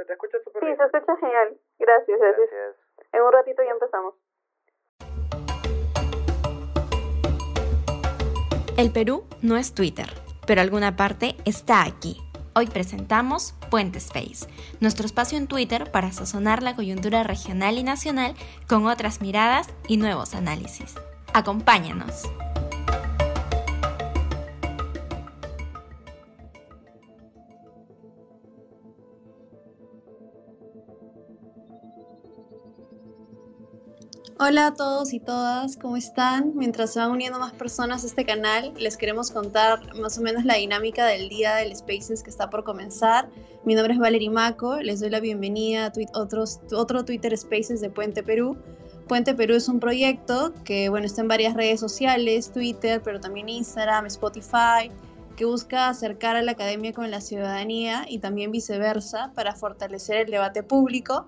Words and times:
se 0.00 0.06
te 0.06 0.12
escucha 0.14 0.38
súper 0.42 0.62
Sí, 0.62 0.76
se 0.76 0.84
escucha 0.84 1.16
genial. 1.20 1.58
Gracias, 1.78 2.18
gracias. 2.18 2.50
Gracias. 2.50 2.76
En 3.12 3.22
un 3.22 3.32
ratito 3.32 3.62
ya 3.62 3.70
empezamos. 3.70 4.14
El 8.78 8.92
Perú 8.92 9.24
no 9.42 9.56
es 9.58 9.74
Twitter, 9.74 10.06
pero 10.46 10.62
alguna 10.62 10.96
parte 10.96 11.36
está 11.44 11.84
aquí. 11.84 12.16
Hoy 12.54 12.66
presentamos 12.66 13.54
Puente 13.70 13.98
Space, 13.98 14.48
nuestro 14.80 15.06
espacio 15.06 15.38
en 15.38 15.46
Twitter 15.46 15.92
para 15.92 16.10
sazonar 16.10 16.62
la 16.62 16.74
coyuntura 16.74 17.22
regional 17.22 17.78
y 17.78 17.84
nacional 17.84 18.34
con 18.68 18.86
otras 18.86 19.20
miradas 19.20 19.68
y 19.86 19.98
nuevos 19.98 20.34
análisis. 20.34 20.94
Acompáñanos. 21.32 22.24
Hola 34.42 34.68
a 34.68 34.74
todos 34.74 35.12
y 35.12 35.20
todas, 35.20 35.76
¿cómo 35.76 35.98
están? 35.98 36.52
Mientras 36.54 36.94
se 36.94 36.98
van 36.98 37.10
uniendo 37.10 37.38
más 37.38 37.52
personas 37.52 38.04
a 38.04 38.06
este 38.06 38.24
canal, 38.24 38.72
les 38.78 38.96
queremos 38.96 39.30
contar 39.30 39.94
más 39.96 40.16
o 40.16 40.22
menos 40.22 40.46
la 40.46 40.54
dinámica 40.54 41.04
del 41.04 41.28
día 41.28 41.56
del 41.56 41.76
Spaces 41.76 42.22
que 42.22 42.30
está 42.30 42.48
por 42.48 42.64
comenzar. 42.64 43.28
Mi 43.66 43.74
nombre 43.74 43.92
es 43.92 44.00
Valerie 44.00 44.30
Maco, 44.30 44.80
les 44.80 45.00
doy 45.00 45.10
la 45.10 45.20
bienvenida 45.20 45.88
a 45.88 46.18
otros, 46.18 46.60
otro 46.72 47.04
Twitter 47.04 47.36
Spaces 47.36 47.82
de 47.82 47.90
Puente 47.90 48.22
Perú. 48.22 48.56
Puente 49.06 49.34
Perú 49.34 49.56
es 49.56 49.68
un 49.68 49.78
proyecto 49.78 50.54
que 50.64 50.88
bueno, 50.88 51.04
está 51.04 51.20
en 51.20 51.28
varias 51.28 51.52
redes 51.52 51.78
sociales, 51.78 52.50
Twitter, 52.50 53.02
pero 53.04 53.20
también 53.20 53.50
Instagram, 53.50 54.06
Spotify, 54.06 54.90
que 55.36 55.44
busca 55.44 55.90
acercar 55.90 56.36
a 56.36 56.42
la 56.42 56.52
academia 56.52 56.94
con 56.94 57.10
la 57.10 57.20
ciudadanía 57.20 58.06
y 58.08 58.20
también 58.20 58.52
viceversa 58.52 59.32
para 59.34 59.54
fortalecer 59.54 60.16
el 60.16 60.30
debate 60.30 60.62
público 60.62 61.26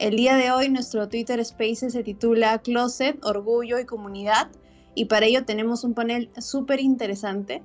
el 0.00 0.16
día 0.16 0.34
de 0.36 0.50
hoy 0.50 0.70
nuestro 0.70 1.10
Twitter 1.10 1.44
Spaces 1.44 1.92
se 1.92 2.02
titula 2.02 2.58
Closet, 2.62 3.22
Orgullo 3.22 3.78
y 3.78 3.84
Comunidad 3.84 4.50
y 4.94 5.04
para 5.04 5.26
ello 5.26 5.44
tenemos 5.44 5.84
un 5.84 5.92
panel 5.92 6.30
súper 6.40 6.80
interesante. 6.80 7.62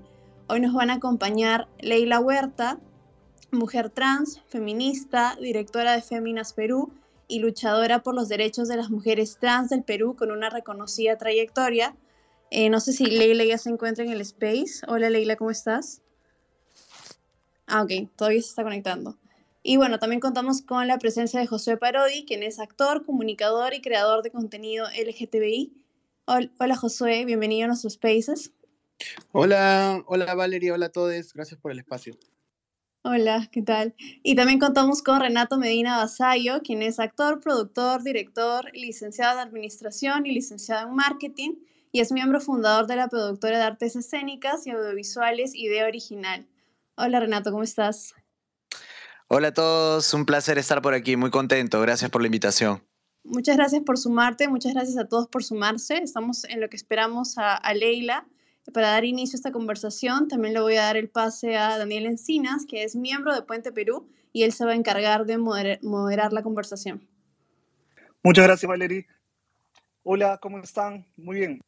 Hoy 0.48 0.60
nos 0.60 0.74
van 0.74 0.90
a 0.90 0.96
acompañar 0.96 1.70
Leila 1.80 2.20
Huerta, 2.20 2.78
mujer 3.52 3.90
trans, 3.90 4.42
feminista, 4.48 5.38
directora 5.40 5.94
de 5.94 6.02
Féminas 6.02 6.52
Perú 6.52 6.92
y 7.30 7.40
luchadora 7.40 8.04
por 8.04 8.14
los 8.14 8.28
derechos 8.28 8.68
de 8.68 8.76
las 8.76 8.90
mujeres 8.90 9.38
trans 9.40 9.70
del 9.70 9.84
Perú 9.84 10.18
con 10.18 10.30
una 10.30 10.50
reconocida 10.50 11.18
trayectoria. 11.18 11.96
Eh, 12.52 12.70
no 12.70 12.82
sé 12.82 12.92
si 12.92 13.06
Leila 13.06 13.46
ya 13.46 13.58
se 13.58 13.70
encuentra 13.70 14.04
en 14.04 14.12
el 14.12 14.20
space. 14.20 14.86
Hola 14.90 15.10
Leila, 15.10 15.38
¿cómo 15.38 15.52
estás? 15.52 16.02
Ah, 17.66 17.82
ok, 17.82 18.10
todavía 18.18 18.42
se 18.42 18.50
está 18.50 18.64
conectando. 18.64 19.18
Y 19.68 19.78
bueno, 19.78 19.98
también 19.98 20.20
contamos 20.20 20.62
con 20.62 20.88
la 20.88 21.00
presencia 21.00 21.40
de 21.40 21.48
Josué 21.48 21.76
Parodi, 21.78 22.24
quien 22.24 22.44
es 22.44 22.60
actor, 22.60 23.04
comunicador 23.04 23.74
y 23.74 23.82
creador 23.82 24.22
de 24.22 24.30
contenido 24.30 24.86
LGTBI. 24.90 25.74
Hol- 26.28 26.52
Hola 26.60 26.76
Josué, 26.76 27.26
bienvenido 27.26 27.66
a 27.66 27.68
nuestros 27.70 27.94
Spaces. 27.94 28.52
Hola, 29.32 30.04
hola 30.06 30.36
Valeria, 30.36 30.72
hola 30.76 30.86
a 30.86 30.92
todos, 30.92 31.34
gracias 31.34 31.60
por 31.60 31.72
el 31.72 31.80
espacio. 31.80 32.16
Hola, 33.04 33.50
¿qué 33.52 33.64
tal? 33.64 33.96
Y 34.22 34.36
también 34.36 34.60
contamos 34.60 35.02
con 35.02 35.20
Renato 35.20 35.58
Medina 35.58 35.98
Basayo, 35.98 36.62
quien 36.62 36.84
es 36.84 37.00
actor, 37.00 37.40
productor, 37.40 38.04
director, 38.04 38.70
licenciado 38.76 39.42
en 39.42 39.48
Administración 39.48 40.28
y 40.28 40.32
licenciado 40.32 40.90
en 40.90 40.94
Marketing, 40.94 41.56
y 41.92 42.02
es 42.02 42.12
miembro 42.12 42.40
fundador 42.40 42.86
de 42.86 42.98
la 42.98 43.08
productora 43.08 43.58
de 43.58 43.64
artes 43.64 43.96
escénicas 43.96 44.68
y 44.68 44.70
audiovisuales 44.70 45.56
Idea 45.56 45.88
Original. 45.88 46.46
Hola 46.98 47.20
Renato, 47.20 47.50
¿cómo 47.52 47.64
estás? 47.64 48.14
Hola 49.28 49.48
a 49.48 49.54
todos, 49.54 50.14
un 50.14 50.24
placer 50.26 50.60
estar 50.60 50.84
por 50.84 50.94
aquí, 50.94 51.18
muy 51.18 51.32
contento, 51.32 51.82
gracias 51.82 52.12
por 52.12 52.22
la 52.22 52.28
invitación. 52.28 52.84
Muchas 53.24 53.58
gracias 53.58 53.82
por 53.84 53.98
sumarte, 53.98 54.48
muchas 54.48 54.76
gracias 54.76 54.98
a 54.98 55.08
todos 55.08 55.28
por 55.28 55.44
sumarse. 55.44 55.98
Estamos 55.98 56.44
en 56.44 56.62
lo 56.62 56.70
que 56.70 56.76
esperamos 56.76 57.40
a, 57.40 57.56
a 57.56 57.74
Leila. 57.74 58.28
Para 58.72 58.90
dar 58.90 59.04
inicio 59.04 59.36
a 59.36 59.40
esta 59.40 59.52
conversación, 59.52 60.28
también 60.28 60.54
le 60.54 60.60
voy 60.60 60.76
a 60.76 60.84
dar 60.84 60.96
el 60.98 61.10
pase 61.10 61.58
a 61.58 61.78
Daniel 61.80 62.06
Encinas, 62.06 62.68
que 62.68 62.84
es 62.84 62.96
miembro 62.96 63.34
de 63.34 63.42
Puente 63.42 63.72
Perú, 63.72 64.08
y 64.32 64.44
él 64.44 64.52
se 64.54 64.64
va 64.64 64.72
a 64.72 64.76
encargar 64.76 65.26
de 65.26 65.40
moder- 65.40 65.80
moderar 65.82 66.32
la 66.32 66.44
conversación. 66.44 67.08
Muchas 68.24 68.46
gracias, 68.46 68.70
Valerie. 68.70 69.08
Hola, 70.04 70.38
¿cómo 70.40 70.60
están? 70.60 71.08
Muy 71.18 71.38
bien. 71.40 71.62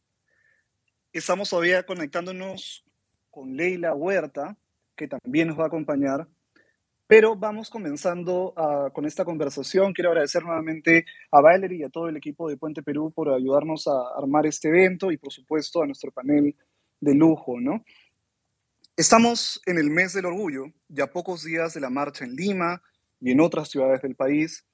Estamos 1.12 1.50
todavía 1.50 1.84
conectándonos 1.84 2.84
con 3.32 3.56
Leila 3.56 3.96
Huerta, 3.96 4.56
que 4.96 5.08
también 5.08 5.48
nos 5.48 5.60
va 5.60 5.64
a 5.64 5.68
acompañar. 5.68 6.28
Pero 7.08 7.38
vamos 7.38 7.70
comenzando 7.70 8.54
ah, 8.58 8.90
con 8.94 9.06
esta 9.06 9.24
conversación. 9.24 9.94
Quiero 9.94 10.10
agradecer 10.10 10.44
nuevamente 10.44 11.06
a 11.32 11.40
Valerie 11.40 11.80
y 11.80 11.84
a 11.84 11.90
todo 11.90 12.10
el 12.10 12.18
equipo 12.18 12.50
de 12.50 12.58
Puente 12.58 12.84
Perú 12.84 13.14
por 13.16 13.30
ayudarnos 13.30 13.88
a 13.88 14.18
armar 14.18 14.46
este 14.46 14.68
evento 14.68 15.12
y, 15.12 15.18
por 15.18 15.32
supuesto, 15.32 15.82
a 15.82 15.86
nuestro 15.86 16.12
panel 16.12 16.54
de 17.00 17.16
lujo, 17.16 17.62
¿no? 17.62 17.86
Estamos 18.98 19.62
en 19.66 19.78
el 19.78 19.90
mes 19.90 20.14
del 20.14 20.26
orgullo, 20.26 20.66
ya 20.90 21.08
pocos 21.08 21.44
días 21.44 21.74
de 21.74 21.80
la 21.80 21.90
marcha 21.90 22.26
en 22.26 22.36
Lima 22.36 22.82
y 23.22 23.32
en 23.32 23.40
otras 23.40 23.70
ciudades 23.70 24.02
del 24.02 24.16
país. 24.16 24.66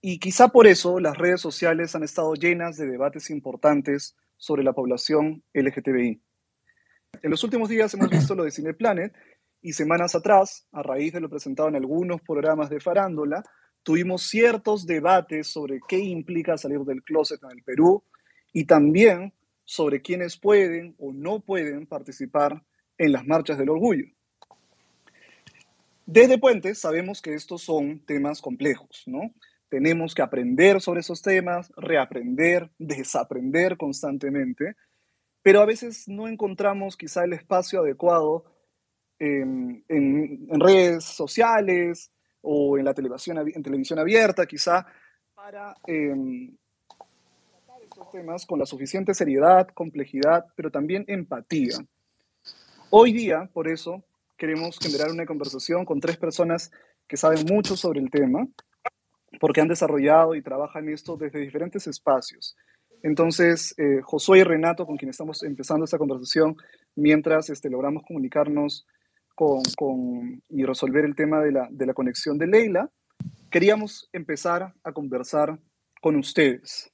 Y 0.00 0.20
quizá 0.20 0.48
por 0.48 0.68
eso 0.68 1.00
las 1.00 1.18
redes 1.18 1.40
sociales 1.40 1.96
han 1.96 2.04
estado 2.04 2.34
llenas 2.34 2.76
de 2.76 2.86
debates 2.86 3.30
importantes 3.30 4.14
sobre 4.36 4.62
la 4.62 4.72
población 4.72 5.42
LGTBI. 5.52 6.22
En 7.22 7.30
los 7.30 7.42
últimos 7.42 7.68
días 7.68 7.92
hemos 7.94 8.10
visto 8.10 8.34
lo 8.36 8.44
de 8.44 8.52
Cineplanet 8.52 9.12
y 9.60 9.72
semanas 9.72 10.14
atrás, 10.14 10.66
a 10.72 10.82
raíz 10.82 11.12
de 11.12 11.20
lo 11.20 11.28
presentado 11.28 11.68
en 11.68 11.76
algunos 11.76 12.20
programas 12.20 12.70
de 12.70 12.80
farándula, 12.80 13.42
tuvimos 13.82 14.22
ciertos 14.22 14.86
debates 14.86 15.48
sobre 15.48 15.80
qué 15.88 15.98
implica 15.98 16.56
salir 16.56 16.80
del 16.80 17.02
closet 17.02 17.42
en 17.42 17.58
el 17.58 17.62
Perú 17.62 18.04
y 18.52 18.64
también 18.64 19.32
sobre 19.64 20.00
quiénes 20.00 20.38
pueden 20.38 20.94
o 20.98 21.12
no 21.12 21.40
pueden 21.40 21.86
participar 21.86 22.62
en 22.96 23.12
las 23.12 23.26
marchas 23.26 23.58
del 23.58 23.70
orgullo. 23.70 24.06
Desde 26.06 26.38
Puentes 26.38 26.78
sabemos 26.78 27.20
que 27.20 27.34
estos 27.34 27.62
son 27.62 28.00
temas 28.06 28.40
complejos, 28.40 29.02
¿no? 29.06 29.30
Tenemos 29.68 30.14
que 30.14 30.22
aprender 30.22 30.80
sobre 30.80 31.00
esos 31.00 31.20
temas, 31.20 31.70
reaprender, 31.76 32.70
desaprender 32.78 33.76
constantemente, 33.76 34.76
pero 35.42 35.60
a 35.60 35.66
veces 35.66 36.08
no 36.08 36.26
encontramos 36.26 36.96
quizá 36.96 37.24
el 37.24 37.34
espacio 37.34 37.80
adecuado 37.80 38.44
en, 39.18 39.84
en- 39.88 40.46
en 40.50 40.60
redes 40.60 41.04
sociales 41.04 42.10
o 42.42 42.78
en 42.78 42.84
la 42.84 42.94
televisión, 42.94 43.38
en 43.38 43.62
televisión 43.62 43.98
abierta, 43.98 44.46
quizá, 44.46 44.86
para 45.34 45.74
em, 45.86 46.56
tratar 46.88 47.82
estos 47.82 48.10
temas 48.10 48.46
con 48.46 48.58
la 48.58 48.66
suficiente 48.66 49.14
seriedad, 49.14 49.68
complejidad, 49.68 50.46
pero 50.56 50.70
también 50.70 51.04
empatía. 51.08 51.76
Hoy 52.90 53.12
día, 53.12 53.48
por 53.52 53.68
eso, 53.68 54.02
queremos 54.36 54.78
generar 54.78 55.10
una 55.10 55.26
conversación 55.26 55.84
con 55.84 56.00
tres 56.00 56.16
personas 56.16 56.70
que 57.06 57.16
saben 57.16 57.44
mucho 57.46 57.76
sobre 57.76 58.00
el 58.00 58.10
tema, 58.10 58.46
porque 59.40 59.60
han 59.60 59.68
desarrollado 59.68 60.34
y 60.34 60.42
trabajan 60.42 60.88
esto 60.88 61.16
desde 61.16 61.40
diferentes 61.40 61.86
espacios. 61.86 62.56
Entonces, 63.02 63.74
eh, 63.78 64.00
Josué 64.02 64.40
y 64.40 64.44
Renato, 64.44 64.86
con 64.86 64.96
quien 64.96 65.10
estamos 65.10 65.42
empezando 65.42 65.84
esta 65.84 65.98
conversación, 65.98 66.56
mientras 66.96 67.48
este, 67.50 67.70
logramos 67.70 68.02
comunicarnos 68.04 68.86
con, 69.38 69.62
con- 69.76 70.42
y 70.48 70.64
resolver 70.64 71.04
el 71.04 71.14
tema 71.14 71.40
de 71.40 71.52
la, 71.52 71.68
de 71.70 71.86
la 71.86 71.94
conexión 71.94 72.38
de 72.38 72.48
Leila, 72.48 72.90
queríamos 73.52 74.08
empezar 74.12 74.74
a 74.82 74.92
conversar 74.92 75.60
con 76.02 76.16
ustedes. 76.16 76.90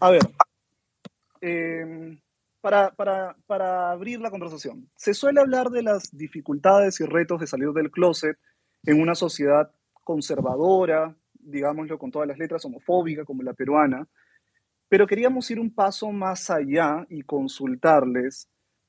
A 0.00 0.10
ver, 0.10 0.22
eh, 1.40 2.18
para, 2.60 2.90
para, 2.90 3.36
para 3.46 3.92
abrir 3.92 4.20
la 4.20 4.30
conversación, 4.32 4.88
se 4.96 5.14
suele 5.14 5.40
hablar 5.40 5.68
de 5.70 5.84
las 5.84 6.10
dificultades 6.10 6.98
y 6.98 7.04
retos 7.04 7.38
de 7.38 7.46
salir 7.46 7.68
del 7.68 7.92
closet 7.92 8.36
en 8.84 9.00
una 9.00 9.14
sociedad 9.14 9.70
conservadora, 10.02 11.14
digámoslo 11.34 12.00
con 12.00 12.10
todas 12.10 12.26
las 12.26 12.38
letras, 12.38 12.64
homofóbica 12.64 13.24
como 13.24 13.44
la 13.44 13.52
peruana, 13.52 14.08
pero 14.88 15.06
queríamos 15.06 15.48
ir 15.52 15.60
un 15.60 15.72
paso 15.72 16.10
más 16.10 16.50
allá 16.50 17.06
y 17.08 17.22
consultarles 17.22 18.48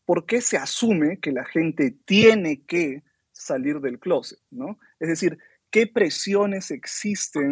por 0.09 0.25
qué 0.25 0.41
se 0.41 0.57
asume 0.57 1.19
que 1.19 1.31
la 1.31 1.45
gente 1.45 1.91
tiene 1.91 2.63
que 2.65 3.03
salir 3.31 3.79
del 3.79 3.99
closet, 3.99 4.39
¿no? 4.49 4.79
Es 4.99 5.07
decir, 5.07 5.37
qué 5.69 5.85
presiones 5.85 6.71
existen 6.71 7.51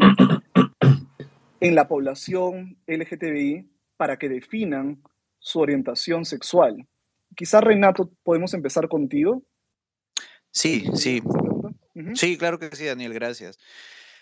en 1.60 1.76
la 1.76 1.88
población 1.88 2.80
LGTBI 2.88 3.70
para 3.96 4.18
que 4.18 4.28
definan 4.28 5.04
su 5.38 5.60
orientación 5.60 6.26
sexual. 6.26 6.88
Quizá, 7.36 7.62
Renato, 7.62 8.12
podemos 8.24 8.56
empezar 8.56 8.88
contigo. 8.88 9.44
Sí, 10.50 10.90
sí, 10.96 11.22
sí, 12.16 12.40
claro 12.40 12.58
que 12.58 12.76
sí, 12.76 12.86
Daniel, 12.86 13.14
gracias. 13.14 13.60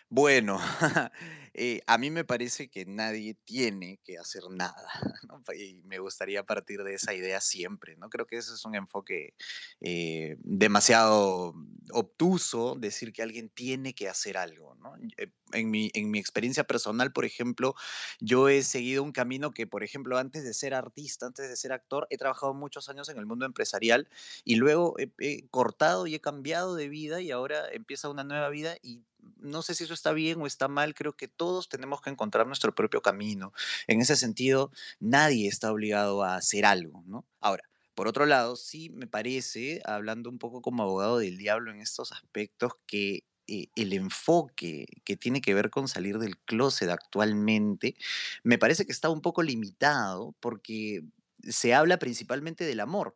Bueno, 0.10 0.60
Eh, 1.58 1.82
a 1.88 1.98
mí 1.98 2.12
me 2.12 2.26
parece 2.26 2.68
que 2.70 2.86
nadie 2.86 3.34
tiene 3.46 4.02
que 4.04 4.18
hacer 4.18 4.44
nada, 4.52 4.76
¿no? 5.30 5.42
Y 5.58 5.82
me 5.86 6.00
gustaría 6.00 6.44
partir 6.44 6.84
de 6.84 6.96
esa 6.96 7.14
idea 7.14 7.40
siempre, 7.40 7.96
¿no? 7.96 8.10
Creo 8.10 8.28
que 8.28 8.36
ese 8.36 8.54
es 8.54 8.66
un 8.66 8.76
enfoque 8.76 9.34
eh, 9.80 10.36
demasiado 10.40 11.54
obtuso, 11.94 12.76
decir 12.76 13.14
que 13.14 13.22
alguien 13.22 13.48
tiene 13.50 13.94
que 13.94 14.10
hacer 14.10 14.38
algo, 14.38 14.76
¿no? 14.76 14.96
Eh, 15.18 15.32
En 15.54 15.72
mi, 15.72 15.92
en 15.94 16.12
mi 16.12 16.20
experiencia 16.20 16.66
personal, 16.66 17.14
por 17.14 17.24
ejemplo, 17.24 17.76
yo 18.20 18.50
he 18.50 18.62
seguido 18.64 19.04
un 19.04 19.14
camino 19.14 19.52
que, 19.52 19.66
por 19.68 19.84
ejemplo, 19.84 20.18
antes 20.18 20.44
de 20.44 20.54
ser 20.54 20.74
artista, 20.74 21.28
antes 21.28 21.48
de 21.48 21.56
ser 21.56 21.72
actor, 21.72 22.08
he 22.10 22.18
trabajado 22.18 22.54
muchos 22.54 22.90
años 22.90 23.08
en 23.08 23.18
el 23.18 23.26
mundo 23.26 23.46
empresarial 23.46 24.10
y 24.44 24.56
luego 24.56 24.96
he, 25.00 25.12
he 25.20 25.48
cortado 25.50 26.08
y 26.08 26.16
he 26.16 26.20
cambiado 26.20 26.76
de 26.76 26.90
vida 26.90 27.22
y 27.22 27.32
ahora 27.32 27.70
empieza 27.72 28.10
una 28.10 28.24
nueva 28.26 28.50
vida 28.50 28.76
y 28.82 29.04
no 29.38 29.62
sé 29.62 29.76
si 29.76 29.84
eso 29.84 29.94
está 29.94 30.14
bien 30.14 30.42
o 30.42 30.48
está 30.48 30.68
mal, 30.68 30.94
creo 30.94 31.14
que 31.14 31.28
todos 31.28 31.70
tenemos 31.70 32.02
que 32.02 32.10
encontrar 32.10 32.48
nuestro 32.48 32.74
propio 32.74 33.02
camino. 33.02 33.54
En 33.88 34.02
ese 34.02 34.16
sentido, 34.16 34.72
nadie 35.00 35.48
está 35.48 35.72
obligado 35.72 36.24
a 36.24 36.36
hacer 36.36 36.66
algo, 36.66 37.04
¿no? 37.08 37.26
Ahora, 37.40 37.64
por 37.96 38.08
otro 38.08 38.26
lado, 38.26 38.56
sí 38.56 38.90
me 38.90 39.08
parece, 39.08 39.82
hablando 39.86 40.30
un 40.30 40.38
poco 40.38 40.62
como 40.62 40.84
abogado 40.84 41.18
del 41.18 41.38
diablo 41.38 41.72
en 41.72 41.80
estos 41.80 42.12
aspectos, 42.12 42.74
que 42.86 43.24
eh, 43.48 43.68
el 43.76 43.94
enfoque 43.94 44.86
que 45.06 45.16
tiene 45.16 45.40
que 45.40 45.54
ver 45.54 45.70
con 45.70 45.88
salir 45.88 46.18
del 46.18 46.38
closet 46.40 46.90
actualmente, 46.90 47.96
me 48.44 48.58
parece 48.58 48.86
que 48.86 48.92
está 48.92 49.10
un 49.10 49.22
poco 49.22 49.44
limitado 49.44 50.36
porque 50.40 51.04
se 51.42 51.74
habla 51.74 51.98
principalmente 51.98 52.66
del 52.66 52.80
amor. 52.80 53.16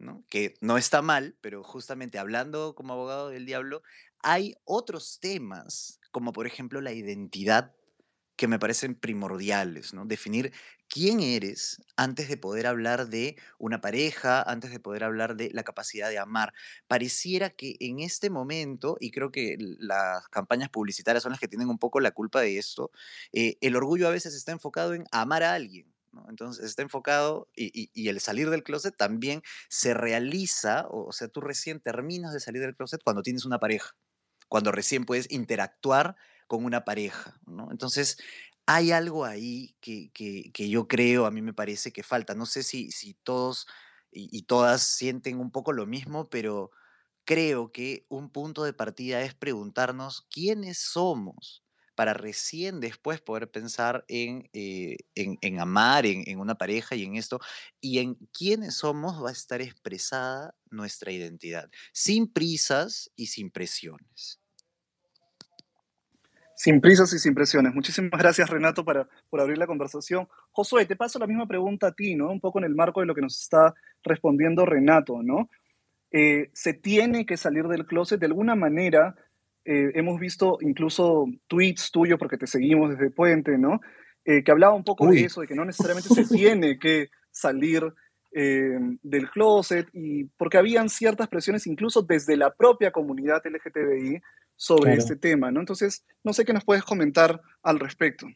¿no? 0.00 0.24
Que 0.30 0.54
no 0.60 0.78
está 0.78 1.02
mal, 1.02 1.36
pero 1.40 1.62
justamente 1.62 2.18
hablando 2.18 2.74
como 2.74 2.94
abogado 2.94 3.28
del 3.28 3.44
diablo, 3.44 3.82
hay 4.22 4.54
otros 4.64 5.18
temas, 5.20 6.00
como 6.10 6.32
por 6.32 6.46
ejemplo 6.46 6.80
la 6.80 6.92
identidad, 6.92 7.74
que 8.36 8.48
me 8.48 8.58
parecen 8.58 8.94
primordiales, 8.94 9.92
¿no? 9.92 10.06
Definir 10.06 10.52
quién 10.88 11.20
eres 11.20 11.82
antes 11.96 12.28
de 12.30 12.38
poder 12.38 12.66
hablar 12.66 13.08
de 13.08 13.36
una 13.58 13.82
pareja, 13.82 14.42
antes 14.42 14.70
de 14.70 14.80
poder 14.80 15.04
hablar 15.04 15.36
de 15.36 15.50
la 15.52 15.62
capacidad 15.62 16.08
de 16.08 16.18
amar. 16.18 16.54
Pareciera 16.88 17.50
que 17.50 17.76
en 17.80 18.00
este 18.00 18.30
momento, 18.30 18.96
y 18.98 19.10
creo 19.10 19.30
que 19.30 19.56
las 19.58 20.26
campañas 20.28 20.70
publicitarias 20.70 21.22
son 21.22 21.32
las 21.32 21.40
que 21.40 21.48
tienen 21.48 21.68
un 21.68 21.78
poco 21.78 22.00
la 22.00 22.12
culpa 22.12 22.40
de 22.40 22.56
esto, 22.56 22.90
eh, 23.32 23.58
el 23.60 23.76
orgullo 23.76 24.08
a 24.08 24.10
veces 24.10 24.34
está 24.34 24.52
enfocado 24.52 24.94
en 24.94 25.04
amar 25.12 25.42
a 25.42 25.52
alguien. 25.52 25.92
Entonces 26.28 26.64
está 26.64 26.82
enfocado 26.82 27.48
y 27.54 28.08
el 28.08 28.20
salir 28.20 28.50
del 28.50 28.64
closet 28.64 28.96
también 28.96 29.42
se 29.68 29.94
realiza, 29.94 30.86
o, 30.88 31.08
o 31.08 31.12
sea, 31.12 31.28
tú 31.28 31.40
recién 31.42 31.78
terminas 31.80 32.32
de 32.32 32.40
salir 32.40 32.62
del 32.62 32.74
closet 32.74 33.02
cuando 33.04 33.22
tienes 33.22 33.44
una 33.44 33.60
pareja 33.60 33.94
cuando 34.50 34.72
recién 34.72 35.06
puedes 35.06 35.30
interactuar 35.32 36.16
con 36.48 36.66
una 36.66 36.84
pareja, 36.84 37.40
¿no? 37.46 37.70
Entonces, 37.72 38.18
hay 38.66 38.92
algo 38.92 39.24
ahí 39.24 39.76
que, 39.80 40.10
que- 40.12 40.52
que 40.52 40.68
yo 40.70 40.88
creo, 40.88 41.26
a 41.26 41.30
mí 41.32 41.42
me 41.42 41.54
parece 41.54 41.92
que 41.92 42.02
falta. 42.04 42.34
No 42.34 42.46
sé 42.46 42.62
si, 42.64 42.90
si 42.92 43.14
todos 43.14 43.66
y, 44.12 44.28
y 44.36 44.42
todas 44.44 44.82
sienten 44.82 45.40
un 45.40 45.50
poco 45.52 45.72
lo 45.72 45.86
mismo, 45.86 46.28
pero 46.30 46.70
creo 47.24 47.72
que 47.72 48.06
un 48.08 48.30
punto 48.30 48.64
de 48.64 48.72
partida 48.72 49.22
es 49.22 49.34
preguntarnos 49.34 50.26
quiénes 50.30 50.78
somos 50.78 51.64
para 51.94 52.14
recién 52.14 52.80
después 52.80 53.20
poder 53.20 53.50
pensar 53.50 54.04
en, 54.08 54.48
eh, 54.54 54.96
en, 55.14 55.36
en 55.42 55.60
amar, 55.60 56.06
en, 56.06 56.22
en 56.28 56.40
una 56.40 56.54
pareja 56.56 56.94
y 56.96 57.04
en 57.04 57.16
esto, 57.16 57.40
y 57.80 57.98
en 57.98 58.14
quiénes 58.32 58.76
somos 58.76 59.22
va 59.22 59.28
a 59.30 59.32
estar 59.32 59.60
expresada 59.60 60.54
nuestra 60.70 61.12
identidad, 61.12 61.68
sin 61.92 62.32
prisas 62.32 63.10
y 63.16 63.26
sin 63.26 63.50
presiones. 63.50 64.39
Sin 66.60 66.82
prisas 66.82 67.10
y 67.14 67.18
sin 67.18 67.34
presiones. 67.34 67.74
Muchísimas 67.74 68.20
gracias, 68.20 68.50
Renato, 68.50 68.84
para, 68.84 69.08
por 69.30 69.40
abrir 69.40 69.56
la 69.56 69.66
conversación. 69.66 70.28
Josué, 70.50 70.84
te 70.84 70.94
paso 70.94 71.18
la 71.18 71.26
misma 71.26 71.48
pregunta 71.48 71.86
a 71.86 71.92
ti, 71.92 72.14
¿no? 72.14 72.30
Un 72.30 72.38
poco 72.38 72.58
en 72.58 72.66
el 72.66 72.74
marco 72.74 73.00
de 73.00 73.06
lo 73.06 73.14
que 73.14 73.22
nos 73.22 73.40
está 73.40 73.72
respondiendo 74.02 74.66
Renato, 74.66 75.22
¿no? 75.22 75.48
Eh, 76.10 76.50
se 76.52 76.74
tiene 76.74 77.24
que 77.24 77.38
salir 77.38 77.64
del 77.64 77.86
closet 77.86 78.20
de 78.20 78.26
alguna 78.26 78.56
manera. 78.56 79.14
eh, 79.64 79.92
hemos 79.94 80.20
visto 80.20 80.58
incluso 80.60 81.24
tweets 81.46 81.90
tuyos, 81.90 82.18
porque 82.18 82.36
te 82.36 82.46
seguimos 82.46 82.90
desde 82.90 83.10
Puente, 83.10 83.56
¿no? 83.56 83.80
Eh, 84.26 84.44
que 84.44 84.52
hablaba 84.52 84.74
un 84.74 84.84
poco 84.84 85.10
de 85.10 85.24
eso, 85.24 85.40
de 85.40 85.46
que 85.46 85.54
no 85.54 85.64
necesariamente 85.64 86.10
se 86.10 86.26
tiene 86.36 86.78
que 86.78 87.08
salir 87.30 87.90
eh, 88.32 88.78
del 89.02 89.28
closet, 89.30 89.88
y 89.92 90.24
porque 90.24 90.58
habían 90.58 90.88
ciertas 90.88 91.28
presiones 91.28 91.66
incluso 91.66 92.02
desde 92.02 92.36
la 92.36 92.54
propia 92.54 92.90
comunidad 92.92 93.42
LGTBI 93.44 94.20
sobre 94.56 94.92
Claro. 94.92 94.98
este 94.98 95.16
tema, 95.16 95.50
¿no? 95.50 95.60
Entonces, 95.60 96.04
no 96.22 96.32
sé 96.32 96.44
qué 96.44 96.52
nos 96.52 96.64
puedes 96.64 96.84
comentar 96.84 97.40
al 97.62 97.80
respecto. 97.80 98.26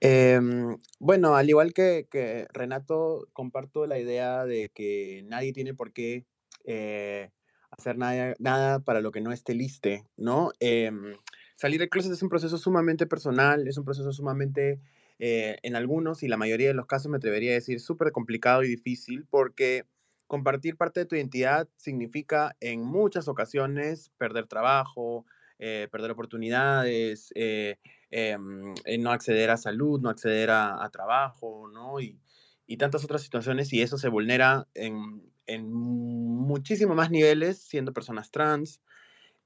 Em, 0.00 0.76
bueno, 1.00 1.34
al 1.34 1.48
igual 1.48 1.72
que, 1.72 2.06
que 2.10 2.46
Renato, 2.52 3.26
comparto 3.32 3.86
la 3.86 3.98
idea 3.98 4.44
de 4.44 4.70
que 4.72 5.24
nadie 5.26 5.52
tiene 5.52 5.74
por 5.74 5.92
qué 5.92 6.24
eh, 6.64 7.30
hacer 7.70 7.98
nada, 7.98 8.34
nada 8.38 8.78
para 8.80 9.00
lo 9.00 9.10
que 9.10 9.20
no 9.20 9.32
esté 9.32 9.54
liste, 9.54 10.04
¿no? 10.16 10.52
Em, 10.60 11.14
salir 11.56 11.80
del 11.80 11.88
closet 11.88 12.12
es 12.12 12.22
un 12.22 12.28
proceso 12.28 12.58
sumamente 12.58 13.06
personal, 13.06 13.66
es 13.66 13.76
un 13.76 13.84
proceso 13.84 14.12
sumamente, 14.12 14.80
eh, 15.18 15.58
en 15.62 15.76
algunos 15.76 16.22
y 16.22 16.28
la 16.28 16.36
mayoría 16.36 16.68
de 16.68 16.74
los 16.74 16.86
casos 16.86 17.10
me 17.10 17.16
atrevería 17.16 17.52
a 17.52 17.54
decir, 17.54 17.80
súper 17.80 18.12
complicado 18.12 18.62
y 18.62 18.68
difícil 18.68 19.26
porque 19.28 19.84
compartir 20.26 20.76
parte 20.76 21.00
de 21.00 21.06
tu 21.06 21.16
identidad 21.16 21.68
significa 21.76 22.56
en 22.60 22.82
muchas 22.82 23.28
ocasiones 23.28 24.10
perder 24.18 24.46
trabajo, 24.46 25.24
eh, 25.58 25.88
perder 25.90 26.12
oportunidades, 26.12 27.32
eh, 27.34 27.78
em, 28.10 28.74
no 29.00 29.10
acceder 29.10 29.50
a 29.50 29.56
salud, 29.56 30.00
no 30.00 30.10
acceder 30.10 30.50
a, 30.50 30.88
trabajo, 30.92 31.68
¿no? 31.72 32.00
Y, 32.00 32.18
y 32.66 32.76
tantas 32.76 33.04
otras 33.04 33.22
situaciones, 33.22 33.72
y 33.72 33.82
eso 33.82 33.98
se 33.98 34.08
vulnera 34.08 34.68
en, 34.74 35.22
en 35.48 35.72
muchísimo 35.72 36.94
más 36.94 37.10
niveles 37.10 37.58
siendo 37.58 37.92
personas 37.92 38.30
trans. 38.30 38.80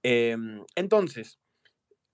Em, 0.03 0.65
entonces, 0.75 1.39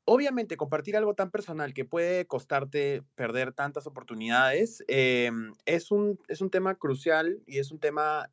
obviamente, 0.09 0.57
compartir 0.57 0.97
algo 0.97 1.15
tan 1.15 1.31
personal 1.31 1.75
que 1.75 1.85
puede 1.85 2.27
costarte 2.27 3.03
perder 3.15 3.53
tantas 3.53 3.87
oportunidades 3.87 4.83
em, 4.89 5.53
es, 5.67 5.91
un, 5.91 6.19
es 6.29 6.41
un 6.41 6.51
tema 6.51 6.75
crucial 6.77 7.43
y 7.47 7.59
es 7.59 7.71
un 7.71 7.79
tema 7.81 8.31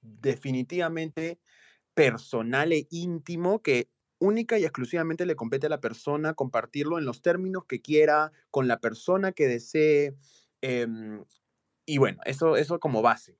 definitivamente 0.00 1.38
personal 1.94 2.72
e 2.72 2.86
íntimo 2.90 3.62
que 3.62 3.90
única 4.18 4.58
y 4.58 4.64
exclusivamente 4.64 5.26
le 5.26 5.36
compete 5.36 5.66
a 5.66 5.70
la 5.70 5.80
persona 5.80 6.34
compartirlo 6.34 6.98
en 6.98 7.04
los 7.06 7.22
términos 7.22 7.64
que 7.66 7.82
quiera, 7.82 8.32
con 8.50 8.68
la 8.68 8.80
persona 8.80 9.32
que 9.32 9.48
desee. 9.48 10.16
em, 10.62 11.24
y 11.86 11.98
bueno, 11.98 12.20
eso, 12.26 12.56
eso 12.56 12.80
como 12.80 13.02
base. 13.02 13.38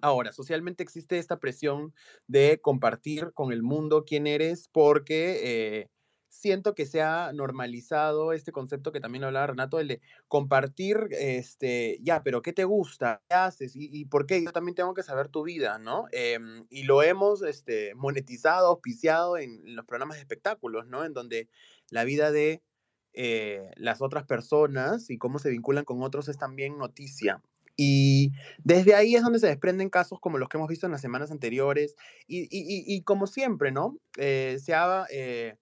Ahora, 0.00 0.32
socialmente 0.32 0.82
existe 0.82 1.18
esta 1.18 1.38
presión 1.38 1.94
de 2.26 2.60
compartir 2.60 3.32
con 3.32 3.52
el 3.52 3.62
mundo 3.62 4.04
quién 4.04 4.26
eres 4.26 4.68
porque 4.68 5.80
eh, 5.80 5.90
siento 6.34 6.74
que 6.74 6.86
se 6.86 7.02
ha 7.02 7.32
normalizado 7.32 8.32
este 8.32 8.52
concepto 8.52 8.92
que 8.92 9.00
también 9.00 9.24
hablaba 9.24 9.46
Renato, 9.48 9.78
el 9.80 9.88
de 9.88 10.00
compartir, 10.28 11.08
este, 11.12 11.98
ya, 12.02 12.22
pero 12.22 12.42
¿qué 12.42 12.52
te 12.52 12.64
gusta? 12.64 13.22
¿Qué 13.28 13.34
haces? 13.34 13.76
¿Y, 13.76 13.88
y 13.92 14.04
por 14.06 14.26
qué? 14.26 14.42
Yo 14.44 14.52
también 14.52 14.74
tengo 14.74 14.94
que 14.94 15.02
saber 15.02 15.28
tu 15.28 15.42
vida, 15.44 15.78
¿no? 15.78 16.06
Em, 16.12 16.66
y 16.70 16.84
lo 16.84 17.02
hemos 17.02 17.42
este, 17.42 17.94
monetizado, 17.94 18.68
auspiciado 18.68 19.38
en 19.38 19.74
los 19.76 19.84
programas 19.86 20.16
de 20.16 20.22
espectáculos, 20.22 20.86
¿no? 20.86 21.04
En 21.04 21.12
donde 21.14 21.48
la 21.90 22.04
vida 22.04 22.30
de 22.32 22.62
eh, 23.12 23.70
las 23.76 24.02
otras 24.02 24.24
personas 24.24 25.10
y 25.10 25.18
cómo 25.18 25.38
se 25.38 25.50
vinculan 25.50 25.84
con 25.84 26.02
otros 26.02 26.28
es 26.28 26.36
también 26.38 26.78
noticia. 26.78 27.42
Y 27.76 28.32
desde 28.62 28.94
ahí 28.94 29.16
es 29.16 29.22
donde 29.22 29.38
se 29.40 29.48
desprenden 29.48 29.90
casos 29.90 30.20
como 30.20 30.38
los 30.38 30.48
que 30.48 30.56
hemos 30.58 30.68
visto 30.68 30.86
en 30.86 30.92
las 30.92 31.00
semanas 31.00 31.30
anteriores. 31.32 31.96
Y- 32.28 32.42
y- 32.50 32.84
y 32.86 33.02
como 33.02 33.26
siempre, 33.26 33.72
¿no? 33.72 33.98
Eh, 34.16 34.58
se 34.62 34.74
ha 34.74 35.06
eh, 35.10 35.56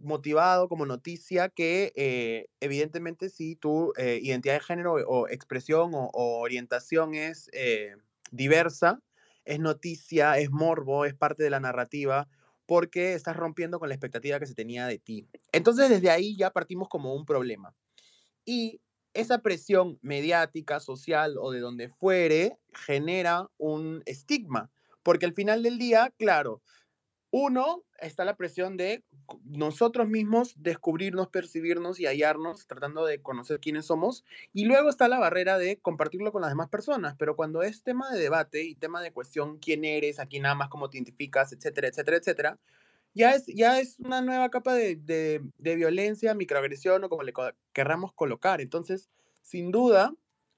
motivado 0.00 0.68
como 0.68 0.86
noticia 0.86 1.48
que 1.48 1.92
eh, 1.96 2.48
evidentemente 2.60 3.28
si 3.28 3.56
tu 3.56 3.92
eh, 3.96 4.18
identidad 4.22 4.54
de 4.54 4.60
género 4.60 4.94
o 4.94 5.28
expresión 5.28 5.90
o, 5.94 6.10
orientación 6.12 7.14
es 7.14 7.50
eh, 7.52 7.96
diversa, 8.30 9.02
es 9.44 9.60
noticia, 9.60 10.38
es 10.38 10.50
morbo, 10.50 11.04
es 11.04 11.14
parte 11.14 11.42
de 11.42 11.50
la 11.50 11.60
narrativa, 11.60 12.28
porque 12.66 13.14
estás 13.14 13.36
rompiendo 13.36 13.78
con 13.78 13.88
la 13.88 13.94
expectativa 13.94 14.38
que 14.38 14.46
se 14.46 14.54
tenía 14.54 14.86
de 14.86 14.98
ti. 14.98 15.26
Entonces 15.52 15.88
desde 15.88 16.10
ahí 16.10 16.36
ya 16.36 16.50
partimos 16.50 16.88
como 16.88 17.14
un 17.14 17.24
problema. 17.24 17.74
Y 18.44 18.80
esa 19.14 19.38
presión 19.38 19.98
mediática, 20.02 20.80
social 20.80 21.36
o 21.40 21.50
de 21.50 21.60
donde 21.60 21.88
fuere, 21.88 22.58
genera 22.72 23.48
un 23.56 24.02
estigma, 24.06 24.70
porque 25.02 25.26
al 25.26 25.32
final 25.32 25.62
del 25.62 25.78
día, 25.78 26.12
claro, 26.18 26.60
uno, 27.30 27.84
está 28.00 28.24
la 28.24 28.36
presión 28.36 28.76
de 28.76 29.04
nosotros 29.44 30.08
mismos 30.08 30.54
descubrirnos, 30.56 31.28
percibirnos 31.28 32.00
y 32.00 32.06
hallarnos, 32.06 32.66
tratando 32.66 33.04
de 33.04 33.20
conocer 33.20 33.60
quiénes 33.60 33.86
somos. 33.86 34.24
Y 34.54 34.64
luego 34.64 34.88
está 34.88 35.08
la 35.08 35.18
barrera 35.18 35.58
de 35.58 35.78
compartirlo 35.78 36.32
con 36.32 36.40
las 36.42 36.50
demás 36.50 36.68
personas. 36.68 37.16
Pero 37.18 37.36
cuando 37.36 37.62
es 37.62 37.82
tema 37.82 38.10
de 38.10 38.18
debate 38.18 38.62
y 38.62 38.74
tema 38.74 39.02
de 39.02 39.12
cuestión 39.12 39.58
quién 39.58 39.84
eres, 39.84 40.20
a 40.20 40.26
quién 40.26 40.46
amas, 40.46 40.68
cómo 40.70 40.88
te 40.88 40.96
identificas, 40.96 41.52
etcétera, 41.52 41.88
etcétera, 41.88 42.16
etcétera, 42.16 42.58
ya 43.14 43.34
es, 43.34 43.46
ya 43.46 43.80
es 43.80 44.00
una 44.00 44.22
nueva 44.22 44.48
capa 44.48 44.74
de, 44.74 44.96
de, 44.96 45.42
de 45.58 45.76
violencia, 45.76 46.34
microagresión 46.34 47.04
o 47.04 47.08
como 47.08 47.22
le 47.24 47.32
querramos 47.72 48.12
colocar. 48.14 48.60
Entonces, 48.60 49.10
sin 49.42 49.70
duda, 49.70 50.14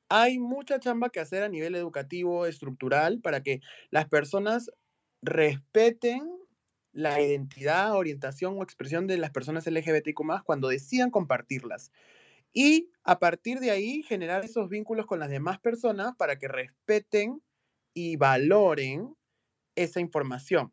hay 0.09 0.39
mucha 0.39 0.79
chamba 0.79 1.11
que 1.11 1.21
hacer 1.21 1.43
a 1.43 1.49
nivel 1.49 1.75
educativo, 1.75 2.47
estructural, 2.47 3.21
para 3.21 3.43
que 3.43 3.61
las 3.91 4.09
personas 4.09 4.71
respeten 5.23 6.40
la 6.93 7.21
identidad, 7.21 7.95
orientación 7.95 8.59
o 8.59 8.63
expresión 8.63 9.07
de 9.07 9.19
las 9.19 9.31
personas 9.31 9.67
LGBTQ 9.67 10.45
cuando 10.45 10.69
decidan 10.69 11.11
compartirlas. 11.11 11.93
Y 12.53 12.91
a 13.05 13.19
partir 13.19 13.61
de 13.61 13.71
ahí 13.71 14.03
generar 14.03 14.45
esos 14.45 14.69
vínculos 14.69 15.07
con 15.07 15.21
las 15.21 15.31
demás 15.31 15.61
personas 15.61 16.15
para 16.17 16.39
que 16.39 16.49
respeten 16.49 17.43
y 17.95 18.17
valoren 18.17 19.15
esa 19.77 20.01
información. 20.01 20.73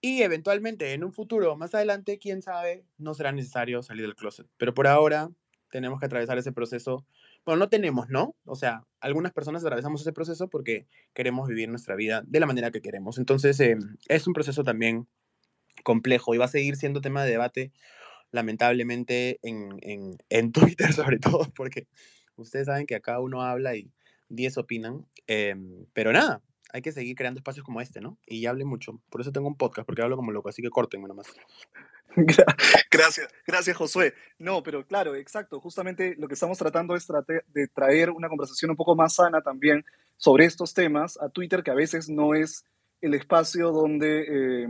Y 0.00 0.22
eventualmente 0.22 0.94
en 0.94 1.04
un 1.04 1.12
futuro 1.12 1.56
más 1.56 1.74
adelante, 1.74 2.18
quién 2.18 2.42
sabe, 2.42 2.84
no 2.96 3.14
será 3.14 3.32
necesario 3.32 3.82
salir 3.82 4.02
del 4.06 4.16
closet. 4.16 4.48
Pero 4.56 4.74
por 4.74 4.86
ahora 4.86 5.30
tenemos 5.70 6.00
que 6.00 6.06
atravesar 6.06 6.38
ese 6.38 6.52
proceso. 6.52 7.06
Bueno, 7.44 7.60
no 7.60 7.68
tenemos, 7.68 8.08
¿no? 8.08 8.34
O 8.44 8.56
sea, 8.56 8.84
algunas 9.00 9.32
personas 9.32 9.64
atravesamos 9.64 10.00
ese 10.00 10.12
proceso 10.12 10.48
porque 10.48 10.86
queremos 11.14 11.48
vivir 11.48 11.68
nuestra 11.68 11.94
vida 11.96 12.22
de 12.26 12.40
la 12.40 12.46
manera 12.46 12.70
que 12.70 12.80
queremos. 12.80 13.18
Entonces, 13.18 13.60
eh, 13.60 13.76
es 14.08 14.26
un 14.26 14.32
proceso 14.32 14.64
también 14.64 15.06
complejo 15.82 16.34
y 16.34 16.38
va 16.38 16.46
a 16.46 16.48
seguir 16.48 16.76
siendo 16.76 17.00
tema 17.00 17.24
de 17.24 17.30
debate, 17.30 17.72
lamentablemente, 18.30 19.38
en, 19.42 19.78
en, 19.82 20.16
en 20.28 20.52
Twitter 20.52 20.92
sobre 20.92 21.18
todo, 21.18 21.50
porque 21.54 21.86
ustedes 22.36 22.66
saben 22.66 22.86
que 22.86 22.94
acá 22.96 23.20
uno 23.20 23.42
habla 23.42 23.76
y 23.76 23.90
10 24.28 24.58
opinan. 24.58 25.06
Eh, 25.26 25.54
pero 25.92 26.12
nada, 26.12 26.42
hay 26.72 26.82
que 26.82 26.92
seguir 26.92 27.16
creando 27.16 27.38
espacios 27.38 27.64
como 27.64 27.80
este, 27.80 28.00
¿no? 28.00 28.18
Y 28.26 28.46
hable 28.46 28.64
mucho. 28.64 29.00
Por 29.10 29.20
eso 29.20 29.32
tengo 29.32 29.48
un 29.48 29.56
podcast, 29.56 29.86
porque 29.86 30.02
hablo 30.02 30.16
como 30.16 30.32
loco, 30.32 30.48
así 30.48 30.62
que 30.62 30.70
córtenme 30.70 31.08
nomás. 31.08 31.26
Gracias, 32.90 33.28
gracias 33.46 33.76
Josué. 33.76 34.14
No, 34.38 34.64
pero 34.64 34.84
claro, 34.84 35.14
exacto. 35.14 35.60
Justamente 35.60 36.16
lo 36.18 36.26
que 36.26 36.34
estamos 36.34 36.58
tratando 36.58 36.96
es 36.96 37.08
trate- 37.08 37.44
de 37.48 37.68
traer 37.68 38.10
una 38.10 38.28
conversación 38.28 38.70
un 38.72 38.76
poco 38.76 38.96
más 38.96 39.14
sana 39.14 39.42
también 39.42 39.84
sobre 40.16 40.44
estos 40.44 40.74
temas 40.74 41.16
a 41.20 41.28
Twitter, 41.28 41.62
que 41.62 41.70
a 41.70 41.74
veces 41.74 42.08
no 42.08 42.34
es 42.34 42.64
el 43.00 43.14
espacio 43.14 43.70
donde, 43.70 44.24
eh, 44.64 44.68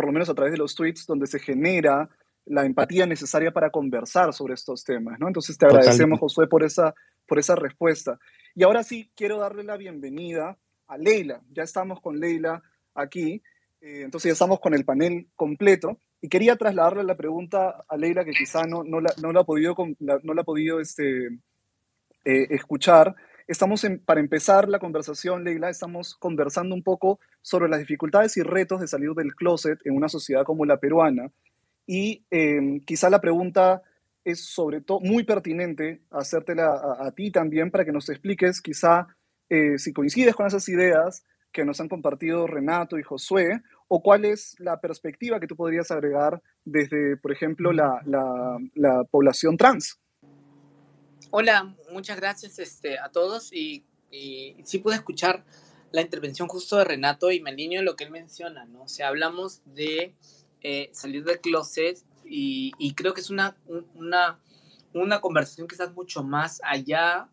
por 0.00 0.06
lo 0.06 0.12
menos 0.14 0.30
a 0.30 0.34
través 0.34 0.52
de 0.52 0.56
los 0.56 0.74
tweets, 0.74 1.04
donde 1.06 1.26
se 1.26 1.38
genera 1.38 2.08
la 2.46 2.64
empatía 2.64 3.04
necesaria 3.04 3.50
para 3.50 3.68
conversar 3.68 4.32
sobre 4.32 4.54
estos 4.54 4.82
temas, 4.82 5.20
¿no? 5.20 5.26
Entonces 5.26 5.58
te 5.58 5.66
agradecemos, 5.66 6.18
Totalmente. 6.18 6.20
Josué, 6.20 6.46
por 6.46 6.64
esa, 6.64 6.94
por 7.26 7.38
esa 7.38 7.54
respuesta. 7.54 8.18
Y 8.54 8.62
ahora 8.62 8.82
sí, 8.82 9.10
quiero 9.14 9.38
darle 9.38 9.62
la 9.62 9.76
bienvenida 9.76 10.56
a 10.86 10.96
Leila. 10.96 11.42
Ya 11.50 11.64
estamos 11.64 12.00
con 12.00 12.18
Leila 12.18 12.62
aquí, 12.94 13.42
eh, 13.82 14.00
entonces 14.04 14.30
ya 14.30 14.32
estamos 14.32 14.58
con 14.58 14.72
el 14.72 14.86
panel 14.86 15.28
completo. 15.36 15.98
Y 16.22 16.30
quería 16.30 16.56
trasladarle 16.56 17.04
la 17.04 17.14
pregunta 17.14 17.84
a 17.86 17.96
Leila, 17.98 18.24
que 18.24 18.32
quizá 18.32 18.62
no, 18.64 18.82
no, 18.82 19.02
la, 19.02 19.12
no 19.20 19.32
la 19.32 19.40
ha 19.40 19.44
podido, 19.44 19.76
no 19.98 20.32
la 20.32 20.40
ha 20.40 20.44
podido 20.44 20.80
este, 20.80 21.26
eh, 22.24 22.46
escuchar. 22.48 23.14
Estamos 23.46 23.84
para 24.04 24.20
empezar 24.20 24.68
la 24.68 24.78
conversación, 24.78 25.44
Leila, 25.44 25.70
estamos 25.70 26.14
conversando 26.14 26.74
un 26.74 26.82
poco 26.82 27.18
sobre 27.42 27.68
las 27.68 27.80
dificultades 27.80 28.36
y 28.36 28.42
retos 28.42 28.80
de 28.80 28.86
salir 28.86 29.10
del 29.10 29.34
closet 29.34 29.78
en 29.84 29.96
una 29.96 30.08
sociedad 30.08 30.44
como 30.44 30.64
la 30.64 30.78
peruana. 30.78 31.32
Y 31.86 32.24
eh, 32.30 32.80
quizá 32.86 33.10
la 33.10 33.20
pregunta 33.20 33.82
es 34.24 34.44
sobre 34.44 34.80
todo 34.80 35.00
muy 35.00 35.24
pertinente 35.24 36.02
hacértela 36.10 36.96
a, 36.98 37.10
ti 37.12 37.30
también 37.30 37.70
para 37.70 37.84
que 37.84 37.92
nos 37.92 38.08
expliques 38.10 38.60
quizá 38.60 39.08
eh, 39.48 39.78
si 39.78 39.92
coincides 39.92 40.36
con 40.36 40.46
esas 40.46 40.68
ideas 40.68 41.24
que 41.52 41.64
nos 41.64 41.80
han 41.80 41.88
compartido 41.88 42.46
Renato 42.46 42.96
y 42.98 43.02
Josué, 43.02 43.62
o 43.88 44.02
cuál 44.02 44.24
es 44.24 44.54
la 44.60 44.80
perspectiva 44.80 45.40
que 45.40 45.48
tú 45.48 45.56
podrías 45.56 45.90
agregar 45.90 46.40
desde, 46.64 47.16
por 47.16 47.32
ejemplo, 47.32 47.72
la, 47.72 48.00
la 48.04 49.04
población 49.10 49.56
trans. 49.56 49.98
Hola, 51.32 51.74
muchas 51.92 52.16
gracias 52.16 52.58
este, 52.58 52.98
a 52.98 53.10
todos 53.10 53.52
y, 53.52 53.84
sí 54.64 54.78
pude 54.78 54.96
escuchar 54.96 55.44
la 55.92 56.00
intervención 56.00 56.48
justo 56.48 56.76
de 56.76 56.84
Renato 56.84 57.30
y 57.30 57.40
me 57.40 57.50
alineo 57.50 57.78
en 57.80 57.84
lo 57.86 57.94
que 57.94 58.02
él 58.04 58.10
menciona, 58.10 58.64
¿no? 58.64 58.82
O 58.82 58.88
sea, 58.88 59.08
hablamos 59.08 59.62
de 59.64 60.14
eh, 60.62 60.90
salir 60.92 61.24
del 61.24 61.40
closet 61.40 61.98
y, 62.24 62.94
creo 62.94 63.14
que 63.14 63.20
es 63.20 63.30
una, 63.30 63.56
un- 63.66 63.86
una, 63.94 64.40
una 64.92 65.20
conversación 65.20 65.68
quizás 65.68 65.92
mucho 65.94 66.24
más 66.24 66.60
allá 66.64 67.28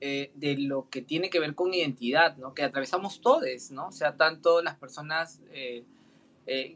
eh, 0.00 0.30
de 0.34 0.58
lo 0.58 0.90
que 0.90 1.00
tiene 1.00 1.30
que 1.30 1.40
ver 1.40 1.54
con 1.54 1.72
identidad, 1.72 2.36
¿no? 2.36 2.52
Que 2.52 2.62
atravesamos 2.62 3.22
todos, 3.22 3.70
¿no? 3.70 3.88
O 3.88 3.92
sea, 3.92 4.16
tanto 4.16 4.60
las 4.62 4.76
personas 4.76 5.40
eh, 5.50 5.84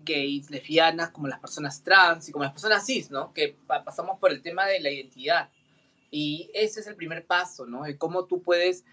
gays, 0.02 0.50
lesbianas, 0.50 1.11
como 1.11 1.28
las 1.28 1.40
personas 1.40 1.83
trans 1.83 2.26
y 2.28 2.33
como 2.33 2.45
las 2.45 2.52
personas 2.52 2.87
cis, 2.87 3.11
¿no? 3.11 3.35
Que 3.35 3.55
pa- 3.67 3.85
pasamos 3.85 4.19
por 4.19 4.31
el 4.31 4.40
tema 4.40 4.64
de 4.67 4.81
la 4.81 4.90
identidad. 4.90 5.50
Y 6.11 6.50
ese 6.55 6.81
es 6.81 6.87
el 6.87 6.97
primer 6.97 7.27
paso, 7.27 7.67
¿no? 7.67 7.83
De 7.83 7.99
cómo 7.99 8.25
tú 8.25 8.43
puedes 8.43 8.85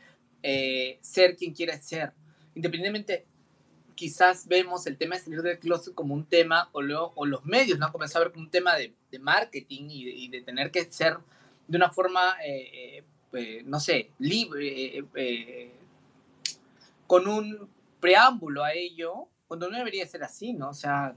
eh, 0.43 0.97
ser 1.01 1.35
quien 1.35 1.53
quieras 1.53 1.85
ser. 1.85 2.13
Independientemente, 2.55 3.25
quizás 3.95 4.47
vemos 4.47 4.85
el 4.87 4.97
tema 4.97 5.15
de 5.15 5.21
salir 5.21 5.41
del 5.41 5.59
closet 5.59 5.93
como 5.93 6.13
un 6.13 6.25
tema, 6.25 6.69
o, 6.73 6.81
o 6.81 7.25
los 7.25 7.45
medios, 7.45 7.79
¿no? 7.79 7.91
Comenzar 7.91 8.21
a 8.21 8.25
ver 8.25 8.33
como 8.33 8.45
un 8.45 8.51
tema 8.51 8.75
de, 8.75 8.93
de 9.11 9.19
marketing 9.19 9.89
y 9.89 10.05
de, 10.05 10.11
y 10.11 10.27
de 10.27 10.41
tener 10.41 10.71
que 10.71 10.83
ser 10.91 11.17
de 11.67 11.77
una 11.77 11.89
forma, 11.89 12.35
eh, 12.45 12.97
eh, 12.97 13.03
eh, 13.33 13.63
no 13.65 13.79
sé, 13.79 14.11
libre, 14.19 14.97
eh, 14.97 15.05
eh, 15.15 15.71
con 17.07 17.27
un 17.27 17.69
preámbulo 17.99 18.63
a 18.63 18.73
ello, 18.73 19.27
cuando 19.47 19.69
no 19.69 19.77
debería 19.77 20.05
ser 20.07 20.23
así, 20.23 20.53
¿no? 20.53 20.69
O 20.69 20.73
sea, 20.73 21.15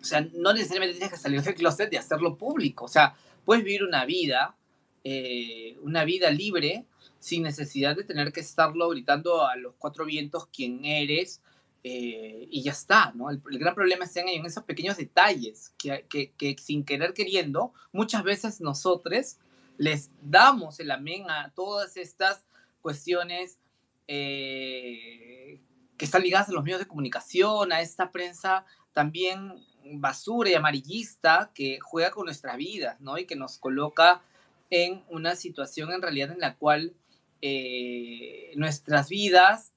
o 0.00 0.04
sea, 0.04 0.26
no 0.34 0.52
necesariamente 0.52 0.98
tienes 0.98 1.12
que 1.12 1.20
salir 1.20 1.42
del 1.42 1.54
closet 1.54 1.92
y 1.92 1.96
hacerlo 1.96 2.36
público. 2.36 2.86
O 2.86 2.88
sea, 2.88 3.14
puedes 3.44 3.64
vivir 3.64 3.84
una 3.84 4.04
vida, 4.04 4.56
eh, 5.04 5.76
una 5.82 6.04
vida 6.04 6.30
libre, 6.30 6.86
sin 7.18 7.42
necesidad 7.42 7.96
de 7.96 8.04
tener 8.04 8.32
que 8.32 8.40
estarlo 8.40 8.88
gritando 8.88 9.46
a 9.46 9.56
los 9.56 9.74
cuatro 9.74 10.04
vientos 10.04 10.48
quién 10.52 10.84
eres, 10.84 11.40
eh, 11.84 12.46
y 12.48 12.62
ya 12.62 12.72
está, 12.72 13.12
¿no? 13.16 13.28
El, 13.28 13.42
el 13.50 13.58
gran 13.58 13.74
problema 13.74 14.04
está 14.04 14.20
en, 14.20 14.46
esos 14.46 14.62
pequeños 14.62 14.96
detalles 14.96 15.74
que, 15.76 16.06
que, 16.08 16.56
sin 16.60 16.84
querer 16.84 17.12
queriendo, 17.12 17.72
muchas 17.92 18.22
veces 18.22 18.60
nosotros 18.60 19.38
les 19.78 20.10
damos 20.20 20.78
el 20.78 20.92
amén 20.92 21.28
a 21.28 21.52
todas 21.54 21.96
estas 21.96 22.44
cuestiones 22.80 23.58
eh, 24.06 25.60
que 25.96 26.04
están 26.04 26.22
ligadas 26.22 26.48
a 26.50 26.52
los 26.52 26.62
medios 26.62 26.78
de 26.78 26.86
comunicación, 26.86 27.72
a 27.72 27.80
esta 27.80 28.12
prensa 28.12 28.64
también 28.92 29.64
basura 29.94 30.50
y 30.50 30.54
amarillista 30.54 31.50
que 31.52 31.80
juega 31.80 32.12
con 32.12 32.26
nuestra 32.26 32.56
vida, 32.56 32.96
¿no? 33.00 33.18
Y 33.18 33.26
que 33.26 33.34
nos 33.34 33.58
coloca 33.58 34.22
en 34.72 35.04
una 35.10 35.36
situación 35.36 35.92
en 35.92 36.00
realidad 36.00 36.32
en 36.32 36.40
la 36.40 36.56
cual 36.56 36.94
eh, 37.42 38.52
nuestras 38.56 39.10
vidas, 39.10 39.74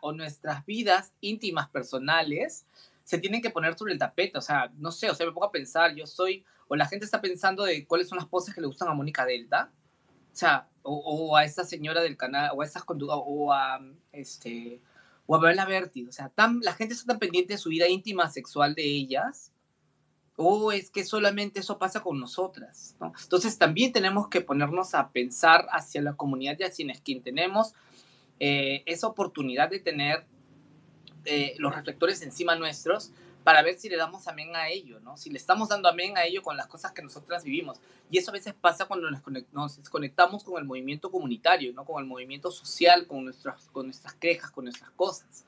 o 0.00 0.12
nuestras 0.12 0.66
vidas 0.66 1.12
íntimas 1.20 1.68
personales 1.68 2.66
se 3.04 3.18
tienen 3.18 3.40
que 3.40 3.50
poner 3.50 3.78
sobre 3.78 3.92
el 3.92 4.00
tapete, 4.00 4.36
o 4.36 4.40
sea, 4.40 4.72
no 4.78 4.90
sé, 4.90 5.08
o 5.08 5.14
sea, 5.14 5.26
me 5.26 5.32
pongo 5.32 5.46
a 5.46 5.52
pensar, 5.52 5.94
yo 5.94 6.08
soy, 6.08 6.44
o 6.66 6.74
la 6.74 6.86
gente 6.86 7.04
está 7.04 7.20
pensando 7.20 7.62
de 7.62 7.84
cuáles 7.84 8.08
son 8.08 8.18
las 8.18 8.26
poses 8.26 8.52
que 8.52 8.60
le 8.60 8.66
gustan 8.66 8.88
a 8.88 8.94
Mónica 8.94 9.24
Delta, 9.24 9.70
o 10.32 10.36
sea, 10.36 10.68
o, 10.82 11.36
a 11.36 11.44
esa 11.44 11.64
señora 11.64 12.02
del 12.02 12.16
canal, 12.16 12.50
o 12.52 12.62
a 12.62 12.64
esas 12.64 12.82
conductas, 12.82 13.18
o 13.24 13.52
a, 13.52 13.80
este, 14.10 14.80
o 15.26 15.36
a 15.36 15.40
Bella 15.40 15.66
Berti, 15.66 16.08
o 16.08 16.12
sea, 16.12 16.30
tan, 16.30 16.58
la 16.62 16.74
gente 16.74 16.94
está 16.94 17.12
tan 17.12 17.20
pendiente 17.20 17.54
de 17.54 17.58
su 17.58 17.68
vida 17.68 17.88
íntima 17.88 18.28
sexual 18.28 18.74
de 18.74 18.82
ellas, 18.82 19.52
o 20.42 20.72
es 20.72 20.90
que 20.90 21.04
solamente 21.04 21.60
eso 21.60 21.78
pasa 21.78 22.02
con 22.02 22.18
nosotras, 22.18 22.96
¿no? 22.98 23.12
Entonces 23.22 23.58
también 23.58 23.92
tenemos 23.92 24.28
que 24.28 24.40
ponernos 24.40 24.94
a 24.94 25.10
pensar 25.10 25.66
hacia 25.70 26.00
la 26.00 26.14
comunidad 26.14 26.56
de 26.56 26.70
quienes 26.70 27.02
quien 27.02 27.20
tenemos 27.20 27.74
eh, 28.38 28.82
esa 28.86 29.06
oportunidad 29.06 29.68
de 29.68 29.80
tener 29.80 30.24
eh, 31.26 31.56
los 31.58 31.74
reflectores 31.74 32.22
encima 32.22 32.56
nuestros 32.56 33.12
para 33.44 33.60
ver 33.60 33.78
si 33.78 33.90
le 33.90 33.98
damos 33.98 34.28
amén 34.28 34.56
a 34.56 34.70
ello, 34.70 34.98
¿no? 35.00 35.18
Si 35.18 35.28
le 35.28 35.36
estamos 35.36 35.68
dando 35.68 35.90
amén 35.90 36.16
a 36.16 36.24
ello 36.24 36.40
con 36.40 36.56
las 36.56 36.68
cosas 36.68 36.92
que 36.92 37.02
nosotras 37.02 37.44
vivimos. 37.44 37.78
Y 38.10 38.16
eso 38.16 38.30
a 38.30 38.32
veces 38.32 38.54
pasa 38.54 38.86
cuando 38.86 39.10
nos, 39.10 39.20
conect 39.20 39.52
nos 39.52 39.76
desconectamos 39.76 40.42
con 40.42 40.58
el 40.58 40.64
movimiento 40.64 41.10
comunitario, 41.10 41.74
¿no? 41.74 41.84
Con 41.84 42.02
el 42.02 42.08
movimiento 42.08 42.50
social, 42.50 43.06
con 43.06 43.24
nuestras, 43.24 43.68
con 43.72 43.84
nuestras 43.84 44.14
quejas, 44.14 44.50
con 44.50 44.64
nuestras 44.64 44.90
cosas. 44.92 45.44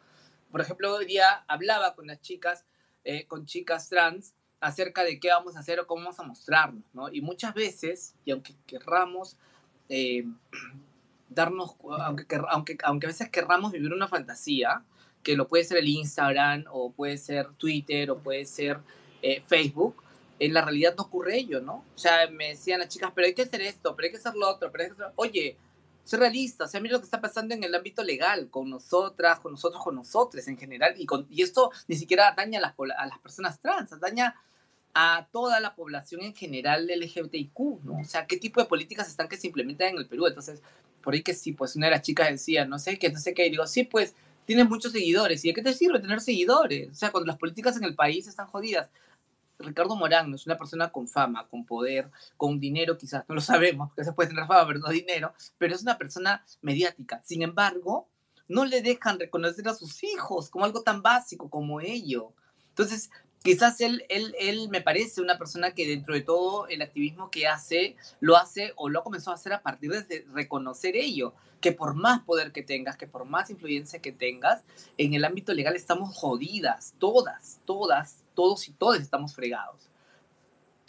Por 0.50 0.61
ejemplo, 0.61 0.94
hoy 0.94 1.06
día 1.06 1.46
hablaba 1.49 1.94
con 1.94 2.08
las 2.08 2.20
chicas, 2.20 2.66
eh, 3.04 3.25
con 3.26 3.46
chicas 3.46 3.88
trans, 3.88 4.34
acerca 4.62 5.02
de 5.02 5.19
qué 5.19 5.28
vamos 5.28 5.57
a 5.57 5.61
hacer 5.61 5.81
o 5.81 5.87
cómo 5.87 6.04
vamos 6.04 6.21
a 6.21 6.23
mostrarnos, 6.23 6.85
¿no? 6.95 7.12
Y 7.12 7.21
muchas 7.21 7.52
veces, 7.52 8.14
y 8.25 8.31
aunque 8.31 8.54
querramos 8.66 9.37
eh, 9.88 10.25
darnos, 11.28 11.75
aunque, 12.00 12.25
aunque, 12.49 12.78
aunque 12.85 13.07
a 13.07 13.11
veces 13.11 13.28
querramos 13.28 13.73
vivir 13.73 13.92
una 13.92 14.07
fantasía, 14.07 14.85
que 15.25 15.37
lo 15.37 15.49
puede 15.49 15.64
ser 15.64 15.78
el 15.78 15.88
Instagram, 15.88 16.64
o 16.71 16.92
puede 16.92 17.19
ser 17.19 17.52
Twitter, 17.57 18.11
o 18.12 18.19
puede 18.19 18.47
ser 18.47 18.78
eh, 19.21 19.42
Facebook, 19.47 19.97
en 20.38 20.54
la 20.54 20.62
realidad 20.62 20.95
no 20.97 21.04
ocurre 21.04 21.37
ello, 21.38 21.61
¿no? 21.61 21.85
O 21.95 21.99
sea, 21.99 22.28
me 22.31 22.49
decían 22.49 22.81
las 22.81 22.88
chicas, 22.88 23.11
pero 23.14 23.26
hay 23.26 23.35
que 23.35 23.42
hacer 23.42 23.62
esto, 23.62 23.97
pero 23.97 24.07
hay 24.07 24.12
que 24.12 24.19
hacer 24.19 24.35
lo 24.35 24.49
otro, 24.49 24.71
pero 24.71 24.85
hay 24.85 24.90
que 24.90 24.95
hacer... 24.95 25.12
Oye, 25.16 25.57
ser 26.04 26.21
realista, 26.21 26.64
o 26.64 26.69
sea, 26.69 26.81
mira 26.81 26.95
lo 26.95 27.00
que 27.00 27.04
está 27.04 27.21
pasando 27.21 27.54
en 27.54 27.62
el 27.64 27.75
ámbito 27.75 28.02
legal, 28.02 28.49
con 28.50 28.69
nosotras, 28.69 29.40
con 29.40 29.52
nosotros, 29.52 29.83
con 29.83 29.95
nosotros 29.95 30.47
en 30.49 30.57
general, 30.57 30.95
y, 30.97 31.07
con, 31.07 31.26
y 31.31 31.42
esto 31.42 31.71
ni 31.87 31.97
siquiera 31.97 32.33
daña 32.37 32.59
a 32.59 32.62
las, 32.62 32.75
a 32.97 33.07
las 33.07 33.19
personas 33.19 33.61
trans, 33.61 33.99
daña 34.00 34.35
a 34.94 35.28
toda 35.32 35.61
la 35.61 35.75
población 35.75 36.22
en 36.22 36.34
general 36.34 36.87
LGBTIQ, 36.87 37.84
¿no? 37.84 37.99
O 38.00 38.04
sea, 38.04 38.26
¿qué 38.26 38.37
tipo 38.37 38.61
de 38.61 38.66
políticas 38.66 39.08
están 39.08 39.28
que 39.28 39.37
se 39.37 39.46
implementan 39.46 39.88
en 39.88 39.99
el 39.99 40.06
Perú? 40.06 40.26
Entonces, 40.26 40.62
por 41.02 41.14
ahí 41.14 41.22
que 41.22 41.34
sí, 41.34 41.52
pues 41.52 41.76
una 41.76 41.87
de 41.87 41.92
las 41.92 42.02
chicas 42.02 42.28
decía, 42.28 42.64
no 42.64 42.78
sé 42.78 42.99
qué, 42.99 43.11
no 43.11 43.18
sé 43.18 43.34
qué, 43.34 43.50
digo, 43.50 43.66
sí, 43.66 43.84
pues 43.84 44.14
tienes 44.44 44.68
muchos 44.68 44.92
seguidores, 44.92 45.44
¿y 45.44 45.49
de 45.49 45.54
qué 45.54 45.62
te 45.62 45.72
sirve 45.72 46.00
tener 46.00 46.20
seguidores? 46.20 46.90
O 46.90 46.94
sea, 46.94 47.11
cuando 47.11 47.26
las 47.26 47.38
políticas 47.38 47.76
en 47.76 47.84
el 47.84 47.94
país 47.94 48.26
están 48.26 48.46
jodidas. 48.46 48.90
Ricardo 49.58 49.94
Morán 49.94 50.28
no 50.28 50.37
es 50.37 50.46
una 50.46 50.58
persona 50.58 50.90
con 50.90 51.06
fama, 51.06 51.46
con 51.46 51.64
poder, 51.64 52.11
con 52.37 52.58
dinero, 52.58 52.99
quizás, 52.99 53.25
no 53.28 53.37
lo 53.37 53.40
sabemos, 53.40 53.88
porque 53.90 54.04
se 54.04 54.12
puede 54.12 54.30
tener 54.30 54.46
fama, 54.46 54.66
pero 54.66 54.80
no 54.80 54.88
dinero, 54.88 55.32
pero 55.56 55.75
es 55.75 55.82
una 55.82 55.99
persona 55.99 56.44
mediática. 56.62 57.22
Sin 57.25 57.42
embargo, 57.42 58.08
no 58.49 58.64
le 58.64 58.82
dejan 58.82 59.20
reconocer 59.20 59.68
a 59.68 59.75
sus 59.75 60.02
hijos 60.02 60.50
como 60.50 60.64
algo 60.64 60.82
tan 60.82 61.00
básico 61.00 61.49
como 61.49 61.80
ello. 61.80 62.32
Entonces, 62.70 63.11
quizás 63.42 63.80
él, 63.80 64.04
él, 64.08 64.34
él 64.38 64.68
me 64.68 64.80
parece 64.80 65.20
una 65.20 65.38
persona 65.38 65.75
que 65.75 65.87
dentro 65.87 66.14
de 66.14 66.20
todo 66.20 66.68
el 66.68 66.82
activismo 66.82 67.30
que 67.30 67.46
hace, 67.46 67.96
lo 68.20 68.37
hace 68.37 68.72
o 68.76 68.88
lo 68.88 69.00
ha 69.00 69.04
comenzado 69.04 69.32
a 69.32 69.34
hacer 69.34 69.52
a 69.52 69.62
partir 69.62 69.90
de 69.90 70.26
reconocer 70.32 70.96
ello, 70.96 71.34
que 71.61 71.72
por 71.72 71.94
más 71.94 72.20
poder 72.20 72.52
que 72.52 72.62
tengas, 72.62 72.96
que 72.96 73.06
por 73.06 73.25
más 73.25 73.50
influencia 73.50 74.00
que 74.00 74.12
tengas, 74.12 74.64
en 74.99 75.14
el 75.14 75.25
ámbito 75.25 75.54
legal 75.54 75.76
estamos 75.76 76.14
jodidas, 76.16 76.94
todas, 76.99 77.61
todas, 77.64 78.22
todos 78.34 78.68
y 78.68 78.72
todas 78.72 79.00
estamos 79.00 79.34
fregados. 79.34 79.88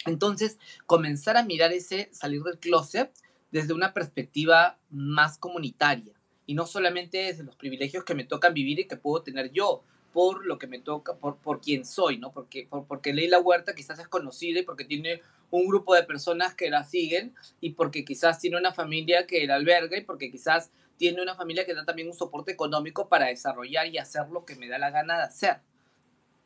Entonces, 0.06 0.58
comenzar 0.86 1.36
a 1.36 1.44
mirar 1.44 1.72
ese 1.72 2.08
salir 2.12 2.42
del 2.42 2.58
closet 2.58 3.10
desde 3.50 3.72
una 3.72 3.94
perspectiva 3.94 4.78
más 4.90 5.38
comunitaria 5.38 6.12
y 6.46 6.54
no 6.54 6.66
solamente 6.66 7.18
desde 7.18 7.44
los 7.44 7.56
privilegios 7.56 8.04
que 8.04 8.14
me 8.14 8.24
tocan 8.24 8.52
vivir 8.52 8.80
y 8.80 8.88
que 8.88 8.96
puedo 8.96 9.22
tener 9.22 9.50
yo, 9.52 9.84
por 10.14 10.46
lo 10.46 10.58
que 10.58 10.68
me 10.68 10.78
toca, 10.78 11.16
por, 11.16 11.38
por 11.38 11.60
quién 11.60 11.84
soy, 11.84 12.18
¿no? 12.18 12.30
Porque, 12.30 12.68
por, 12.70 12.86
porque 12.86 13.12
Leila 13.12 13.40
Huerta 13.40 13.74
quizás 13.74 13.98
es 13.98 14.06
conocida 14.06 14.60
y 14.60 14.62
porque 14.62 14.84
tiene 14.84 15.20
un 15.50 15.66
grupo 15.66 15.92
de 15.92 16.04
personas 16.04 16.54
que 16.54 16.70
la 16.70 16.84
siguen 16.84 17.34
y 17.60 17.70
porque 17.70 18.04
quizás 18.04 18.38
tiene 18.38 18.56
una 18.56 18.72
familia 18.72 19.26
que 19.26 19.44
la 19.44 19.56
alberga 19.56 19.98
y 19.98 20.04
porque 20.04 20.30
quizás 20.30 20.70
tiene 20.98 21.20
una 21.20 21.34
familia 21.34 21.66
que 21.66 21.74
da 21.74 21.84
también 21.84 22.06
un 22.06 22.14
soporte 22.14 22.52
económico 22.52 23.08
para 23.08 23.26
desarrollar 23.26 23.88
y 23.88 23.98
hacer 23.98 24.28
lo 24.28 24.44
que 24.44 24.54
me 24.54 24.68
da 24.68 24.78
la 24.78 24.90
gana 24.90 25.16
de 25.16 25.24
hacer. 25.24 25.60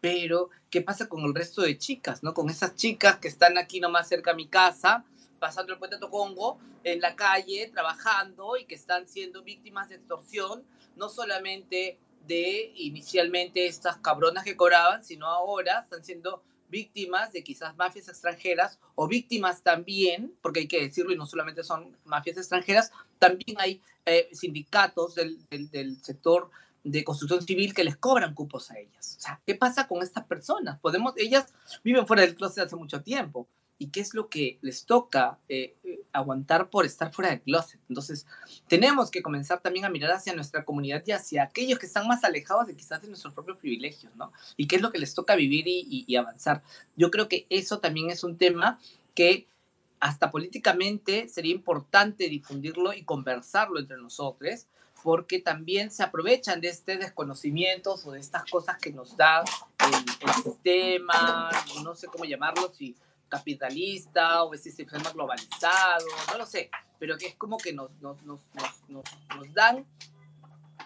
Pero, 0.01 0.49
¿qué 0.71 0.81
pasa 0.81 1.07
con 1.07 1.23
el 1.25 1.35
resto 1.35 1.61
de 1.61 1.77
chicas, 1.77 2.23
no? 2.23 2.33
Con 2.33 2.49
esas 2.49 2.75
chicas 2.75 3.19
que 3.19 3.29
están 3.29 3.59
aquí 3.59 3.81
nomás 3.81 4.09
cerca 4.09 4.31
a 4.31 4.35
mi 4.35 4.47
casa, 4.47 5.05
pasando 5.39 5.75
el 5.75 5.79
puente 5.79 5.99
Tocongo, 5.99 6.59
en 6.85 7.01
la 7.03 7.17
calle, 7.17 7.71
trabajando 7.71 8.57
y 8.57 8.65
que 8.65 8.77
están 8.77 9.07
siendo 9.07 9.43
víctimas 9.43 9.91
de 9.91 9.97
extorsión, 9.97 10.65
no 10.97 11.11
solamente 11.11 11.99
de 12.27 12.68
inicialmente 12.89 13.67
estas 13.67 13.99
cabronas 13.99 14.45
que 14.45 14.57
cobraban, 14.57 15.05
sino 15.05 15.27
ahora 15.27 15.81
están 15.81 16.05
siendo 16.05 16.43
víctimas 16.69 17.33
de 17.33 17.43
quizás 17.43 17.77
mafias 17.77 18.09
extranjeras 18.09 18.79
o 18.95 19.09
víctimas 19.09 19.63
también, 19.63 20.35
porque 20.43 20.61
hay 20.61 20.69
que 20.69 20.83
decirlo 20.83 21.13
y 21.13 21.17
no 21.17 21.27
solamente 21.27 21.63
son 21.63 21.97
mafias 22.05 22.37
extranjeras, 22.37 22.93
también 23.19 23.57
hay 23.59 23.83
eh, 24.05 24.29
sindicatos 24.33 25.15
del, 25.15 25.39
del, 25.49 25.71
del, 25.71 26.03
sector 26.03 26.51
de 26.85 27.05
construcción 27.05 27.43
civil 27.43 27.75
que 27.75 27.85
les 27.85 27.97
cobran 27.97 28.35
cupos 28.35 28.71
a 28.71 28.79
ellas. 28.79 29.17
O 29.19 29.21
sea, 29.21 29.41
¿qué 29.47 29.55
pasa 29.55 29.89
con 29.89 30.03
estas 30.03 30.25
personas? 30.25 30.79
Podemos, 30.79 31.15
ellas 31.17 31.47
viven 31.83 32.07
fuera 32.07 32.23
del 32.23 32.35
closet 32.35 32.67
hace 32.67 32.77
mucho 32.77 33.03
tiempo 33.03 33.49
y 33.79 33.89
qué 33.89 34.01
es 34.01 34.13
lo 34.13 34.29
que 34.29 34.59
les 34.61 34.85
toca 34.85 35.39
eh, 35.49 35.77
eh, 35.85 36.01
aguantar 36.13 36.69
por 36.69 36.85
estar 36.85 37.13
fuera 37.13 37.31
del 37.31 37.41
closet. 37.41 37.81
Entonces, 37.89 38.27
tenemos 38.67 39.11
que 39.11 39.23
comenzar 39.23 39.61
también 39.61 39.85
a 39.85 39.89
mirar 39.89 40.11
hacia 40.11 40.35
nuestra 40.35 40.65
comunidad 40.65 41.03
y 41.07 41.13
hacia 41.13 41.45
aquellos 41.45 41.79
que 41.79 41.87
están 41.87 42.09
más 42.09 42.25
alejados 42.25 42.67
de 42.67 42.77
quizás 42.77 43.01
de 43.01 43.09
nuestros 43.09 43.35
propios 43.35 43.59
privilegios, 43.59 44.15
¿no? 44.17 44.33
Y 44.57 44.67
qué 44.67 44.77
es 44.77 44.83
lo 44.83 44.91
que 44.91 44.99
les 44.99 45.15
toca 45.15 45.37
vivir 45.37 45.65
y, 45.69 46.17
avanzar. 46.17 46.63
Yo 46.97 47.13
creo 47.13 47.29
que 47.29 47.47
eso 47.49 47.79
también 47.79 48.11
es 48.11 48.25
un 48.25 48.37
tema 48.37 48.81
que 49.15 49.47
hasta 50.01 50.31
políticamente 50.33 51.29
sería 51.29 51.55
importante 51.55 52.29
difundirlo 52.29 52.93
y 52.93 53.05
conversarlo 53.05 53.79
entre 53.79 53.99
nosotros, 53.99 54.67
porque 55.05 55.39
también 55.39 55.93
se 55.93 56.03
aprovechan 56.03 56.61
de 56.61 56.69
este 56.69 56.97
desconocimiento 56.97 57.95
o 58.05 58.13
de 58.13 58.19
estas 58.19 58.45
cosas 58.51 58.79
que 58.79 58.93
nos 58.93 59.17
da 59.17 59.45
el, 59.79 60.29
el 60.29 60.43
sistema, 60.43 61.51
no 61.85 61.95
sé 61.95 62.09
cómo 62.09 62.25
llamarlo, 62.25 62.73
si 62.77 62.97
capitalista 63.29 64.43
o 64.43 64.55
ese 64.55 64.71
sistema 64.71 65.11
globalizado, 65.13 66.07
no 66.31 66.39
lo 66.39 66.47
sé, 66.47 66.71
pero 66.99 67.17
que 67.17 67.27
es 67.27 67.35
como 67.37 67.59
que 67.59 67.73
nos, 67.73 67.91
nos, 68.01 68.23
nos, 68.25 68.41
nos, 68.89 69.05
nos 69.37 69.55
dan 69.55 69.87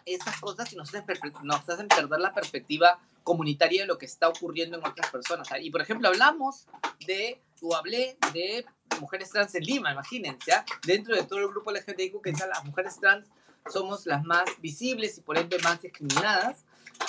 esas 0.04 0.40
cosas 0.40 0.72
y 0.72 0.76
nos 0.76 0.94
hacen, 0.94 1.06
nos 1.44 1.60
perder 1.64 2.20
la 2.20 2.34
perspectiva 2.34 2.98
comunitaria 3.22 3.82
de 3.82 3.86
lo 3.86 3.98
que 3.98 4.06
está 4.06 4.28
ocurriendo 4.28 4.76
en 4.78 4.86
otras 4.86 5.10
personas. 5.10 5.48
Y 5.60 5.70
por 5.70 5.80
ejemplo, 5.80 6.08
hablamos 6.08 6.66
de, 7.06 7.40
o 7.60 7.74
hablé 7.76 8.16
de 8.32 8.64
mujeres 9.00 9.30
trans 9.30 9.54
en 9.54 9.64
Lima, 9.64 9.92
imagínense, 9.92 10.50
¿ya? 10.50 10.64
dentro 10.84 11.14
de 11.14 11.22
todo 11.24 11.38
el 11.38 11.48
grupo 11.48 11.70
LGBTIQ, 11.70 12.20
que 12.22 12.32
las 12.32 12.64
mujeres 12.64 12.98
trans 12.98 13.28
somos 13.70 14.06
las 14.06 14.24
más 14.24 14.44
visibles 14.60 15.18
y 15.18 15.20
por 15.20 15.38
ende 15.38 15.58
más 15.58 15.80
discriminadas. 15.80 16.64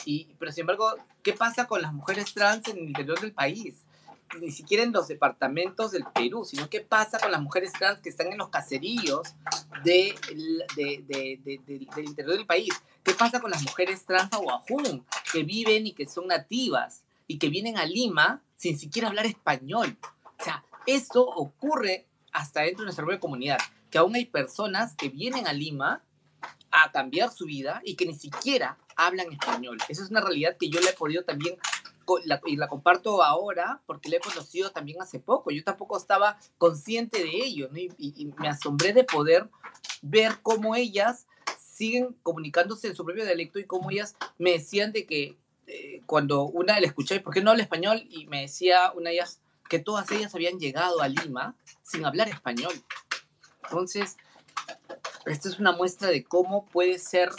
Y, 0.05 0.36
pero 0.39 0.51
sin 0.51 0.62
embargo, 0.62 0.95
¿qué 1.21 1.34
pasa 1.34 1.67
con 1.67 1.81
las 1.81 1.93
mujeres 1.93 2.34
trans 2.34 2.67
en 2.67 2.77
el 2.77 2.84
interior 2.86 3.19
del 3.19 3.34
país? 3.34 3.84
Ni 4.39 4.51
siquiera 4.51 4.83
en 4.83 4.91
los 4.91 5.07
departamentos 5.07 5.91
del 5.91 6.03
Perú, 6.13 6.45
sino 6.45 6.69
qué 6.69 6.81
pasa 6.81 7.19
con 7.19 7.31
las 7.31 7.41
mujeres 7.41 7.71
trans 7.73 7.99
que 7.99 8.09
están 8.09 8.31
en 8.31 8.37
los 8.37 8.49
caseríos 8.49 9.35
de, 9.83 10.15
de, 10.75 11.03
de, 11.07 11.59
del 11.65 12.05
interior 12.05 12.37
del 12.37 12.45
país. 12.45 12.73
¿Qué 13.03 13.13
pasa 13.13 13.39
con 13.39 13.51
las 13.51 13.61
mujeres 13.63 14.05
trans 14.05 14.31
aguajún 14.33 15.05
que 15.31 15.43
viven 15.43 15.87
y 15.87 15.93
que 15.93 16.07
son 16.07 16.27
nativas 16.27 17.03
y 17.27 17.37
que 17.37 17.49
vienen 17.49 17.77
a 17.77 17.85
Lima 17.85 18.41
sin 18.55 18.77
siquiera 18.77 19.09
hablar 19.09 19.25
español? 19.25 19.97
O 20.39 20.43
sea, 20.43 20.63
esto 20.85 21.25
ocurre 21.25 22.07
hasta 22.31 22.61
dentro 22.61 22.81
de 22.81 22.85
nuestra 22.85 23.05
propia 23.05 23.19
comunidad, 23.19 23.59
que 23.91 23.97
aún 23.97 24.15
hay 24.15 24.25
personas 24.25 24.95
que 24.95 25.09
vienen 25.09 25.47
a 25.47 25.53
Lima 25.53 26.03
a 26.71 26.91
cambiar 26.91 27.31
su 27.31 27.45
vida 27.45 27.81
y 27.85 27.95
que 27.95 28.05
ni 28.05 28.15
siquiera 28.15 28.77
hablan 28.95 29.31
español. 29.31 29.77
Esa 29.87 30.03
es 30.03 30.09
una 30.09 30.21
realidad 30.21 30.57
que 30.57 30.69
yo 30.69 30.79
le 30.81 30.89
he 30.89 30.93
podido 30.93 31.23
también 31.23 31.57
y 32.45 32.55
la 32.55 32.67
comparto 32.67 33.23
ahora 33.23 33.81
porque 33.85 34.09
la 34.09 34.17
he 34.17 34.19
conocido 34.19 34.71
también 34.71 35.01
hace 35.01 35.19
poco. 35.19 35.51
Yo 35.51 35.63
tampoco 35.63 35.97
estaba 35.97 36.37
consciente 36.57 37.23
de 37.23 37.29
ello 37.29 37.69
y, 37.73 38.31
me 38.37 38.49
asombré 38.49 38.93
de 38.93 39.03
poder 39.03 39.49
ver 40.01 40.39
cómo 40.41 40.75
ellas 40.75 41.27
siguen 41.59 42.15
comunicándose 42.23 42.87
en 42.87 42.95
su 42.95 43.03
propio 43.03 43.25
dialecto 43.25 43.59
y 43.59 43.65
cómo 43.65 43.91
ellas 43.91 44.15
me 44.37 44.51
decían 44.51 44.91
de 44.91 45.05
que 45.05 45.37
eh, 45.67 46.01
cuando 46.05 46.43
una 46.43 46.79
le 46.79 46.87
escuché, 46.87 47.19
¿por 47.19 47.33
qué 47.33 47.41
no 47.41 47.51
habla 47.51 47.63
español? 47.63 48.03
Y 48.09 48.27
me 48.27 48.41
decía 48.41 48.91
una 48.91 49.09
de 49.09 49.15
ellas 49.15 49.39
que 49.69 49.79
todas 49.79 50.11
ellas 50.11 50.35
habían 50.35 50.59
llegado 50.59 51.01
a 51.01 51.07
Lima 51.07 51.55
sin 51.81 52.05
hablar 52.05 52.29
español. 52.29 52.73
Entonces, 53.63 54.17
esta 55.25 55.49
es 55.49 55.59
una 55.59 55.71
muestra 55.71 56.09
de 56.09 56.23
cómo 56.23 56.65
puede 56.65 56.99
ser 56.99 57.31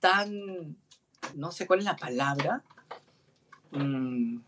tan, 0.00 0.76
no 1.34 1.52
sé 1.52 1.66
cuál 1.66 1.80
es 1.80 1.84
la 1.84 1.96
palabra, 1.96 2.64
mmm, 3.72 4.38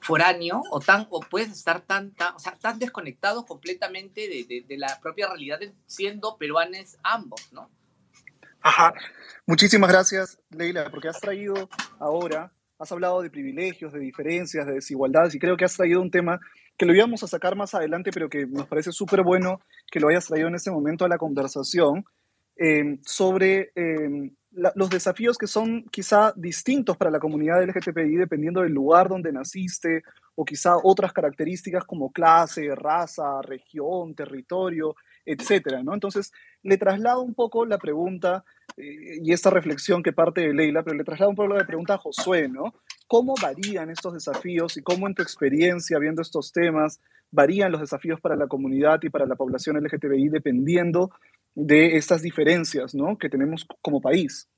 foráneo 0.00 0.62
o 0.70 0.80
tan 0.80 1.06
o 1.10 1.20
puedes 1.20 1.50
estar 1.50 1.80
tan, 1.80 2.12
tan, 2.12 2.34
o 2.34 2.38
sea, 2.38 2.52
tan 2.56 2.78
desconectado 2.78 3.44
completamente 3.46 4.28
de, 4.28 4.44
de, 4.44 4.64
de, 4.66 4.76
la 4.76 4.98
propia 5.00 5.28
realidad 5.28 5.60
siendo 5.86 6.36
peruanes 6.36 6.98
ambos, 7.02 7.48
¿no? 7.52 7.70
Ajá. 8.60 8.94
Muchísimas 9.46 9.90
gracias, 9.90 10.38
Leila, 10.50 10.90
porque 10.90 11.08
has 11.08 11.20
traído 11.20 11.68
ahora, 11.98 12.50
has 12.78 12.92
hablado 12.92 13.20
de 13.20 13.28
privilegios, 13.28 13.92
de 13.92 14.00
diferencias, 14.00 14.66
de 14.66 14.74
desigualdades, 14.74 15.34
y 15.34 15.38
creo 15.38 15.56
que 15.56 15.66
has 15.66 15.76
traído 15.76 16.00
un 16.00 16.10
tema 16.10 16.40
que 16.78 16.86
lo 16.86 16.94
íbamos 16.94 17.22
a 17.22 17.28
sacar 17.28 17.56
más 17.56 17.74
adelante, 17.74 18.10
pero 18.10 18.28
que 18.28 18.46
nos 18.46 18.66
parece 18.66 18.90
súper 18.90 19.22
bueno 19.22 19.60
que 19.90 20.00
lo 20.00 20.08
hayas 20.08 20.26
traído 20.26 20.48
en 20.48 20.54
este 20.54 20.70
momento 20.70 21.04
a 21.04 21.08
la 21.08 21.18
conversación, 21.18 22.04
eh, 22.56 22.98
sobre 23.04 23.72
eh, 23.74 24.30
los 24.74 24.90
desafíos 24.90 25.36
que 25.36 25.46
son 25.46 25.84
quizá 25.90 26.32
distintos 26.36 26.96
para 26.96 27.10
la 27.10 27.18
comunidad 27.18 27.62
LGTBI 27.64 28.16
dependiendo 28.16 28.60
del 28.62 28.72
lugar 28.72 29.08
donde 29.08 29.32
naciste 29.32 30.02
o 30.34 30.44
quizá 30.44 30.76
otras 30.82 31.12
características 31.12 31.84
como 31.84 32.12
clase, 32.12 32.74
raza, 32.74 33.42
región, 33.42 34.14
territorio, 34.14 34.96
etcétera, 35.24 35.82
¿no? 35.82 35.94
Entonces, 35.94 36.32
le 36.62 36.76
traslado 36.76 37.22
un 37.22 37.34
poco 37.34 37.64
la 37.66 37.78
pregunta 37.78 38.44
eh, 38.76 39.18
y 39.22 39.32
esta 39.32 39.50
reflexión 39.50 40.02
que 40.02 40.12
parte 40.12 40.42
de 40.42 40.54
Leila, 40.54 40.82
pero 40.82 40.96
le 40.96 41.04
traslado 41.04 41.30
un 41.30 41.36
poco 41.36 41.54
la 41.54 41.66
pregunta 41.66 41.94
a 41.94 41.98
Josué, 41.98 42.48
¿no? 42.48 42.74
¿Cómo 43.06 43.34
varían 43.40 43.90
estos 43.90 44.14
desafíos 44.14 44.76
y 44.76 44.82
cómo 44.82 45.06
en 45.06 45.14
tu 45.14 45.22
experiencia 45.22 45.98
viendo 45.98 46.22
estos 46.22 46.52
temas 46.52 47.00
varían 47.30 47.72
los 47.72 47.80
desafíos 47.80 48.20
para 48.20 48.36
la 48.36 48.46
comunidad 48.46 49.00
y 49.02 49.10
para 49.10 49.26
la 49.26 49.36
población 49.36 49.76
LGTBI 49.76 50.28
dependiendo 50.28 51.10
de 51.54 51.96
estas 51.96 52.22
diferencias 52.22 52.94
¿no? 52.94 53.18
que 53.18 53.28
tenemos 53.28 53.66
como 53.82 54.00
país. 54.00 54.48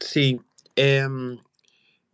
Sí, 0.00 0.40
eh, 0.76 1.06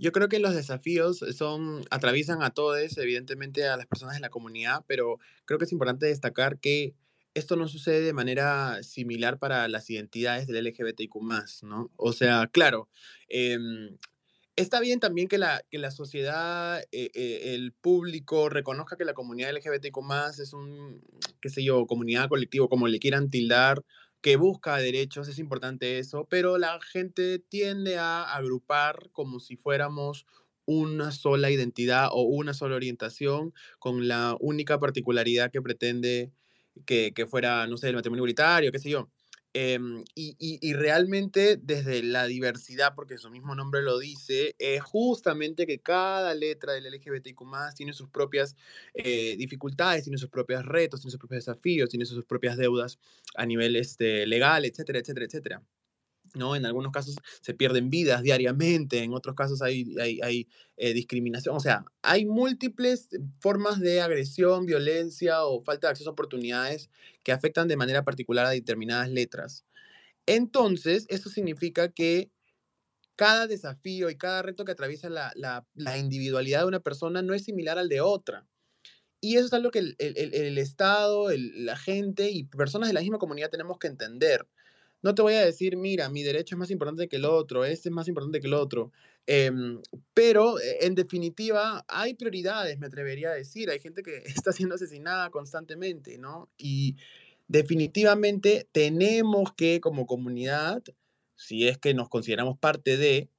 yo 0.01 0.13
creo 0.13 0.31
que 0.31 0.39
los 0.39 0.55
desafíos 0.55 1.19
son, 1.37 1.85
atraviesan 1.91 2.43
a 2.43 2.51
todos, 2.51 2.97
evidentemente 2.97 3.69
a 3.69 3.77
las 3.77 3.87
personas 3.87 4.15
de 4.15 4.21
la 4.21 4.31
comunidad, 4.31 4.83
pero 4.87 5.19
creo 5.45 5.59
que 5.59 5.67
es 5.67 5.73
importante 5.73 6.07
destacar 6.07 6.59
que 6.59 6.95
esto 7.35 7.55
no 7.55 7.69
sucede 7.69 8.01
de 8.01 8.15
manera 8.15 8.83
similar 8.83 9.39
para 9.39 9.69
las 9.69 9.91
identidades 9.91 10.47
del 10.47 10.65
LGBTIQ+, 10.65 11.15
¿no? 11.65 11.91
O 11.97 12.15
sea, 12.15 12.49
claro, 12.51 12.89
em, 13.29 13.99
está 14.61 14.81
bien 14.81 15.01
también 15.01 15.29
que 15.29 15.39
la, 15.39 15.63
que 15.71 15.79
la 15.79 15.91
sociedad, 15.91 16.81
eh, 16.93 17.11
eh, 17.15 17.55
el 17.55 17.73
público 17.73 18.49
reconozca 18.49 18.97
que 18.97 19.05
la 19.05 19.15
comunidad 19.15 19.51
LGBTIQ+, 19.51 19.99
es 20.41 20.53
un, 20.53 21.03
qué 21.41 21.49
sé 21.51 21.65
yo, 21.65 21.87
comunidad 21.87 22.29
colectivo, 22.29 22.69
como 22.69 22.89
le 22.89 22.99
quieran 22.99 23.31
tildar, 23.31 23.85
que 24.21 24.37
busca 24.37 24.77
derechos, 24.77 25.29
es 25.29 25.39
importante 25.39 25.99
eso, 25.99 26.27
pero 26.29 26.59
la 26.59 26.79
gente 26.81 27.39
tiende 27.39 27.99
a 27.99 28.23
agrupar 28.23 29.11
como 29.13 29.41
si 29.41 29.57
fuéramos 29.57 30.27
una 30.67 31.11
sola 31.11 31.51
identidad 31.51 32.09
o 32.13 32.23
una 32.23 32.55
sola 32.55 32.77
orientación 32.77 33.55
con 33.79 34.09
la 34.09 34.37
única 34.41 34.79
particularidad 34.79 35.51
que 35.51 35.63
pretende 35.63 36.33
que, 36.87 37.13
que 37.15 37.27
fuera, 37.27 37.67
no 37.67 37.77
sé, 37.77 37.89
el 37.89 37.97
matrimonio 37.97 38.21
igualitario, 38.21 38.73
qué 38.73 38.79
sé 38.79 38.91
yo. 38.91 39.11
Em, 39.53 40.05
y, 40.15 40.37
y, 40.39 40.59
y, 40.61 40.75
realmente 40.75 41.57
desde 41.57 42.05
la 42.05 42.27
diversidad, 42.27 42.95
porque 42.95 43.19
su 43.19 43.31
mismo 43.31 43.57
nombre 43.57 43.83
lo 43.83 43.99
dice, 43.99 44.55
es 44.61 44.81
justamente 44.81 45.67
que 45.67 45.81
cada 45.81 46.33
letra 46.37 46.73
del 46.73 46.87
LGBTQ 46.87 47.75
tiene 47.75 47.93
sus 47.93 48.09
propias 48.09 48.55
eh, 48.95 49.35
dificultades, 49.37 50.05
tiene 50.05 50.19
sus 50.19 50.31
propios 50.31 50.65
retos, 50.65 51.01
tiene 51.01 51.11
sus 51.11 51.19
propios 51.19 51.45
desafíos, 51.45 51.91
tiene 51.91 52.05
sus 52.05 52.25
propias 52.25 52.57
deudas 52.57 53.01
a 53.35 53.45
nivel 53.45 53.75
este, 53.75 54.25
legal, 54.25 54.65
etcétera, 54.65 55.01
etcétera, 55.01 55.27
etcétera. 55.27 55.63
¿No? 56.35 56.57
En 56.57 56.67
algunos 56.67 56.93
casos 56.93 57.17
se 57.41 57.55
pierden 57.55 57.91
vidas 57.91 58.23
diariamente, 58.23 59.03
en 59.03 59.13
otros 59.15 59.35
casos 59.35 59.63
hay, 59.63 59.95
hay, 60.01 60.21
hay 60.23 60.49
eh, 60.77 60.93
discriminación, 60.93 61.57
o 61.57 61.61
sea, 61.61 61.85
hay 62.03 62.27
múltiples 62.27 63.09
formas 63.41 63.81
de 63.81 64.01
agresión, 64.01 64.67
violencia 64.67 65.45
o 65.45 65.63
falta 65.63 65.89
de 65.89 65.93
acceso 65.93 66.11
a 66.11 66.13
oportunidades 66.13 66.91
que 67.23 67.33
afectan 67.33 67.69
de 67.69 67.77
manera 67.77 68.05
particular 68.05 68.47
a 68.47 68.51
determinadas 68.51 69.11
letras. 69.11 69.65
Entonces, 70.27 71.07
eso 71.09 71.31
significa 71.31 71.91
que 71.91 72.31
cada 73.17 73.47
desafío 73.47 74.09
y 74.11 74.17
cada 74.17 74.43
reto 74.43 74.65
que 74.65 74.73
atraviesa 74.73 75.11
la, 75.11 75.33
la, 75.37 75.67
la 75.75 75.99
individualidad 75.99 76.61
de 76.61 76.67
una 76.69 76.81
persona 76.81 77.23
no 77.23 77.35
es 77.35 77.45
similar 77.45 77.79
al 77.79 77.89
de 77.89 78.01
otra. 78.01 78.47
Y 79.21 79.37
eso 79.37 79.47
es 79.47 79.53
algo 79.53 79.71
que 79.71 79.81
el, 79.81 79.97
el, 79.99 80.35
el 80.35 80.59
Estado, 80.59 81.29
la 81.37 81.77
gente 81.77 82.31
y 82.31 82.45
personas 82.45 82.89
de 82.89 82.95
la 82.95 83.03
misma 83.03 83.19
comunidad 83.19 83.51
tenemos 83.51 83.79
que 83.79 83.89
entender 83.89 84.47
no 85.03 85.15
te 85.15 85.23
voy 85.23 85.35
a 85.35 85.45
decir, 85.45 85.77
mira, 85.77 86.09
mi 86.11 86.23
derecho 86.23 86.55
es 86.55 86.59
más 86.59 86.71
importante 86.71 87.09
que 87.09 87.17
el 87.17 87.25
otro, 87.25 87.65
este 87.65 87.89
es 87.89 87.95
más 87.95 88.09
importante 88.09 88.41
que 88.41 88.47
el 88.47 88.55
otro. 88.55 88.93
Em, 89.27 89.81
pero 90.15 90.59
eh, 90.59 90.79
en 90.83 90.95
definitiva, 90.95 91.85
hay 91.89 92.15
prioridades, 92.15 92.79
me 92.79 92.87
atrevería 92.87 93.31
a 93.31 93.35
decir. 93.35 93.71
Hay 93.71 93.79
gente 93.81 94.03
que 94.03 94.23
está 94.27 94.53
siendo 94.53 94.75
asesinada 94.75 95.31
constantemente, 95.31 96.19
¿no? 96.19 96.51
Y 96.59 96.97
definitivamente 97.49 98.69
tenemos 98.73 99.55
que, 99.55 99.81
como 99.81 100.07
comunidad, 100.07 100.83
si 101.37 101.69
es 101.69 101.79
que 101.79 101.95
nos 101.95 102.09
consideramos 102.09 102.59
parte 102.59 102.97
de, 102.97 103.31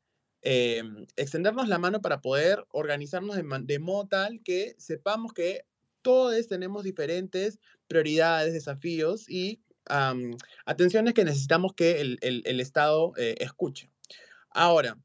em, 0.41 1.06
extendernos 1.15 1.67
la 1.67 1.78
mano 1.78 2.02
para 2.02 2.21
poder 2.21 2.65
organizarnos 2.71 3.38
de 3.38 3.80
modo 3.80 4.08
tal 4.08 4.41
que 4.43 4.76
sepamos 4.78 5.34
que 5.34 5.65
todos 6.02 6.47
tenemos 6.47 6.84
diferentes 6.84 7.60
prioridades, 7.88 8.54
desafíos 8.54 9.30
y 9.30 9.60
um, 9.91 10.36
atenciones 10.65 11.13
que 11.13 11.25
necesitamos 11.25 11.73
que 11.73 12.01
el, 12.01 12.17
el, 12.21 12.41
el 12.45 12.60
Estado 12.60 13.13
eh, 13.17 13.36
escuche. 13.39 13.89
Ahora, 14.49 14.97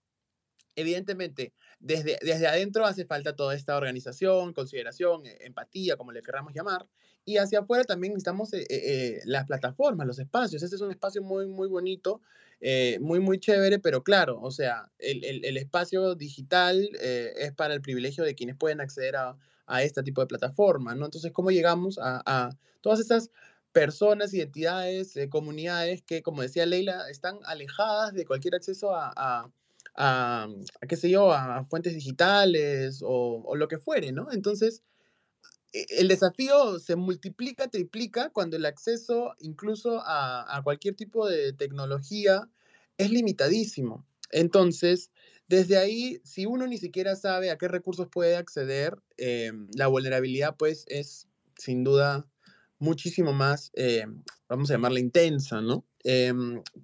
evidentemente, 0.76 1.52
desde, 1.78 2.18
desde 2.22 2.46
adentro 2.46 2.86
hace 2.86 3.04
falta 3.04 3.36
toda 3.36 3.54
esta 3.54 3.76
organización, 3.76 4.52
consideración, 4.52 5.26
eh, 5.26 5.38
empatía, 5.40 5.96
como 5.96 6.12
le 6.12 6.22
queramos 6.22 6.52
llamar, 6.54 6.86
y 7.24 7.38
hacia 7.38 7.60
afuera 7.60 7.84
también 7.84 8.12
necesitamos 8.12 8.52
eh, 8.52 8.64
eh, 8.70 9.20
las 9.24 9.46
plataformas, 9.46 10.06
los 10.06 10.18
espacios. 10.18 10.62
Este 10.62 10.76
es 10.76 10.82
un 10.82 10.90
espacio 10.92 11.22
muy, 11.22 11.46
muy 11.46 11.68
bonito, 11.68 12.20
eh, 12.60 12.98
muy, 13.00 13.20
muy 13.20 13.38
chévere, 13.38 13.78
pero 13.78 14.02
claro, 14.02 14.40
o 14.40 14.50
sea, 14.50 14.90
el, 14.98 15.24
el, 15.24 15.44
el 15.44 15.56
espacio 15.56 16.14
digital 16.14 16.88
es 17.00 17.52
para 17.52 17.74
el 17.74 17.82
privilegio 17.82 18.24
de 18.24 18.34
quienes 18.34 18.56
pueden 18.56 18.80
acceder 18.80 19.16
a, 19.16 19.36
a 19.66 19.82
este 19.82 20.02
tipo 20.02 20.20
de 20.20 20.28
plataformas, 20.28 20.96
¿no? 20.96 21.04
Entonces, 21.04 21.32
¿cómo 21.32 21.50
llegamos 21.50 21.98
a, 21.98 22.22
a 22.24 22.56
todas 22.80 23.00
estas 23.00 23.30
personas, 23.76 24.32
identidades, 24.32 25.14
eh, 25.18 25.28
comunidades 25.28 26.02
que, 26.02 26.22
como 26.22 26.40
decía 26.40 26.64
Leila, 26.64 27.10
están 27.10 27.40
alejadas 27.44 28.14
de 28.14 28.24
cualquier 28.24 28.54
acceso 28.54 28.96
a, 28.96 29.12
a, 29.14 29.50
a 30.80 30.86
qué 30.88 30.96
sé 30.96 31.10
yo, 31.10 31.30
a 31.30 31.62
fuentes 31.66 31.92
digitales 31.92 33.02
o, 33.04 33.54
lo 33.54 33.68
que 33.68 33.76
fuere, 33.76 34.12
¿no? 34.12 34.32
Entonces, 34.32 34.82
e, 35.74 35.84
el 35.90 36.08
desafío 36.08 36.78
se 36.78 36.96
multiplica, 36.96 37.68
triplica 37.68 38.30
cuando 38.30 38.56
el 38.56 38.64
acceso 38.64 39.34
incluso 39.40 40.02
a, 40.06 40.58
cualquier 40.64 40.94
tipo 40.94 41.28
de 41.28 41.52
tecnología 41.52 42.48
es 42.96 43.10
limitadísimo. 43.10 44.06
Entonces, 44.30 45.10
desde 45.48 45.76
ahí, 45.76 46.18
si 46.24 46.46
uno 46.46 46.66
ni 46.66 46.78
siquiera 46.78 47.14
sabe 47.14 47.50
a 47.50 47.58
qué 47.58 47.68
recursos 47.68 48.08
puede 48.10 48.36
acceder, 48.36 48.96
eh, 49.18 49.52
la 49.74 49.88
vulnerabilidad 49.88 50.56
pues 50.56 50.86
es 50.88 51.28
sin 51.58 51.84
duda 51.84 52.26
muchísimo 52.78 53.32
más, 53.32 53.70
eh, 53.74 54.06
vamos 54.48 54.70
a 54.70 54.74
llamarla 54.74 55.00
intensa, 55.00 55.60
¿no? 55.60 55.84
Eh, 56.04 56.32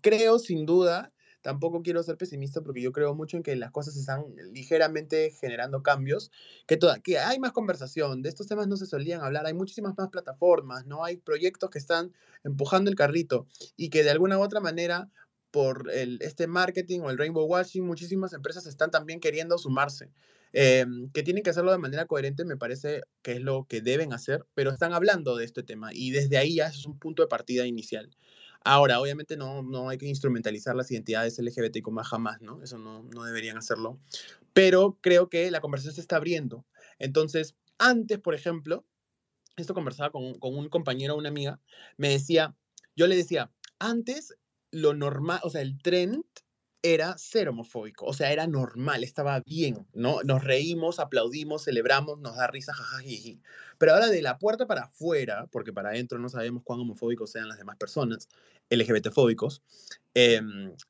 creo, 0.00 0.38
sin 0.38 0.66
duda, 0.66 1.12
tampoco 1.42 1.82
quiero 1.82 2.02
ser 2.02 2.16
pesimista 2.16 2.62
porque 2.62 2.80
yo 2.80 2.92
creo 2.92 3.14
mucho 3.14 3.36
en 3.36 3.42
que 3.42 3.56
las 3.56 3.70
cosas 3.70 3.96
están 3.96 4.24
ligeramente 4.52 5.30
generando 5.32 5.82
cambios, 5.82 6.30
que, 6.66 6.76
toda, 6.76 7.00
que 7.00 7.18
hay 7.18 7.38
más 7.38 7.52
conversación, 7.52 8.22
de 8.22 8.28
estos 8.28 8.46
temas 8.46 8.68
no 8.68 8.76
se 8.76 8.86
solían 8.86 9.20
hablar, 9.20 9.46
hay 9.46 9.54
muchísimas 9.54 9.94
más 9.98 10.08
plataformas, 10.08 10.86
¿no? 10.86 11.04
Hay 11.04 11.16
proyectos 11.16 11.70
que 11.70 11.78
están 11.78 12.12
empujando 12.44 12.90
el 12.90 12.96
carrito 12.96 13.46
y 13.76 13.90
que 13.90 14.04
de 14.04 14.10
alguna 14.10 14.38
u 14.38 14.42
otra 14.42 14.60
manera 14.60 15.10
por 15.50 15.90
el, 15.92 16.18
este 16.22 16.46
marketing 16.46 17.00
o 17.00 17.10
el 17.10 17.18
rainbow 17.18 17.44
washing, 17.44 17.84
muchísimas 17.84 18.32
empresas 18.32 18.66
están 18.66 18.90
también 18.90 19.20
queriendo 19.20 19.58
sumarse. 19.58 20.10
Eh, 20.52 20.84
que 21.14 21.22
tienen 21.22 21.42
que 21.42 21.50
hacerlo 21.50 21.72
de 21.72 21.78
manera 21.78 22.06
coherente, 22.06 22.44
me 22.44 22.56
parece 22.56 23.02
que 23.22 23.32
es 23.32 23.40
lo 23.40 23.66
que 23.68 23.80
deben 23.80 24.12
hacer, 24.12 24.46
pero 24.54 24.70
están 24.70 24.92
hablando 24.92 25.36
de 25.36 25.44
este 25.44 25.62
tema 25.62 25.90
y 25.92 26.10
desde 26.10 26.36
ahí 26.36 26.56
ya 26.56 26.66
es 26.66 26.84
un 26.86 26.98
punto 26.98 27.22
de 27.22 27.28
partida 27.28 27.66
inicial. 27.66 28.10
Ahora, 28.64 29.00
obviamente 29.00 29.36
no, 29.36 29.62
no 29.62 29.88
hay 29.88 29.98
que 29.98 30.06
instrumentalizar 30.06 30.76
las 30.76 30.90
identidades 30.90 31.38
LGBTQ 31.38 31.88
más 31.90 32.08
jamás, 32.08 32.40
¿no? 32.40 32.62
Eso 32.62 32.78
no, 32.78 33.02
no 33.02 33.24
deberían 33.24 33.56
hacerlo. 33.56 33.98
Pero 34.52 34.98
creo 35.00 35.28
que 35.28 35.50
la 35.50 35.60
conversación 35.60 35.94
se 35.94 36.00
está 36.00 36.16
abriendo. 36.16 36.64
Entonces, 36.98 37.56
antes, 37.78 38.20
por 38.20 38.34
ejemplo, 38.34 38.84
esto 39.56 39.74
conversaba 39.74 40.10
con, 40.10 40.38
con 40.38 40.56
un 40.56 40.68
compañero, 40.68 41.16
una 41.16 41.30
amiga, 41.30 41.60
me 41.96 42.10
decía, 42.10 42.54
yo 42.94 43.06
le 43.08 43.16
decía, 43.16 43.50
antes 43.80 44.34
lo 44.70 44.94
normal, 44.94 45.40
o 45.42 45.50
sea, 45.50 45.60
el 45.60 45.78
trend 45.78 46.24
era 46.82 47.16
ser 47.16 47.48
homofóbico, 47.48 48.06
o 48.06 48.12
sea, 48.12 48.32
era 48.32 48.46
normal, 48.48 49.04
estaba 49.04 49.40
bien, 49.40 49.86
¿no? 49.94 50.22
Nos 50.24 50.42
reímos, 50.42 50.98
aplaudimos, 50.98 51.64
celebramos, 51.64 52.20
nos 52.20 52.36
da 52.36 52.48
risa, 52.48 52.74
jajajiji. 52.74 53.40
Pero 53.78 53.94
ahora 53.94 54.08
de 54.08 54.20
la 54.20 54.38
puerta 54.38 54.66
para 54.66 54.82
afuera, 54.82 55.46
porque 55.52 55.72
para 55.72 55.90
adentro 55.90 56.18
no 56.18 56.28
sabemos 56.28 56.64
cuán 56.64 56.80
homofóbicos 56.80 57.30
sean 57.30 57.48
las 57.48 57.58
demás 57.58 57.76
personas, 57.76 58.28
LGBTfóbicos, 58.68 59.62
eh, 60.14 60.40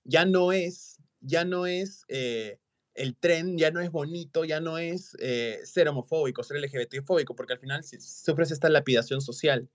ya 0.05 0.25
no 0.25 0.53
es, 0.53 0.99
ya 1.21 1.45
no 1.45 1.67
es 1.67 2.05
eh, 2.09 2.59
el 2.95 3.15
tren, 3.17 3.59
ya 3.59 3.71
no 3.71 3.81
es 3.81 3.91
bonito, 3.91 4.45
ya 4.45 4.61
no 4.61 4.79
es 4.79 5.15
eh, 5.21 5.61
ser 5.65 5.89
homofóbico, 5.89 6.43
ser 6.43 6.59
LGBTfóbico, 6.59 7.35
porque 7.35 7.53
al 7.53 7.59
final 7.59 7.85
sufres 7.85 8.51
esta 8.51 8.71
lapidación 8.71 9.21
social. 9.21 9.69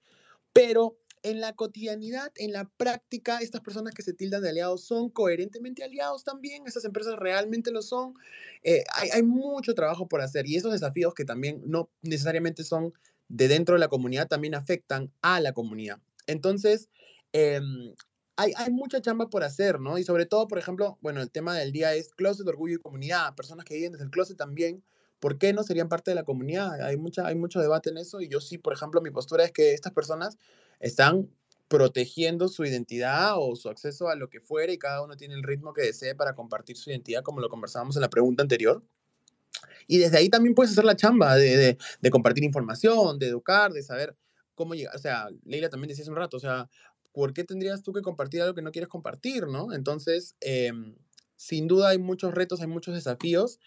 Pero 0.52 0.98
en 1.24 1.42
la 1.42 1.54
cotidianidad, 1.54 2.32
en 2.36 2.54
la 2.54 2.70
práctica, 2.78 3.40
estas 3.40 3.62
personas 3.62 3.94
que 3.94 4.02
se 4.02 4.14
tildan 4.14 4.42
de 4.42 4.50
aliados 4.50 4.84
son 4.84 5.10
coherentemente 5.10 5.84
aliados 5.84 6.24
también, 6.24 6.64
esas 6.68 6.86
empresas 6.86 7.18
realmente 7.18 7.72
lo 7.72 7.82
son. 7.82 8.14
Eh, 8.64 8.84
hay, 8.96 9.10
hay, 9.10 9.24
mucho 9.24 9.74
trabajo 9.74 10.08
por 10.08 10.22
hacer 10.22 10.48
y 10.48 10.56
esos 10.56 10.72
desafíos 10.72 11.14
que 11.14 11.26
también 11.26 11.62
no 11.66 11.90
necesariamente 12.02 12.64
son 12.64 12.94
de 13.30 13.48
dentro 13.48 13.76
de 13.76 13.80
la 13.80 13.88
comunidad, 13.88 14.28
también 14.28 14.56
afectan 14.56 15.12
a 15.22 15.40
la 15.40 15.54
comunidad. 15.54 16.00
Entonces, 16.28 16.90
eh, 17.34 17.60
hay, 18.36 18.54
hay, 18.56 18.72
mucha 18.72 19.02
chamba 19.02 19.30
por 19.30 19.44
hacer, 19.44 19.80
¿no? 19.80 19.98
Y 19.98 20.04
sobre 20.04 20.26
todo, 20.26 20.48
por 20.48 20.60
ejemplo, 20.60 20.98
bueno, 21.02 21.22
el 21.22 21.32
tema 21.32 21.56
del 21.56 21.72
día 21.72 21.94
es 21.96 22.10
closet, 22.10 22.48
orgullo 22.48 22.76
y 22.76 22.80
comunidad, 22.80 23.36
personas 23.36 23.66
que 23.66 23.76
viven 23.76 23.94
desde 23.94 24.06
el 24.06 24.12
closet 24.12 24.38
también. 24.38 24.84
¿Por 25.20 25.40
qué 25.40 25.52
no 25.52 25.64
serían 25.64 25.90
parte 25.90 26.12
de 26.12 26.16
la 26.16 26.24
comunidad? 26.24 26.80
Hay, 26.82 26.98
mucha, 26.98 27.26
hay 27.26 27.34
mucho 27.36 27.60
debate 27.60 27.90
en 27.90 27.98
eso 27.98 28.22
y 28.22 28.28
yo 28.28 28.40
sí, 28.40 28.60
por 28.60 28.74
ejemplo, 28.74 29.02
mi 29.02 29.10
postura 29.10 29.44
es 29.44 29.52
que 29.52 29.74
estas 29.74 29.92
personas 29.92 30.38
están 30.80 31.30
protegiendo 31.68 32.48
su 32.48 32.64
identidad 32.64 33.34
o 33.36 33.56
su 33.56 33.70
acceso 33.70 34.08
a 34.10 34.16
lo 34.16 34.30
que 34.30 34.40
fuera 34.40 34.72
y 34.72 34.78
cada 34.78 35.04
uno 35.04 35.18
tiene 35.18 35.34
el 35.34 35.44
ritmo 35.44 35.74
que 35.74 35.82
desee 35.82 36.16
para 36.16 36.34
compartir 36.34 36.78
su 36.78 36.90
identidad, 36.90 37.24
como 37.24 37.42
lo 37.42 37.50
conversábamos 37.50 37.96
en 37.98 38.02
la 38.02 38.10
pregunta 38.10 38.44
anterior. 38.44 38.84
Y 39.88 39.98
desde 39.98 40.18
ahí 40.18 40.30
también 40.30 40.56
puedes 40.56 40.72
hacer 40.72 40.86
la 40.86 40.96
chamba 40.96 41.36
de, 41.36 41.78
de, 42.02 42.10
compartir 42.10 42.44
información, 42.44 43.20
de 43.20 43.28
educar, 43.28 43.72
de 43.72 43.84
saber 43.84 44.16
cómo 44.56 44.76
llegar. 44.76 44.96
O 44.96 45.00
sea, 45.00 45.28
Leila 45.44 45.70
también 45.70 45.90
decía 45.90 46.04
hace 46.04 46.12
un 46.12 46.18
rato, 46.18 46.38
o 46.38 46.40
sea, 46.40 46.70
¿por 47.12 47.34
qué 47.34 47.44
tendrías 47.44 47.82
tú 47.82 47.94
que 47.94 48.02
compartir 48.02 48.42
algo 48.42 48.54
que 48.54 48.62
no 48.62 48.72
quieres 48.72 48.90
compartir, 48.90 49.48
no? 49.48 49.74
Entonces, 49.74 50.36
eh, 50.42 50.72
sin 51.36 51.68
duda 51.68 51.90
hay 51.90 51.98
muchos 51.98 52.34
retos, 52.34 52.62
hay 52.62 52.68
muchos 52.68 52.96
desafíos 52.96 53.60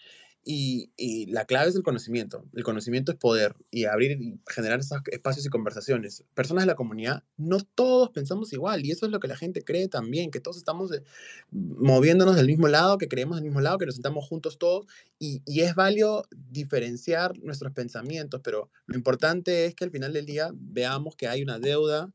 Y, 0.43 1.27
la 1.31 1.45
clave 1.45 1.69
es 1.69 1.75
el 1.75 1.83
conocimiento. 1.83 2.45
El 2.53 2.63
conocimiento 2.63 3.11
es 3.11 3.17
poder 3.17 3.55
y 3.69 3.85
abrir 3.85 4.19
y 4.19 4.39
generar 4.47 4.79
esos 4.79 4.99
espacios 5.11 5.45
y 5.45 5.49
conversaciones. 5.49 6.23
Personas 6.33 6.63
de 6.63 6.67
la 6.67 6.75
comunidad, 6.75 7.23
no 7.37 7.59
todos 7.59 8.09
pensamos 8.09 8.51
igual 8.53 8.85
y 8.85 8.91
eso 8.91 9.05
es 9.05 9.11
lo 9.11 9.19
que 9.19 9.27
la 9.27 9.37
gente 9.37 9.63
cree 9.63 9.87
también, 9.87 10.31
que 10.31 10.39
todos 10.39 10.57
estamos 10.57 10.89
de, 10.89 11.03
moviéndonos 11.51 12.35
del 12.35 12.47
mismo 12.47 12.67
lado, 12.67 12.97
que 12.97 13.07
creemos 13.07 13.37
del 13.37 13.45
mismo 13.45 13.61
lado, 13.61 13.77
que 13.77 13.85
nos 13.85 13.95
sentamos 13.95 14.27
juntos 14.27 14.57
todos 14.57 14.87
y, 15.19 15.41
es 15.61 15.75
válido 15.75 16.25
diferenciar 16.31 17.37
nuestros 17.39 17.71
pensamientos, 17.73 18.41
pero 18.43 18.71
lo 18.87 18.97
importante 18.97 19.65
es 19.65 19.75
que 19.75 19.83
al 19.83 19.91
final 19.91 20.11
del 20.13 20.25
día 20.25 20.49
veamos 20.55 21.15
que 21.15 21.27
hay 21.27 21.43
una 21.43 21.59
deuda 21.59 22.11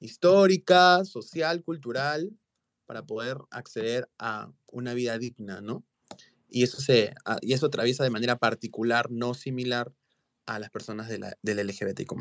histórica, 0.00 1.04
social, 1.04 1.62
cultural, 1.62 2.32
para 2.86 3.06
poder 3.06 3.36
acceder 3.50 4.08
a 4.18 4.50
una 4.72 4.94
vida 4.94 5.18
digna, 5.18 5.60
¿no? 5.60 5.84
Y 6.48 6.62
eso, 6.62 6.80
se, 6.80 7.14
ah, 7.24 7.38
y 7.40 7.52
eso 7.52 7.66
atraviesa 7.66 8.04
de 8.04 8.10
manera 8.10 8.36
particular, 8.36 9.10
no 9.10 9.34
similar 9.34 9.92
a 10.46 10.58
las 10.58 10.70
personas 10.70 11.08
de 11.08 11.18
la, 11.18 11.36
del 11.42 11.66
LGBTIQ+. 11.66 12.12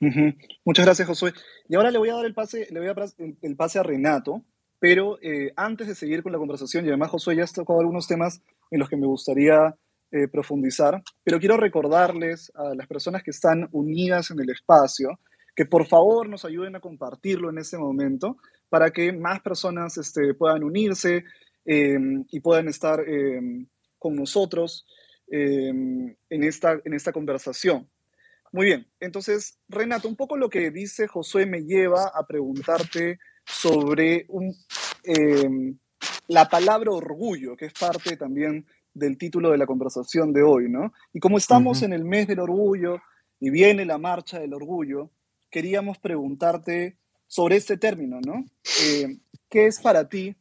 Uh 0.00 0.32
Muchas 0.64 0.84
gracias, 0.84 1.08
Josué. 1.08 1.32
Y 1.68 1.74
ahora 1.74 1.90
le 1.90 1.98
voy 1.98 2.08
a 2.08 2.14
dar 2.14 2.24
el 2.24 2.34
pase, 2.34 2.68
le 2.70 2.80
voy 2.80 2.88
a 2.88 2.94
el 3.42 3.56
pase 3.56 3.78
a 3.78 3.82
Renato, 3.82 4.44
pero 4.78 5.18
eh, 5.22 5.52
antes 5.56 5.88
de 5.88 5.94
seguir 5.94 6.22
con 6.22 6.32
la 6.32 6.38
conversación, 6.38 6.84
y 6.84 6.88
además 6.88 7.10
Josué 7.10 7.36
ya 7.36 7.44
ha 7.44 7.46
tocado 7.46 7.80
algunos 7.80 8.06
temas 8.06 8.40
en 8.70 8.78
los 8.78 8.88
que 8.88 8.96
me 8.96 9.06
gustaría 9.06 9.74
eh, 10.10 10.28
profundizar, 10.28 11.02
pero 11.24 11.38
quiero 11.38 11.56
recordarles 11.56 12.52
a 12.54 12.74
las 12.74 12.86
personas 12.86 13.22
que 13.22 13.30
están 13.30 13.68
unidas 13.72 14.30
en 14.30 14.40
el 14.40 14.50
espacio 14.50 15.18
que 15.58 15.66
por 15.66 15.88
favor 15.88 16.28
nos 16.28 16.44
ayuden 16.44 16.76
a 16.76 16.80
compartirlo 16.80 17.50
en 17.50 17.58
este 17.58 17.76
momento 17.78 18.36
para 18.68 18.92
que 18.92 19.12
más 19.12 19.40
personas 19.40 19.98
este, 19.98 20.32
puedan 20.34 20.62
unirse, 20.62 21.24
Em, 21.70 22.24
y 22.30 22.40
puedan 22.40 22.66
estar 22.66 22.98
em, 23.06 23.66
con 23.98 24.14
nosotros 24.14 24.86
em, 25.30 26.16
en, 26.30 26.44
esta, 26.44 26.80
en 26.82 26.94
esta 26.94 27.12
conversación. 27.12 27.90
Muy 28.52 28.64
bien, 28.64 28.86
entonces, 29.00 29.58
Renato, 29.68 30.08
un 30.08 30.16
poco 30.16 30.38
lo 30.38 30.48
que 30.48 30.70
dice 30.70 31.06
Josué 31.06 31.44
me 31.44 31.66
lleva 31.66 32.10
a 32.14 32.26
preguntarte 32.26 33.18
sobre 33.44 34.24
un, 34.30 34.56
la 36.28 36.48
palabra 36.48 36.90
orgullo, 36.90 37.54
que 37.54 37.66
es 37.66 37.74
parte 37.74 38.16
también 38.16 38.64
del 38.94 39.18
título 39.18 39.50
de 39.50 39.58
la 39.58 39.66
conversación 39.66 40.32
de 40.32 40.42
hoy, 40.42 40.70
¿no? 40.70 40.94
Y 41.12 41.20
como 41.20 41.36
estamos 41.36 41.82
en 41.82 41.92
el 41.92 42.06
mes 42.06 42.28
del 42.28 42.40
orgullo 42.40 42.98
y 43.40 43.50
viene 43.50 43.84
la 43.84 43.98
marcha 43.98 44.38
del 44.38 44.54
orgullo, 44.54 45.10
queríamos 45.50 45.98
preguntarte 45.98 46.96
sobre 47.26 47.56
este 47.56 47.76
término, 47.76 48.20
¿no? 48.22 48.46
Eh, 48.84 49.18
¿Qué 49.50 49.66
es 49.66 49.80
para 49.80 50.08
ti 50.08 50.34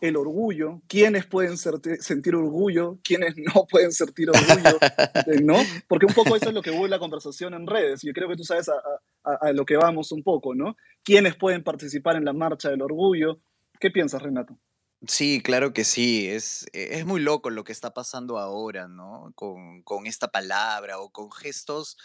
el 0.00 0.16
orgullo, 0.16 0.80
quiénes 0.88 1.26
pueden 1.26 1.56
sentir 1.58 2.34
orgullo, 2.34 2.98
quiénes 3.04 3.34
no 3.36 3.66
pueden 3.70 3.92
sentir 3.92 4.30
orgullo, 4.30 4.78
eh, 5.26 5.42
¿no? 5.42 5.56
Porque 5.88 6.06
un 6.06 6.14
poco 6.14 6.36
eso 6.36 6.48
es 6.48 6.54
lo 6.54 6.62
que 6.62 6.70
hubo 6.70 6.86
la 6.88 6.98
conversación 6.98 7.54
en 7.54 7.66
redes, 7.66 8.02
y 8.04 8.12
creo 8.12 8.28
que 8.28 8.36
tú 8.36 8.44
sabes 8.44 8.68
a, 8.68 9.52
lo 9.52 9.64
que 9.66 9.76
vamos 9.76 10.12
un 10.12 10.22
poco, 10.22 10.54
¿no? 10.54 10.76
¿Quiénes 11.02 11.36
pueden 11.36 11.62
participar 11.62 12.16
en 12.16 12.24
la 12.24 12.32
marcha 12.32 12.70
del 12.70 12.82
orgullo? 12.82 13.36
¿Qué 13.78 13.90
piensas, 13.90 14.22
Renato? 14.22 14.58
Sí, 15.06 15.42
claro 15.42 15.72
que 15.72 15.84
sí, 15.84 16.28
es, 16.28 16.66
es 16.72 17.06
muy 17.06 17.20
loco 17.20 17.50
lo 17.50 17.64
que 17.64 17.72
está 17.72 17.92
pasando 17.92 18.38
ahora, 18.38 18.88
¿no? 18.88 19.32
Con, 19.34 19.82
con 19.82 20.06
esta 20.06 20.28
palabra 20.28 20.98
o 20.98 21.10
con 21.10 21.30
gestos 21.30 21.96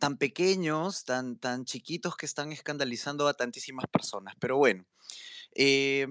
tan 0.00 0.16
pequeños, 0.16 1.04
tan, 1.04 1.36
tan 1.36 1.64
chiquitos 1.66 2.16
que 2.16 2.26
están 2.26 2.50
escandalizando 2.52 3.28
a 3.28 3.34
tantísimas 3.34 3.84
personas. 3.86 4.34
Pero 4.40 4.56
bueno, 4.56 4.84
eh, 5.54 6.06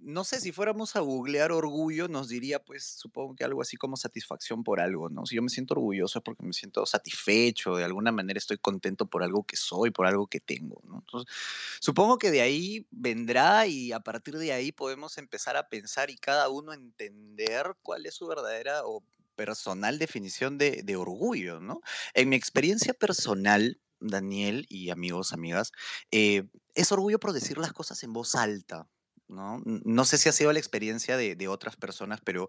no 0.00 0.24
sé, 0.24 0.40
si 0.40 0.52
fuéramos 0.52 0.94
a 0.96 1.00
googlear 1.00 1.52
orgullo, 1.52 2.06
nos 2.08 2.28
diría, 2.28 2.62
pues, 2.62 2.84
supongo 2.84 3.34
que 3.34 3.44
algo 3.44 3.62
así 3.62 3.78
como 3.78 3.96
satisfacción 3.96 4.62
por 4.62 4.78
algo, 4.80 5.08
¿no? 5.08 5.24
Si 5.24 5.36
yo 5.36 5.42
me 5.42 5.48
siento 5.48 5.72
orgulloso 5.72 6.18
es 6.18 6.22
porque 6.22 6.44
me 6.44 6.52
siento 6.52 6.84
satisfecho, 6.84 7.76
de 7.76 7.84
alguna 7.84 8.12
manera 8.12 8.36
estoy 8.36 8.58
contento 8.58 9.06
por 9.06 9.22
algo 9.22 9.44
que 9.44 9.56
soy, 9.56 9.90
por 9.90 10.06
algo 10.06 10.26
que 10.26 10.40
tengo, 10.40 10.82
¿no? 10.84 10.98
Entonces, 10.98 11.34
supongo 11.80 12.18
que 12.18 12.30
de 12.30 12.42
ahí 12.42 12.86
vendrá 12.90 13.66
y 13.66 13.92
a 13.92 14.00
partir 14.00 14.36
de 14.36 14.52
ahí 14.52 14.70
podemos 14.70 15.16
empezar 15.16 15.56
a 15.56 15.70
pensar 15.70 16.10
y 16.10 16.16
cada 16.16 16.50
uno 16.50 16.74
entender 16.74 17.74
cuál 17.82 18.04
es 18.04 18.14
su 18.14 18.26
verdadera 18.26 18.82
o 18.84 19.02
personal 19.34 19.98
definición 19.98 20.58
de, 20.58 20.82
de 20.82 20.96
orgullo, 20.96 21.60
¿no? 21.60 21.80
En 22.14 22.28
mi 22.28 22.36
experiencia 22.36 22.94
personal, 22.94 23.80
Daniel 24.00 24.66
y 24.68 24.90
amigos, 24.90 25.32
amigas, 25.32 25.72
eh, 26.10 26.44
es 26.74 26.92
orgullo 26.92 27.18
por 27.18 27.32
decir 27.32 27.58
las 27.58 27.72
cosas 27.72 28.02
en 28.02 28.12
voz 28.12 28.34
alta. 28.34 28.88
¿no? 29.26 29.62
no 29.64 30.04
sé 30.04 30.18
si 30.18 30.28
ha 30.28 30.32
sido 30.32 30.52
la 30.52 30.58
experiencia 30.58 31.16
de, 31.16 31.34
de, 31.34 31.48
otras 31.48 31.76
personas, 31.76 32.20
pero 32.22 32.46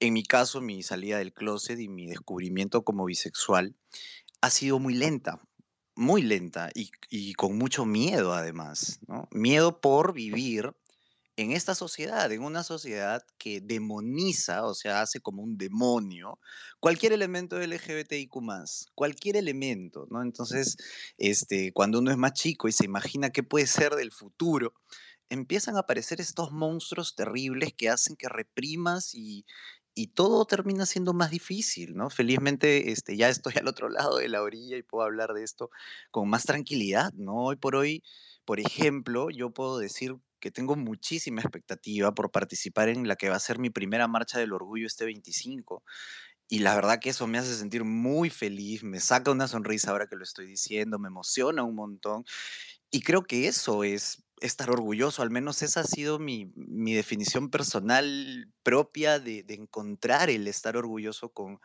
en 0.00 0.14
mi 0.14 0.24
caso, 0.24 0.62
mi 0.62 0.82
salida 0.82 1.18
del 1.18 1.34
closet 1.34 1.78
y 1.78 1.88
mi 1.88 2.06
descubrimiento 2.06 2.84
como 2.84 3.04
bisexual 3.04 3.76
ha 4.40 4.50
sido 4.50 4.78
muy 4.78 4.94
lenta, 4.94 5.42
muy 5.94 6.22
lenta 6.22 6.70
y, 6.74 6.90
y 7.10 7.34
con 7.34 7.56
mucho 7.58 7.84
miedo 7.84 8.32
además. 8.32 8.98
¿no? 9.06 9.28
Miedo 9.30 9.80
por 9.80 10.14
vivir 10.14 10.72
en 11.36 11.52
esta 11.52 11.74
sociedad, 11.74 12.32
en 12.32 12.42
una 12.42 12.64
sociedad 12.64 13.22
que 13.38 13.60
demoniza, 13.60 14.64
o 14.66 14.74
sea, 14.74 15.02
hace 15.02 15.20
como 15.20 15.42
un 15.42 15.58
demonio, 15.58 16.40
cualquier 16.80 17.12
elemento 17.12 17.58
LGBTIQ 17.60 18.32
cualquier 18.94 19.36
elemento, 19.36 20.06
¿no? 20.10 20.22
Entonces, 20.22 20.76
este, 21.18 21.72
cuando 21.72 21.98
uno 21.98 22.10
es 22.10 22.16
más 22.16 22.32
chico 22.32 22.68
y 22.68 22.72
se 22.72 22.86
imagina 22.86 23.30
qué 23.30 23.42
puede 23.42 23.66
ser 23.66 23.94
del 23.96 24.12
futuro, 24.12 24.74
empiezan 25.28 25.76
a 25.76 25.80
aparecer 25.80 26.20
estos 26.20 26.52
monstruos 26.52 27.14
terribles 27.14 27.72
que 27.74 27.90
hacen 27.90 28.16
que 28.16 28.28
reprimas 28.28 29.14
y, 29.14 29.44
y 29.94 30.08
todo 30.08 30.46
termina 30.46 30.86
siendo 30.86 31.14
más 31.14 31.30
difícil, 31.30 31.96
¿no? 31.96 32.10
Felizmente 32.10 32.92
este, 32.92 33.16
ya 33.16 33.28
estoy 33.28 33.54
al 33.58 33.68
otro 33.68 33.88
lado 33.88 34.18
de 34.18 34.28
la 34.28 34.42
orilla 34.42 34.76
y 34.76 34.82
puedo 34.82 35.04
hablar 35.04 35.34
de 35.34 35.42
esto 35.42 35.70
con 36.10 36.28
más 36.30 36.44
tranquilidad, 36.44 37.12
¿no? 37.14 37.34
Hoy 37.44 37.56
por 37.56 37.76
hoy, 37.76 38.02
por 38.44 38.60
ejemplo, 38.60 39.30
yo 39.30 39.50
puedo 39.50 39.78
decir 39.78 40.16
tengo 40.50 40.76
muchísima 40.76 41.40
expectativa 41.40 42.14
por 42.14 42.30
participar 42.30 42.88
en 42.88 43.08
la 43.08 43.16
que 43.16 43.28
va 43.28 43.36
a 43.36 43.40
ser 43.40 43.58
mi 43.58 43.70
primera 43.70 44.08
marcha 44.08 44.38
del 44.38 44.52
orgullo 44.52 44.86
este 44.86 45.04
25. 45.04 45.82
Y 46.48 46.60
la 46.60 46.74
verdad 46.74 47.00
que 47.00 47.10
eso 47.10 47.26
me 47.26 47.38
hace 47.38 47.56
sentir 47.56 47.84
muy 47.84 48.30
feliz, 48.30 48.84
me 48.84 49.00
saca 49.00 49.32
una 49.32 49.48
sonrisa 49.48 49.90
ahora 49.90 50.06
que 50.06 50.16
lo 50.16 50.22
estoy 50.22 50.46
diciendo, 50.46 50.98
me 50.98 51.08
emociona 51.08 51.64
un 51.64 51.74
montón. 51.74 52.24
Y 52.90 53.00
creo 53.02 53.24
que 53.24 53.48
eso 53.48 53.82
es 53.82 54.22
estar 54.40 54.70
orgulloso, 54.70 55.22
al 55.22 55.30
menos 55.30 55.62
esa 55.62 55.80
ha 55.80 55.84
sido 55.84 56.18
mi, 56.18 56.52
mi 56.54 56.94
definición 56.94 57.50
personal 57.50 58.52
propia 58.62 59.18
de, 59.18 59.42
de, 59.42 59.54
encontrar 59.54 60.30
el 60.30 60.46
estar 60.46 60.76
orgulloso 60.76 61.30
con, 61.30 61.58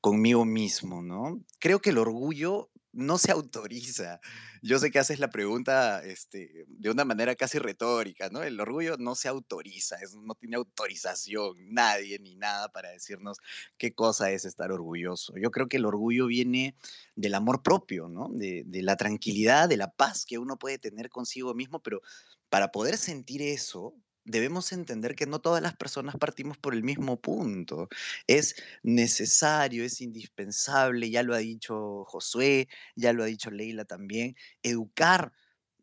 conmigo 0.00 0.44
mismo, 0.44 1.02
¿no? 1.02 1.40
Creo 1.60 1.80
que 1.80 1.90
el 1.90 1.98
orgullo 1.98 2.70
no 2.96 3.18
se 3.18 3.30
autoriza. 3.30 4.20
Yo 4.62 4.78
sé 4.78 4.90
que 4.90 4.98
haces 4.98 5.20
la 5.20 5.28
pregunta 5.28 6.02
este, 6.04 6.64
de 6.66 6.90
una 6.90 7.04
manera 7.04 7.34
casi 7.36 7.58
retórica, 7.58 8.30
¿no? 8.30 8.42
El 8.42 8.58
orgullo 8.58 8.96
no 8.98 9.14
se 9.14 9.28
autoriza, 9.28 9.96
no 10.22 10.34
tiene 10.34 10.56
autorización, 10.56 11.54
nadie 11.68 12.18
ni 12.18 12.36
nada 12.36 12.70
para 12.70 12.90
decirnos 12.90 13.38
qué 13.76 13.94
cosa 13.94 14.30
es 14.30 14.46
estar 14.46 14.72
orgulloso. 14.72 15.34
Yo 15.36 15.50
creo 15.50 15.68
que 15.68 15.76
el 15.76 15.84
orgullo 15.84 16.26
viene 16.26 16.74
del 17.14 17.34
amor 17.34 17.62
propio, 17.62 18.08
¿no? 18.08 18.30
De, 18.30 18.62
de 18.66 18.82
la 18.82 18.96
tranquilidad, 18.96 19.68
de 19.68 19.76
la 19.76 19.92
paz 19.92 20.24
que 20.24 20.38
uno 20.38 20.58
puede 20.58 20.78
tener 20.78 21.10
consigo 21.10 21.54
mismo, 21.54 21.80
pero 21.80 22.00
para 22.48 22.72
poder 22.72 22.96
sentir 22.96 23.42
eso, 23.42 23.94
debemos 24.26 24.72
entender 24.72 25.14
que 25.14 25.26
no 25.26 25.40
todas 25.40 25.62
las 25.62 25.76
personas 25.76 26.16
partimos 26.16 26.58
por 26.58 26.74
el 26.74 26.82
mismo 26.82 27.20
punto. 27.20 27.88
Es 28.26 28.56
necesario, 28.82 29.84
es 29.84 30.00
indispensable, 30.00 31.10
ya 31.10 31.22
lo 31.22 31.34
ha 31.34 31.38
dicho 31.38 32.04
Josué, 32.04 32.68
ya 32.96 33.12
lo 33.12 33.22
ha 33.22 33.26
dicho 33.26 33.50
Leila 33.50 33.84
también, 33.84 34.36
educar 34.62 35.32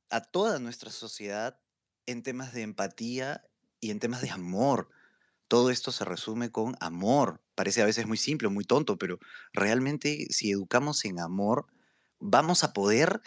a 0.09 0.21
toda 0.21 0.59
nuestra 0.59 0.91
sociedad 0.91 1.59
en 2.05 2.21
temas 2.21 2.53
de 2.53 2.61
empatía 2.61 3.43
y 3.79 3.91
en 3.91 3.99
temas 3.99 4.21
de 4.21 4.29
amor. 4.29 4.89
Todo 5.47 5.69
esto 5.69 5.91
se 5.91 6.05
resume 6.05 6.51
con 6.51 6.75
amor. 6.79 7.41
Parece 7.55 7.81
a 7.81 7.85
veces 7.85 8.07
muy 8.07 8.17
simple, 8.17 8.49
muy 8.49 8.65
tonto, 8.65 8.97
pero 8.97 9.19
realmente 9.53 10.27
si 10.29 10.51
educamos 10.51 11.05
en 11.05 11.19
amor, 11.19 11.67
vamos 12.19 12.63
a 12.63 12.73
poder 12.73 13.21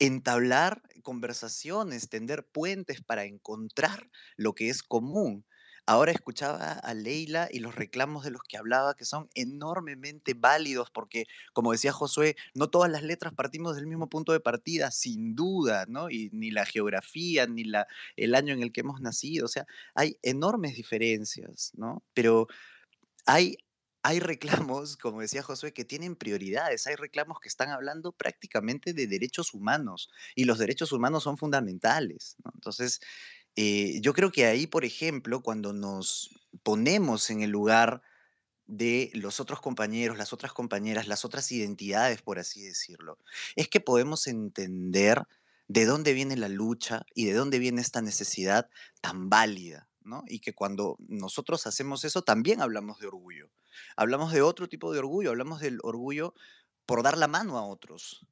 entablar 0.00 0.82
conversaciones, 1.02 2.08
tender 2.08 2.44
puentes 2.44 3.02
para 3.02 3.24
encontrar 3.24 4.10
lo 4.36 4.54
que 4.54 4.68
es 4.70 4.82
común. 4.82 5.46
Ahora 5.86 6.12
escuchaba 6.12 6.72
a 6.72 6.94
Leila 6.94 7.48
y 7.50 7.58
los 7.58 7.74
reclamos 7.74 8.22
de 8.22 8.30
los 8.30 8.42
que 8.42 8.56
hablaba 8.56 8.94
que 8.94 9.04
son 9.04 9.28
enormemente 9.34 10.34
válidos 10.34 10.90
porque, 10.90 11.26
como 11.52 11.72
decía 11.72 11.92
Josué, 11.92 12.36
no 12.54 12.70
todas 12.70 12.90
las 12.90 13.02
letras 13.02 13.32
partimos 13.34 13.74
del 13.74 13.86
mismo 13.86 14.08
punto 14.08 14.32
de 14.32 14.40
partida, 14.40 14.90
sin 14.90 15.34
duda, 15.34 15.86
¿no? 15.88 16.10
Y 16.10 16.30
ni 16.32 16.50
la 16.50 16.64
geografía, 16.64 17.46
ni 17.46 17.64
la, 17.64 17.86
el 18.16 18.34
año 18.34 18.54
en 18.54 18.62
el 18.62 18.72
que 18.72 18.82
hemos 18.82 19.00
nacido, 19.00 19.46
o 19.46 19.48
sea, 19.48 19.66
hay 19.94 20.16
enormes 20.22 20.76
diferencias, 20.76 21.72
¿no? 21.74 22.04
Pero 22.14 22.46
hay 23.26 23.56
hay 24.02 24.20
reclamos, 24.20 24.96
como 24.96 25.20
decía 25.20 25.42
Josué, 25.42 25.72
que 25.72 25.84
tienen 25.84 26.16
prioridades. 26.16 26.86
Hay 26.86 26.96
reclamos 26.96 27.40
que 27.40 27.48
están 27.48 27.70
hablando 27.70 28.12
prácticamente 28.12 28.92
de 28.92 29.06
derechos 29.06 29.52
humanos 29.54 30.10
y 30.34 30.44
los 30.44 30.58
derechos 30.58 30.92
humanos 30.92 31.24
son 31.24 31.36
fundamentales. 31.36 32.36
Entonces, 32.54 33.00
eh, 33.56 34.00
yo 34.00 34.14
creo 34.14 34.32
que 34.32 34.46
ahí, 34.46 34.66
por 34.66 34.84
ejemplo, 34.84 35.42
cuando 35.42 35.72
nos 35.72 36.30
ponemos 36.62 37.30
en 37.30 37.42
el 37.42 37.50
lugar 37.50 38.02
de 38.66 39.10
los 39.14 39.40
otros 39.40 39.60
compañeros, 39.60 40.16
las 40.16 40.32
otras 40.32 40.52
compañeras, 40.52 41.08
las 41.08 41.24
otras 41.24 41.50
identidades, 41.52 42.22
por 42.22 42.38
así 42.38 42.62
decirlo, 42.62 43.18
es 43.56 43.68
que 43.68 43.80
podemos 43.80 44.26
entender 44.28 45.24
de 45.68 45.84
dónde 45.84 46.14
viene 46.14 46.36
la 46.36 46.48
lucha 46.48 47.04
y 47.14 47.26
de 47.26 47.34
dónde 47.34 47.58
viene 47.58 47.80
esta 47.80 48.00
necesidad 48.00 48.70
tan 49.00 49.28
válida, 49.28 49.88
¿no? 50.02 50.24
Y 50.26 50.40
que 50.40 50.54
cuando 50.54 50.96
nosotros 51.08 51.66
hacemos 51.66 52.04
eso 52.04 52.22
también 52.22 52.62
hablamos 52.62 52.98
de 53.00 53.08
orgullo. 53.08 53.50
Hablamos 53.96 54.32
de 54.32 54.42
otro 54.42 54.68
tipo 54.68 54.92
de 54.92 54.98
orgullo, 54.98 55.30
hablamos 55.30 55.60
del 55.60 55.78
orgullo 55.82 56.34
por 56.86 57.02
dar 57.02 57.16
la 57.18 57.28
mano 57.28 57.58
a 57.58 57.64
otros, 57.66 58.26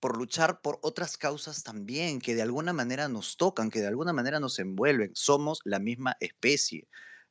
por 0.00 0.16
luchar 0.16 0.60
por 0.60 0.78
otras 0.82 1.16
causas 1.16 1.62
también 1.62 2.20
que 2.20 2.34
de 2.34 2.42
alguna 2.42 2.72
manera 2.72 3.08
nos 3.08 3.36
tocan, 3.36 3.70
que 3.70 3.80
de 3.80 3.88
alguna 3.88 4.12
manera 4.12 4.40
nos 4.40 4.58
envuelven. 4.58 5.10
Somos 5.14 5.60
la 5.64 5.78
misma 5.78 6.16
especie. 6.20 6.88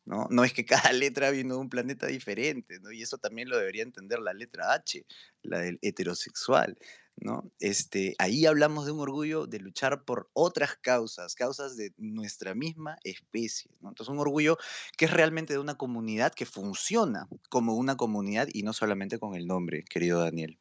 ¿no? 0.08 0.28
No 0.32 0.44
es 0.44 0.54
que 0.54 0.66
cada 0.92 0.92
letra 0.94 1.30
vino 1.32 1.56
de 1.56 1.62
un 1.62 1.70
planeta 1.70 2.08
diferente, 2.08 2.80
¿no? 2.80 2.92
Y 2.92 3.02
eso 3.04 3.18
también 3.18 3.50
lo 3.50 3.58
debería 3.58 3.84
entender 3.84 4.20
la 4.20 4.34
letra 4.34 4.74
H, 4.74 5.06
la 5.44 5.60
del 5.60 5.80
heterosexual, 5.82 6.78
¿no? 7.18 7.52
Este, 7.60 8.16
ahí 8.20 8.46
hablamos 8.46 8.86
de 8.86 8.92
un 8.92 9.00
orgullo 9.00 9.48
de 9.48 9.60
luchar 9.60 10.06
por 10.06 10.30
otras 10.34 10.76
causas, 10.78 11.36
causas 11.36 11.76
de 11.76 11.92
nuestra 11.98 12.54
misma 12.54 12.98
especie. 13.04 13.72
Entonces, 13.84 14.10
un 14.10 14.20
orgullo 14.20 14.58
que 14.98 15.06
es 15.06 15.12
realmente 15.12 15.54
de 15.54 15.60
una 15.60 15.76
comunidad 15.76 16.34
que 16.34 16.46
funciona 16.46 17.28
como 17.50 17.76
una 17.76 17.98
comunidad 17.98 18.48
y 18.54 18.64
no 18.64 18.74
solamente 18.74 19.20
con 19.20 19.36
el 19.36 19.48
nombre, 19.48 19.84
querido 19.84 20.20
Daniel. 20.20 20.58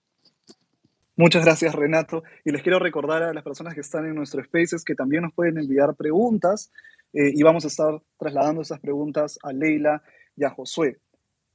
Muchas 1.19 1.45
gracias, 1.45 1.75
Renato. 1.75 2.23
Y 2.45 2.53
les 2.53 2.63
quiero 2.63 2.79
recordar 2.79 3.23
a 3.23 3.33
las 3.33 3.43
personas 3.43 3.75
que 3.75 3.81
están 3.81 4.05
en 4.05 4.15
nuestro 4.15 4.45
Spaces 4.45 4.85
que 4.85 4.95
también 4.95 5.23
nos 5.23 5.33
pueden 5.33 5.57
enviar 5.57 5.95
preguntas 5.95 6.71
eh, 7.15 7.33
y 7.35 7.43
vamos 7.43 7.65
a 7.65 7.69
estar 7.69 8.03
trasladando 8.19 8.61
esas 8.61 8.81
preguntas 8.81 9.39
a 9.43 9.53
Leila 9.53 10.03
y 10.37 10.45
a 10.45 10.51
Josué. 10.51 11.01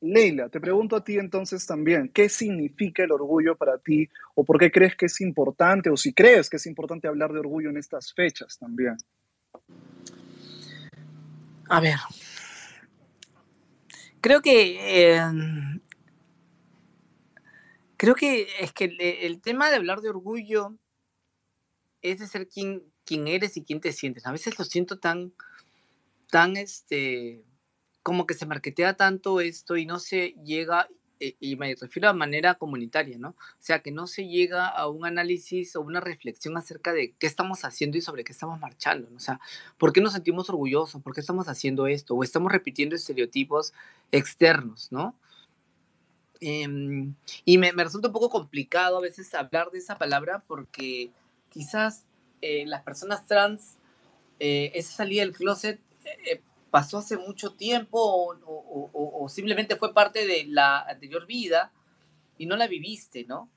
Leila, 0.02 0.50
te 0.50 0.60
pregunto 0.60 0.96
a 0.96 1.04
ti 1.04 1.18
entonces 1.18 1.66
también, 1.66 2.10
¿qué 2.10 2.28
significa 2.28 3.04
el 3.04 3.12
orgullo 3.12 3.56
para 3.56 3.78
ti 3.78 4.10
o 4.34 4.44
por 4.44 4.58
qué 4.60 4.72
crees 4.72 4.96
que 4.96 5.06
es 5.06 5.22
importante 5.22 5.92
o 5.92 5.98
si 5.98 6.12
crees 6.12 6.50
que 6.50 6.58
es 6.58 6.66
importante 6.66 7.08
hablar 7.08 7.32
de 7.32 7.40
orgullo 7.40 7.70
en 7.70 7.78
estas 7.78 8.12
fechas 8.14 8.58
también? 8.58 8.98
A 11.70 11.80
ver, 11.80 11.98
creo 14.20 14.42
que 14.42 15.14
eh, 15.14 15.22
creo 17.96 18.16
que 18.16 18.48
es 18.60 18.74
que 18.74 18.86
el, 19.22 19.40
tema 19.42 19.70
de 19.70 19.76
hablar 19.76 20.02
de 20.02 20.10
orgullo 20.10 20.76
es 22.02 22.20
de 22.20 22.28
ser 22.28 22.48
quien, 22.48 22.84
quien 23.06 23.28
eres 23.28 23.56
y 23.56 23.64
quién 23.64 23.80
te 23.80 23.94
sientes. 23.94 24.26
A 24.26 24.32
veces 24.32 24.58
lo 24.58 24.66
siento 24.66 25.00
tan 25.00 25.34
tan, 26.32 26.58
este, 26.58 27.44
como 28.04 28.26
que 28.26 28.34
se 28.34 28.46
marketea 28.46 28.96
tanto 28.96 29.42
esto 29.42 29.78
y 29.78 29.86
no 29.86 30.00
se 30.00 30.36
llega, 30.44 30.90
eh, 31.20 31.36
y 31.40 31.56
me 31.56 31.76
refiero 31.76 32.10
a 32.10 32.14
manera 32.14 32.56
comunitaria, 32.56 33.18
¿no? 33.18 33.30
O 33.30 33.36
sea, 33.60 33.82
que 33.82 33.92
no 33.92 34.08
se 34.08 34.28
llega 34.28 34.68
a 34.68 34.88
un 34.88 35.06
análisis 35.06 35.76
o 35.76 35.82
una 35.82 36.00
reflexión 36.00 36.58
acerca 36.58 36.94
de 36.94 37.14
qué 37.20 37.28
estamos 37.28 37.64
haciendo 37.66 37.98
y 37.98 38.02
sobre 38.02 38.24
qué 38.24 38.32
estamos 38.32 38.60
marchando, 38.60 39.10
¿no? 39.10 39.18
O 39.18 39.20
sea, 39.20 39.40
¿por 39.78 39.94
qué 39.94 40.02
nos 40.02 40.14
sentimos 40.14 40.50
orgullosos? 40.50 41.02
¿Por 41.02 41.14
qué 41.14 41.22
estamos 41.22 41.48
haciendo 41.48 41.88
esto? 41.88 42.16
O 42.16 42.24
estamos 42.24 42.52
repitiendo 42.52 42.96
estereotipos 42.96 43.74
externos, 44.12 44.92
¿no? 44.92 45.16
Em, 46.40 47.14
y 47.46 47.58
me, 47.60 47.72
me, 47.72 47.84
resulta 47.84 48.08
un 48.08 48.14
poco 48.14 48.30
complicado 48.32 48.98
a 48.98 49.02
veces 49.02 49.32
hablar 49.36 49.70
de 49.70 49.78
esa 49.78 50.00
palabra 50.00 50.44
porque 50.48 51.12
quizás 51.52 52.06
eh, 52.42 52.66
las 52.66 52.82
personas 52.82 53.28
trans, 53.28 53.78
eh, 54.40 54.72
esa 54.74 54.92
salida 54.92 55.22
del 55.22 55.34
closet 55.34 55.80
eh, 56.04 56.42
pasó 56.72 57.00
hace 57.00 57.18
mucho 57.18 57.54
tiempo 57.54 58.00
o, 58.44 59.28
simplemente 59.30 59.76
fue 59.76 59.94
parte 59.94 60.26
de 60.26 60.46
la 60.46 60.80
anterior 60.80 61.28
vida 61.28 61.72
y 62.38 62.48
no 62.48 62.56
la 62.56 62.68
viviste, 62.68 63.26
¿no? 63.26 63.50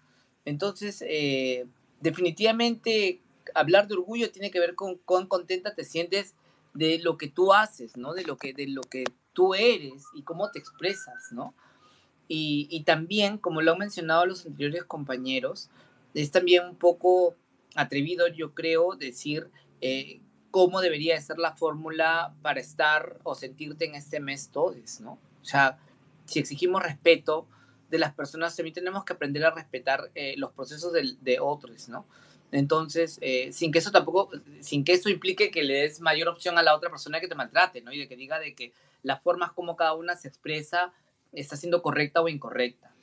Entonces, 0.44 1.02
eh, 1.08 1.66
definitivamente 2.00 3.22
hablar 3.54 3.88
de 3.88 3.94
orgullo 3.94 4.30
tiene 4.30 4.50
que 4.50 4.60
ver 4.60 4.74
con 4.74 4.96
cuán 4.98 5.26
contenta 5.26 5.74
te 5.74 5.84
sientes 5.84 6.34
de 6.74 6.98
lo 6.98 7.16
que 7.16 7.28
tú 7.28 7.52
haces, 7.52 7.96
¿no? 7.96 8.14
De 8.14 8.24
lo 8.24 8.36
que, 8.36 8.52
de 8.52 8.66
lo 8.66 8.82
que 8.82 9.04
tú 9.32 9.54
eres 9.54 10.04
y 10.14 10.22
cómo 10.22 10.50
te 10.50 10.58
expresas, 10.58 11.32
¿no? 11.32 11.54
Y, 12.26 12.82
también, 12.84 13.38
como 13.38 13.60
lo 13.60 13.72
han 13.72 13.78
mencionado 13.78 14.26
los 14.26 14.46
anteriores 14.46 14.84
compañeros, 14.84 15.70
es 16.14 16.30
también 16.30 16.64
un 16.64 16.76
poco 16.76 17.36
atrevido, 17.74 18.26
yo 18.28 18.54
creo, 18.54 18.96
decir 18.96 19.50
eh, 19.80 20.20
cómo 20.54 20.80
debería 20.80 21.20
ser 21.20 21.38
la 21.38 21.56
fórmula 21.56 22.32
para 22.40 22.60
estar 22.60 23.18
o 23.24 23.34
sentirte 23.34 23.86
en 23.86 23.96
este 23.96 24.20
mes 24.20 24.50
todos, 24.52 25.00
¿no? 25.00 25.18
O 25.42 25.44
sea, 25.44 25.80
si 26.26 26.38
exigimos 26.38 26.80
respeto 26.80 27.48
de 27.90 27.98
las 27.98 28.14
personas, 28.14 28.54
también 28.54 28.72
tenemos 28.72 29.04
que 29.04 29.14
aprender 29.14 29.44
a 29.44 29.50
respetar 29.50 30.12
eh, 30.14 30.36
los 30.36 30.52
procesos 30.52 30.92
de, 30.92 31.38
otros, 31.40 31.88
¿no? 31.88 32.06
Entonces, 32.52 33.18
eh, 33.20 33.50
sin 33.50 33.72
que 33.72 33.80
eso 33.80 33.90
tampoco, 33.90 34.30
sin 34.60 34.84
que 34.84 34.92
eso 34.92 35.08
implique 35.08 35.50
que 35.50 35.64
le 35.64 35.74
des 35.74 36.00
mayor 36.00 36.28
opción 36.28 36.56
a 36.56 36.62
la 36.62 36.76
otra 36.76 36.88
persona 36.88 37.18
que 37.18 37.26
te 37.26 37.34
maltrate, 37.34 37.80
¿no? 37.80 37.92
Y 37.92 37.98
de 37.98 38.06
que 38.06 38.14
diga 38.14 38.38
de 38.38 38.54
que 38.54 38.72
las 39.02 39.20
formas 39.22 39.50
como 39.50 39.74
cada 39.74 39.94
una 39.94 40.14
se 40.14 40.28
expresa 40.28 40.92
está 41.32 41.56
siendo 41.56 41.82
correcta 41.82 42.22
o 42.22 42.28
incorrecta. 42.28 42.94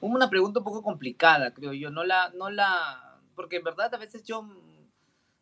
Una 0.00 0.30
pregunta 0.30 0.60
un 0.60 0.64
poco 0.64 0.84
complicada, 0.84 1.52
creo 1.52 1.72
yo, 1.72 1.90
no 1.90 2.04
la, 2.04 2.30
no 2.36 2.48
la, 2.48 3.18
porque 3.34 3.56
en 3.56 3.64
verdad 3.64 3.92
a 3.92 3.98
veces 3.98 4.22
yo 4.22 4.46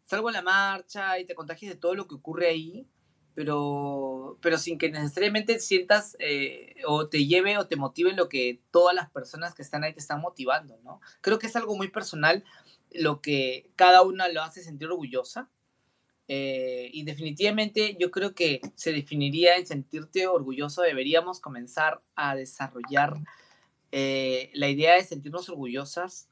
salgo 0.09 0.29
a 0.29 0.33
la 0.33 0.43
marcha 0.43 1.19
y 1.19 1.27
te 1.27 1.35
contagias 1.35 1.73
de 1.73 1.79
todo 1.79 1.95
lo 1.95 2.09
que 2.09 2.15
ocurre 2.15 2.49
ahí, 2.49 2.87
pero, 3.35 4.39
pero 4.41 4.57
sin 4.57 4.79
que 4.79 4.91
necesariamente 4.91 5.61
sientas 5.61 6.17
eh, 6.19 6.77
o 6.87 7.09
te 7.09 7.27
lleve 7.27 7.59
o 7.59 7.67
te 7.67 7.77
motive 7.77 8.13
lo 8.15 8.29
que 8.29 8.61
todas 8.71 8.95
las 8.95 9.11
personas 9.11 9.55
que 9.55 9.63
están 9.63 9.85
ahí 9.85 9.93
te 9.93 10.01
están 10.01 10.21
motivando, 10.21 10.79
¿no? 10.83 11.01
Creo 11.21 11.39
que 11.39 11.47
es 11.47 11.57
algo 11.57 11.77
muy 11.77 11.89
personal 11.89 12.43
lo 12.91 13.21
que 13.21 13.71
cada 13.77 14.03
una 14.03 14.29
lo 14.29 14.43
hace 14.43 14.63
sentir 14.63 14.89
orgullosa. 14.89 15.51
Eh, 16.31 16.91
y 16.93 17.05
definitivamente 17.05 17.97
yo 17.99 18.11
creo 18.11 18.35
que 18.35 18.61
se 18.75 18.93
definiría 18.93 19.57
en 19.57 19.67
sentirte 19.67 20.27
orgulloso. 20.27 20.83
Deberíamos 20.83 21.39
comenzar 21.39 22.01
a 22.17 22.35
desarrollar 22.35 23.19
eh, 23.93 24.51
la 24.55 24.69
idea 24.69 24.95
de 24.95 25.05
sentirnos 25.05 25.49
orgullosas 25.49 26.29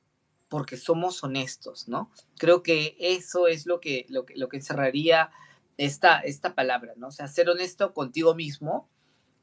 porque 0.49 0.77
somos 0.77 1.23
honestos, 1.25 1.89
¿no? 1.89 2.11
Creo 2.39 2.63
que 2.63 2.97
eso 2.99 3.49
es 3.49 3.67
lo 3.67 3.81
que, 3.81 4.07
lo 4.09 4.25
que, 4.27 4.37
lo 4.37 4.49
que 4.49 4.59
encerraría 4.59 5.31
esta, 5.77 6.21
esta 6.21 6.55
palabra, 6.55 6.95
¿no? 6.97 7.09
O 7.09 7.13
sea, 7.13 7.29
ser 7.29 7.49
honesto 7.49 7.93
contigo 7.93 8.35
mismo 8.35 8.89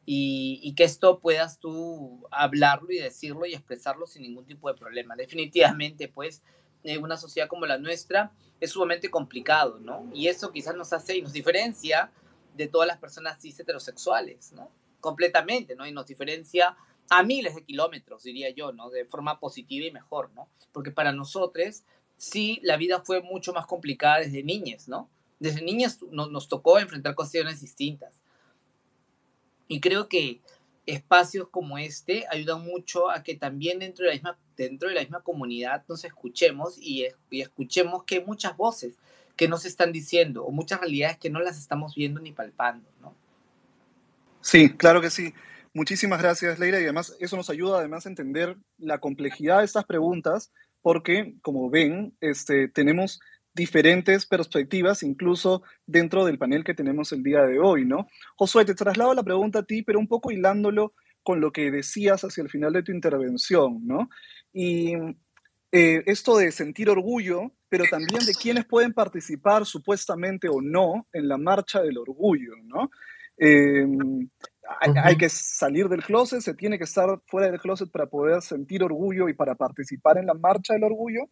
y, 0.06 0.74
que 0.76 0.84
esto 0.84 1.20
puedas 1.20 1.60
tú 1.60 2.28
hablarlo 2.32 2.92
y 2.92 2.98
decirlo 2.98 3.46
y 3.46 3.54
expresarlo 3.54 4.06
sin 4.06 4.24
ningún 4.24 4.46
tipo 4.46 4.68
de 4.68 4.78
problema. 4.78 5.16
Definitivamente, 5.16 6.08
pues, 6.08 6.42
en 6.84 7.02
una 7.02 7.18
sociedad 7.18 7.48
como 7.48 7.66
la 7.66 7.78
nuestra 7.78 8.32
es 8.60 8.72
sumamente 8.72 9.10
complicado, 9.10 9.80
¿no? 9.80 10.10
Y 10.13 10.28
eso 10.28 10.52
quizás 10.52 10.76
nos 10.76 10.92
hace 10.92 11.18
y 11.18 11.22
nos 11.22 11.32
diferencia 11.32 12.12
de 12.56 12.68
todas 12.68 12.88
las 12.88 12.98
personas 12.98 13.42
cis 13.42 13.60
heterosexuales, 13.60 14.52
¿no? 14.54 14.70
Completamente, 15.00 15.76
¿no? 15.76 15.88
Y 15.88 15.92
nos 15.92 16.08
diferencia 16.08 16.76
a 17.10 17.24
miles 17.24 17.56
de 17.56 17.63
kilómetros, 17.63 18.24
diría 18.24 18.50
yo, 18.50 18.72
¿no? 18.72 18.89
De 18.89 19.06
forma 19.06 19.39
positiva 19.39 19.86
y 19.86 19.92
mejor, 19.92 20.32
¿no? 20.34 20.48
Porque 20.72 20.92
para 20.92 21.12
nosotros, 21.12 21.84
sí, 22.18 22.60
la 22.63 22.78
vida 22.78 23.02
fue 23.04 23.22
mucho 23.22 23.54
más 23.54 23.66
complicada 23.66 24.20
desde 24.20 24.44
niñas, 24.44 24.88
¿no? 24.88 25.10
Desde 25.39 25.62
niñas 25.62 26.00
nos 26.12 26.48
tocó 26.48 26.80
enfrentar 26.80 27.16
cuestiones 27.16 27.62
distintas. 27.62 28.22
Y 29.68 29.80
creo 29.80 30.08
que 30.08 30.42
espacios 30.86 31.50
como 31.50 31.78
este 31.78 32.26
ayudan 32.30 32.63
mucho 32.63 33.10
a 33.10 33.24
que 33.24 33.36
también 33.36 33.80
dentro 33.80 34.04
de 34.04 34.10
la 34.10 34.16
misma, 34.16 34.38
dentro 34.58 34.89
de 34.89 34.96
la 34.96 35.02
misma 35.02 35.22
comunidad 35.22 35.84
nos 35.88 36.04
escuchemos 36.04 36.78
y, 36.78 37.08
y 37.30 37.42
escuchemos 37.42 38.04
que 38.04 38.16
hay 38.16 38.26
muchas 38.26 38.58
voces 38.58 38.98
que 39.36 39.48
nos 39.48 39.66
están 39.66 39.92
diciendo 39.92 40.44
o 40.46 40.52
muchas 40.52 40.80
realidades 40.80 41.18
que 41.18 41.30
no 41.30 41.39
las 41.39 41.58
estamos 41.58 41.96
viendo 41.96 42.20
ni 42.20 42.32
palpando, 42.32 42.88
¿no? 43.02 43.16
Sí, 44.42 44.76
claro 44.76 45.02
que 45.02 45.10
sí. 45.10 45.34
Muchísimas 45.76 46.22
gracias, 46.22 46.60
Leila, 46.60 46.80
y 46.80 46.84
además 46.84 47.16
eso 47.20 47.36
nos 47.36 47.50
ayuda 47.50 47.80
además 47.80 48.06
a 48.06 48.10
entender 48.10 48.58
la 48.78 49.00
complejidad 49.00 49.60
de 49.60 49.66
estas 49.66 49.86
preguntas, 49.86 50.52
porque 50.82 51.36
como 51.42 51.70
ven, 51.72 52.16
este, 52.22 52.68
tenemos 52.68 53.20
diferentes 53.56 54.28
perspectivas, 54.28 55.02
incluso 55.02 55.64
dentro 55.88 56.26
del 56.26 56.38
panel 56.38 56.64
que 56.64 56.76
tenemos 56.76 57.12
el 57.12 57.24
día 57.24 57.42
de 57.42 57.60
hoy, 57.60 57.86
¿no? 57.86 58.08
Josué, 58.36 58.66
te 58.66 58.76
traslado 58.76 59.16
la 59.16 59.24
pregunta 59.24 59.60
a 59.60 59.64
ti, 59.64 59.82
pero 59.82 60.00
un 60.00 60.08
poco 60.08 60.32
hilándolo 60.32 60.94
con 61.24 61.42
lo 61.42 61.52
que 61.52 61.72
decías 61.72 62.24
hacia 62.24 62.44
el 62.44 62.50
final 62.50 62.74
de 62.74 62.84
tu 62.84 62.92
intervención, 62.92 63.80
¿no? 63.88 64.10
Y 64.52 64.94
eh, 65.72 66.04
esto 66.06 66.38
de 66.38 66.52
sentir 66.52 66.88
orgullo, 66.90 67.52
pero 67.68 67.86
también 67.90 68.24
de 68.26 68.36
quienes 68.36 68.66
pueden 68.66 68.94
participar 68.94 69.66
supuestamente 69.66 70.50
o 70.50 70.62
no 70.62 71.08
en 71.14 71.28
la 71.28 71.38
marcha 71.38 71.82
del 71.82 71.98
orgullo, 71.98 72.54
¿no? 72.63 72.92
Eh, 73.40 73.88
hay, 74.80 75.18
que 75.18 75.30
salir 75.30 75.88
del 75.90 76.04
closet, 76.04 76.42
se 76.42 76.54
tiene 76.54 76.78
que 76.78 76.84
estar 76.86 77.20
fuera 77.28 77.50
del 77.50 77.60
closet 77.60 77.90
para 77.92 78.08
poder 78.08 78.42
sentir 78.42 78.84
orgullo 78.84 79.30
y 79.30 79.34
para 79.34 79.56
participar 79.56 80.18
en 80.18 80.26
la 80.26 80.34
marcha 80.34 80.74
del 80.74 80.86
orgullo? 80.86 81.30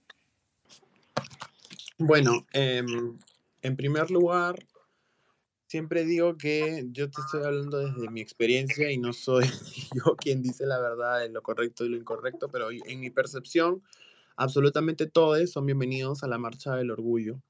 Bueno, 1.98 2.46
em, 2.52 3.18
en 3.62 3.76
primer 3.76 4.12
lugar, 4.12 4.56
siempre 5.68 6.04
digo 6.04 6.36
que 6.36 6.86
yo 6.92 7.10
te 7.10 7.22
estoy 7.22 7.44
hablando 7.44 7.78
desde 7.78 8.10
mi 8.10 8.22
experiencia 8.22 8.92
y 8.92 8.98
no 8.98 9.14
soy 9.14 9.46
yo 9.96 10.16
quien 10.18 10.42
dice 10.42 10.66
la 10.66 10.80
verdad 10.80 11.20
de 11.20 11.30
lo 11.30 11.42
correcto 11.42 11.86
y 11.86 11.90
lo 11.90 11.98
incorrecto, 11.98 12.50
pero 12.50 12.70
en 12.72 13.00
mi 13.00 13.10
percepción, 13.10 13.82
absolutamente 14.36 15.06
todos 15.06 15.50
son 15.52 15.66
bienvenidos 15.66 16.24
a 16.24 16.28
la 16.28 16.38
Marcha 16.38 16.76
del 16.76 16.92
Orgullo. 16.92 17.42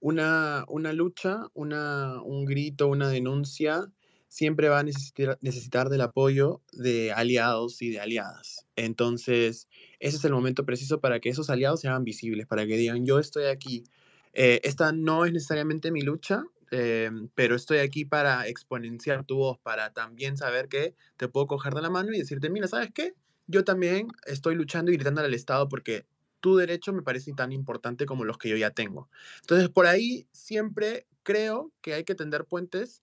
una, 0.00 0.64
una 0.68 0.92
lucha, 0.92 1.46
una, 1.54 2.20
un 2.22 2.44
grito, 2.44 2.88
una 2.88 3.08
denuncia, 3.08 3.92
siempre 4.28 4.68
va 4.68 4.80
a 4.80 4.82
necesitar, 4.82 5.38
necesitar 5.40 5.88
del 5.88 6.00
apoyo 6.00 6.62
de 6.72 7.12
aliados 7.12 7.80
y 7.82 7.90
de 7.90 8.00
aliadas. 8.00 8.66
Entonces, 8.76 9.68
ese 10.00 10.16
es 10.16 10.24
el 10.24 10.32
momento 10.32 10.64
preciso 10.64 11.00
para 11.00 11.20
que 11.20 11.28
esos 11.28 11.50
aliados 11.50 11.80
se 11.80 11.88
hagan 11.88 12.04
visibles, 12.04 12.46
para 12.46 12.66
que 12.66 12.76
digan, 12.76 13.06
yo 13.06 13.18
estoy 13.18 13.44
aquí. 13.44 13.84
Eh, 14.32 14.60
esta 14.64 14.92
no 14.92 15.24
es 15.24 15.32
necesariamente 15.32 15.90
mi 15.90 16.02
lucha, 16.02 16.44
eh, 16.70 17.10
pero 17.34 17.54
estoy 17.54 17.78
aquí 17.78 18.04
para 18.04 18.46
exponenciar 18.48 19.24
tu 19.24 19.36
voz, 19.36 19.58
para 19.58 19.92
también 19.92 20.36
saber 20.36 20.68
que 20.68 20.94
te 21.16 21.28
puedo 21.28 21.46
coger 21.46 21.74
de 21.74 21.82
la 21.82 21.90
mano 21.90 22.12
y 22.12 22.18
decirte, 22.18 22.50
mira, 22.50 22.66
¿sabes 22.66 22.90
qué? 22.92 23.14
Yo 23.46 23.64
también 23.64 24.08
estoy 24.26 24.56
luchando 24.56 24.90
y 24.90 24.94
gritando 24.96 25.20
al 25.20 25.32
Estado 25.32 25.68
porque 25.68 26.06
tu 26.40 26.56
derecho 26.56 26.92
me 26.92 27.02
parece 27.02 27.32
tan 27.32 27.52
importante 27.52 28.06
como 28.06 28.24
los 28.24 28.38
que 28.38 28.48
yo 28.48 28.56
ya 28.56 28.70
tengo. 28.70 29.08
Entonces, 29.40 29.68
por 29.68 29.86
ahí 29.86 30.26
siempre 30.32 31.06
creo 31.22 31.72
que 31.80 31.94
hay 31.94 32.04
que 32.04 32.14
tender 32.14 32.44
puentes 32.44 33.02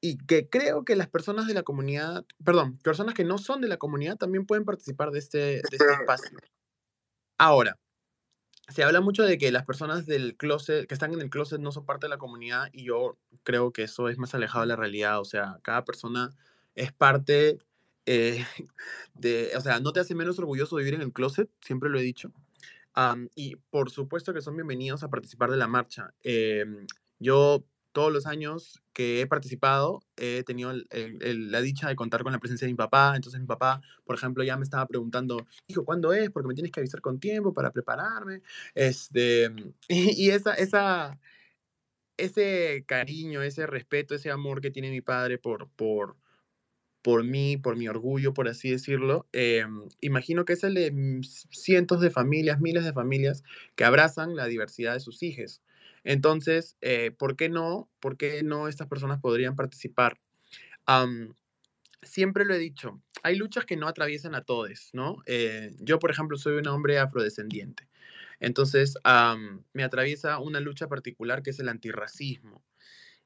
y 0.00 0.18
que 0.18 0.48
creo 0.48 0.84
que 0.84 0.96
las 0.96 1.08
personas 1.08 1.46
de 1.46 1.54
la 1.54 1.62
comunidad, 1.62 2.24
perdón, 2.44 2.78
personas 2.78 3.14
que 3.14 3.24
no 3.24 3.38
son 3.38 3.60
de 3.60 3.68
la 3.68 3.76
comunidad 3.76 4.16
también 4.16 4.46
pueden 4.46 4.64
participar 4.64 5.10
de 5.10 5.18
este, 5.18 5.38
de 5.38 5.62
este 5.62 5.92
espacio. 6.00 6.38
Ahora, 7.38 7.78
se 8.68 8.82
habla 8.82 9.00
mucho 9.00 9.22
de 9.22 9.38
que 9.38 9.52
las 9.52 9.64
personas 9.64 10.06
del 10.06 10.36
closet, 10.36 10.86
que 10.86 10.94
están 10.94 11.12
en 11.12 11.20
el 11.20 11.30
closet, 11.30 11.60
no 11.60 11.70
son 11.70 11.86
parte 11.86 12.06
de 12.06 12.10
la 12.10 12.18
comunidad 12.18 12.68
y 12.72 12.84
yo 12.84 13.16
creo 13.42 13.72
que 13.72 13.84
eso 13.84 14.08
es 14.08 14.18
más 14.18 14.34
alejado 14.34 14.62
de 14.62 14.68
la 14.68 14.76
realidad. 14.76 15.20
O 15.20 15.24
sea, 15.24 15.58
cada 15.62 15.84
persona 15.84 16.30
es 16.74 16.92
parte 16.92 17.58
eh, 18.06 18.44
de, 19.14 19.52
o 19.56 19.60
sea, 19.60 19.80
no 19.80 19.92
te 19.92 20.00
hace 20.00 20.14
menos 20.14 20.38
orgulloso 20.38 20.76
vivir 20.76 20.94
en 20.94 21.02
el 21.02 21.12
closet, 21.12 21.48
siempre 21.60 21.90
lo 21.90 21.98
he 21.98 22.02
dicho. 22.02 22.32
y 23.34 23.56
por 23.70 23.90
supuesto 23.90 24.32
que 24.32 24.40
son 24.40 24.56
bienvenidos 24.56 25.02
a 25.02 25.10
participar 25.10 25.50
de 25.50 25.58
la 25.58 25.68
marcha. 25.68 26.12
Em, 26.22 26.86
yo 27.18 27.64
todos 27.96 28.12
los 28.12 28.26
años 28.26 28.82
que 28.92 29.22
he 29.22 29.26
participado 29.26 30.02
he 30.18 30.42
tenido 30.42 30.70
la 30.90 31.62
dicha 31.62 31.88
de 31.88 31.96
contar 31.96 32.24
con 32.24 32.32
la 32.32 32.38
presencia 32.38 32.66
de 32.66 32.72
mi 32.74 32.76
papá. 32.76 33.14
Entonces 33.16 33.40
mi 33.40 33.46
papá, 33.46 33.80
por 34.04 34.16
ejemplo, 34.16 34.44
ya 34.44 34.58
me 34.58 34.64
estaba 34.64 34.84
preguntando, 34.84 35.46
hijo, 35.66 35.82
¿cuándo 35.82 36.12
es? 36.12 36.28
Porque 36.28 36.46
me 36.46 36.52
tienes 36.52 36.72
que 36.72 36.80
avisar 36.80 37.00
con 37.00 37.18
tiempo 37.18 37.54
para 37.54 37.70
prepararme. 37.70 38.42
Este, 38.74 39.50
y, 39.88 40.28
esa, 40.28 40.52
esa, 40.52 41.18
ese 42.18 42.84
cariño, 42.86 43.40
ese 43.40 43.66
respeto, 43.66 44.14
ese 44.14 44.30
amor 44.30 44.60
que 44.60 44.70
tiene 44.70 44.90
mi 44.90 45.00
padre 45.00 45.38
por, 45.38 45.70
por, 45.70 46.16
por 47.00 47.24
mí, 47.24 47.56
por 47.56 47.76
mi 47.76 47.88
orgullo, 47.88 48.34
por 48.34 48.46
así 48.46 48.70
decirlo, 48.70 49.26
em, 49.32 49.88
imagino 50.02 50.44
que 50.44 50.52
es 50.52 50.64
el 50.64 50.74
de 50.74 51.22
cientos 51.50 52.02
de 52.02 52.10
familias, 52.10 52.60
miles 52.60 52.84
de 52.84 52.92
familias 52.92 53.42
que 53.74 53.84
abrazan 53.84 54.36
la 54.36 54.44
diversidad 54.44 54.92
de 54.92 55.00
sus 55.00 55.22
hijos. 55.22 55.62
Entonces, 56.06 56.76
eh, 56.82 57.10
¿por 57.10 57.36
qué 57.36 57.48
no? 57.48 57.90
¿Por 57.98 58.16
qué 58.16 58.44
no 58.44 58.68
estas 58.68 58.86
personas 58.86 59.20
podrían 59.20 59.56
participar? 59.56 60.18
siempre 62.00 62.44
lo 62.44 62.54
he 62.54 62.58
dicho, 62.58 63.02
hay 63.24 63.34
luchas 63.34 63.64
que 63.64 63.76
no 63.76 63.88
atraviesan 63.88 64.36
a 64.36 64.44
todos, 64.44 64.90
¿no? 64.92 65.16
Eh, 65.26 65.72
yo, 65.80 65.98
por 65.98 66.12
ejemplo, 66.12 66.38
soy 66.38 66.54
un 66.54 66.68
hombre 66.68 67.00
afrodescendiente. 67.00 67.88
Entonces, 68.38 68.94
me 69.72 69.82
atraviesa 69.82 70.38
una 70.38 70.60
lucha 70.60 70.86
particular 70.86 71.42
que 71.42 71.50
es 71.50 71.58
el 71.58 71.68
antirracismo 71.68 72.62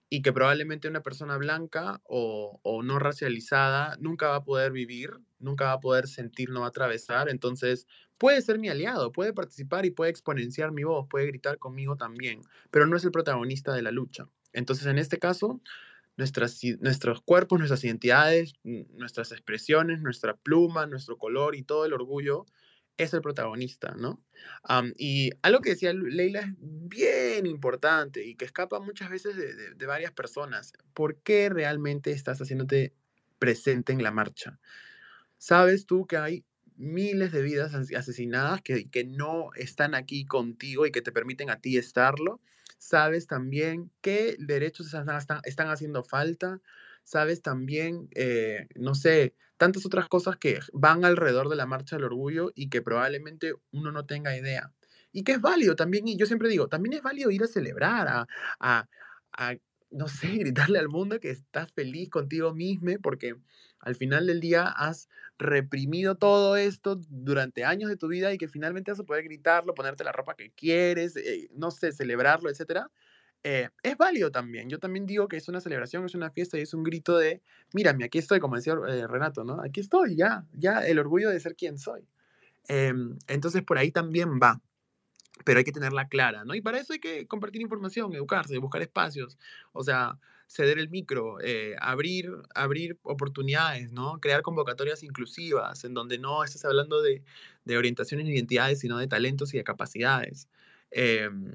y 0.08 0.22
que 0.22 0.32
probablemente 0.32 0.88
una 0.88 1.02
persona 1.02 1.36
blanca 1.36 2.00
o, 2.04 2.60
o, 2.62 2.82
no 2.82 2.98
racializada 2.98 3.98
nunca 4.00 4.28
va 4.28 4.36
a 4.36 4.44
poder 4.44 4.72
vivir, 4.72 5.10
nunca 5.38 5.66
va 5.66 5.72
a 5.72 5.80
poder 5.80 6.08
sentir, 6.08 6.48
no 6.48 6.60
va 6.60 6.66
a 6.66 6.70
atravesar. 6.70 7.28
Entonces, 7.28 7.86
puede 8.20 8.42
ser 8.42 8.58
mi 8.58 8.68
aliado, 8.68 9.12
puede 9.12 9.32
participar 9.32 9.86
y 9.86 9.90
puede 9.92 10.10
exponenciar 10.10 10.72
mi 10.72 10.84
voz, 10.84 11.08
puede 11.08 11.26
gritar 11.26 11.58
conmigo 11.58 11.96
también, 11.96 12.42
pero 12.70 12.86
no 12.86 12.98
es 12.98 13.04
el 13.04 13.12
protagonista 13.12 13.72
de 13.72 13.80
la 13.80 13.90
lucha. 13.90 14.28
Entonces, 14.52 14.86
en 14.86 14.98
este 14.98 15.18
caso, 15.18 15.62
nuestras, 16.18 16.60
nuestros 16.80 17.22
cuerpos, 17.22 17.58
nuestras 17.58 17.82
identidades, 17.82 18.52
nuestras 18.62 19.32
expresiones, 19.32 20.02
nuestra 20.02 20.36
pluma, 20.36 20.86
nuestro 20.86 21.16
color 21.16 21.54
y 21.56 21.62
todo 21.62 21.86
el 21.86 21.94
orgullo 21.94 22.44
es 22.98 23.14
el 23.14 23.22
protagonista, 23.22 23.94
¿no? 23.96 24.22
y 24.98 25.30
algo 25.40 25.60
que 25.60 25.70
decía 25.70 25.94
Leila 25.94 26.40
es 26.40 26.54
bien 26.58 27.46
importante 27.46 28.22
y 28.26 28.34
que 28.34 28.44
escapa 28.44 28.80
muchas 28.80 29.08
veces 29.08 29.34
de, 29.34 29.74
de 29.74 29.86
varias 29.86 30.12
personas. 30.12 30.74
¿Por 30.92 31.16
qué 31.22 31.48
realmente 31.48 32.12
estás 32.12 32.38
haciéndote 32.42 32.92
presente 33.38 33.94
en 33.94 34.02
la 34.02 34.10
marcha? 34.10 34.60
¿Sabes 35.38 35.86
tú 35.86 36.06
que 36.06 36.18
hay 36.18 36.44
miles 36.80 37.32
de 37.32 37.42
vidas 37.42 37.74
asesinadas 37.74 38.62
que, 38.62 38.90
que 38.90 39.04
no 39.04 39.50
están 39.54 39.94
aquí 39.94 40.24
contigo 40.24 40.86
y 40.86 40.92
que 40.92 41.02
te 41.02 41.12
permiten 41.12 41.50
a 41.50 41.60
ti 41.60 41.76
estarlo. 41.76 42.40
Sabes 42.78 43.26
también 43.26 43.90
qué 44.00 44.36
derechos 44.38 44.86
están, 44.86 45.40
están 45.44 45.68
haciendo 45.68 46.02
falta. 46.02 46.60
Sabes 47.04 47.42
también, 47.42 48.08
eh, 48.14 48.66
no 48.74 48.94
sé, 48.94 49.34
tantas 49.56 49.84
otras 49.84 50.08
cosas 50.08 50.36
que 50.36 50.60
van 50.72 51.04
alrededor 51.04 51.48
de 51.48 51.56
la 51.56 51.66
marcha 51.66 51.96
del 51.96 52.04
orgullo 52.06 52.50
y 52.54 52.70
que 52.70 52.82
probablemente 52.82 53.54
uno 53.72 53.92
no 53.92 54.06
tenga 54.06 54.36
idea. 54.36 54.72
Y 55.12 55.24
que 55.24 55.32
es 55.32 55.40
válido 55.40 55.76
también, 55.76 56.08
y 56.08 56.16
yo 56.16 56.26
siempre 56.26 56.48
digo, 56.48 56.68
también 56.68 56.94
es 56.94 57.02
válido 57.02 57.30
ir 57.30 57.42
a 57.42 57.48
celebrar, 57.48 58.08
a, 58.08 58.26
a, 58.60 58.88
a 59.32 59.56
no 59.90 60.08
sé, 60.08 60.28
gritarle 60.38 60.78
al 60.78 60.88
mundo 60.88 61.20
que 61.20 61.30
estás 61.30 61.72
feliz 61.72 62.08
contigo 62.10 62.54
mismo, 62.54 62.92
porque 63.02 63.36
al 63.80 63.94
final 63.94 64.26
del 64.26 64.40
día 64.40 64.68
has 64.68 65.08
reprimido 65.38 66.16
todo 66.16 66.56
esto 66.56 67.00
durante 67.08 67.64
años 67.64 67.88
de 67.88 67.96
tu 67.96 68.08
vida 68.08 68.32
y 68.32 68.38
que 68.38 68.48
finalmente 68.48 68.90
vas 68.90 69.00
a 69.00 69.20
gritarlo, 69.22 69.74
ponerte 69.74 70.04
la 70.04 70.12
ropa 70.12 70.34
que 70.34 70.50
quieres, 70.50 71.16
eh, 71.16 71.48
no 71.54 71.70
sé, 71.70 71.92
celebrarlo, 71.92 72.50
etc. 72.50 72.82
Eh, 73.42 73.70
es 73.82 73.96
válido 73.96 74.30
también. 74.30 74.68
Yo 74.68 74.78
también 74.78 75.06
digo 75.06 75.28
que 75.28 75.38
es 75.38 75.48
una 75.48 75.60
celebración, 75.60 76.04
es 76.04 76.14
una 76.14 76.30
fiesta 76.30 76.58
y 76.58 76.62
es 76.62 76.74
un 76.74 76.82
grito 76.82 77.16
de, 77.16 77.42
mírame, 77.72 78.04
aquí 78.04 78.18
estoy, 78.18 78.38
como 78.38 78.56
decía 78.56 78.74
eh, 78.88 79.06
Renato, 79.06 79.44
¿no? 79.44 79.62
Aquí 79.62 79.80
estoy, 79.80 80.14
ya, 80.14 80.44
ya, 80.52 80.86
el 80.86 80.98
orgullo 80.98 81.30
de 81.30 81.40
ser 81.40 81.56
quien 81.56 81.78
soy. 81.78 82.06
Em, 82.68 83.18
entonces 83.26 83.62
por 83.62 83.78
ahí 83.78 83.90
también 83.90 84.38
va 84.40 84.60
pero 85.44 85.58
hay 85.58 85.64
que 85.64 85.72
tenerla 85.72 86.08
clara, 86.08 86.44
¿no? 86.44 86.54
Y 86.54 86.60
para 86.60 86.78
eso 86.78 86.92
hay 86.92 86.98
que 86.98 87.26
compartir 87.26 87.62
información, 87.62 88.14
educarse, 88.14 88.58
buscar 88.58 88.82
espacios, 88.82 89.38
o 89.72 89.82
sea, 89.82 90.18
ceder 90.50 90.80
el 90.80 90.90
micro, 90.90 91.40
eh, 91.40 91.76
abrir, 91.80 92.32
abrir 92.56 92.98
oportunidades, 93.02 93.92
¿no? 93.92 94.18
Crear 94.20 94.42
convocatorias 94.42 95.04
inclusivas, 95.04 95.84
en 95.84 95.94
donde 95.94 96.18
no 96.18 96.42
estés 96.42 96.64
hablando 96.64 97.00
de, 97.02 97.22
de 97.64 97.78
orientaciones 97.78 98.26
ni 98.26 98.32
identidades, 98.32 98.80
sino 98.80 98.98
de 98.98 99.06
talentos 99.06 99.54
y 99.54 99.58
de 99.58 99.64
capacidades. 99.64 100.48
Em, 100.90 101.52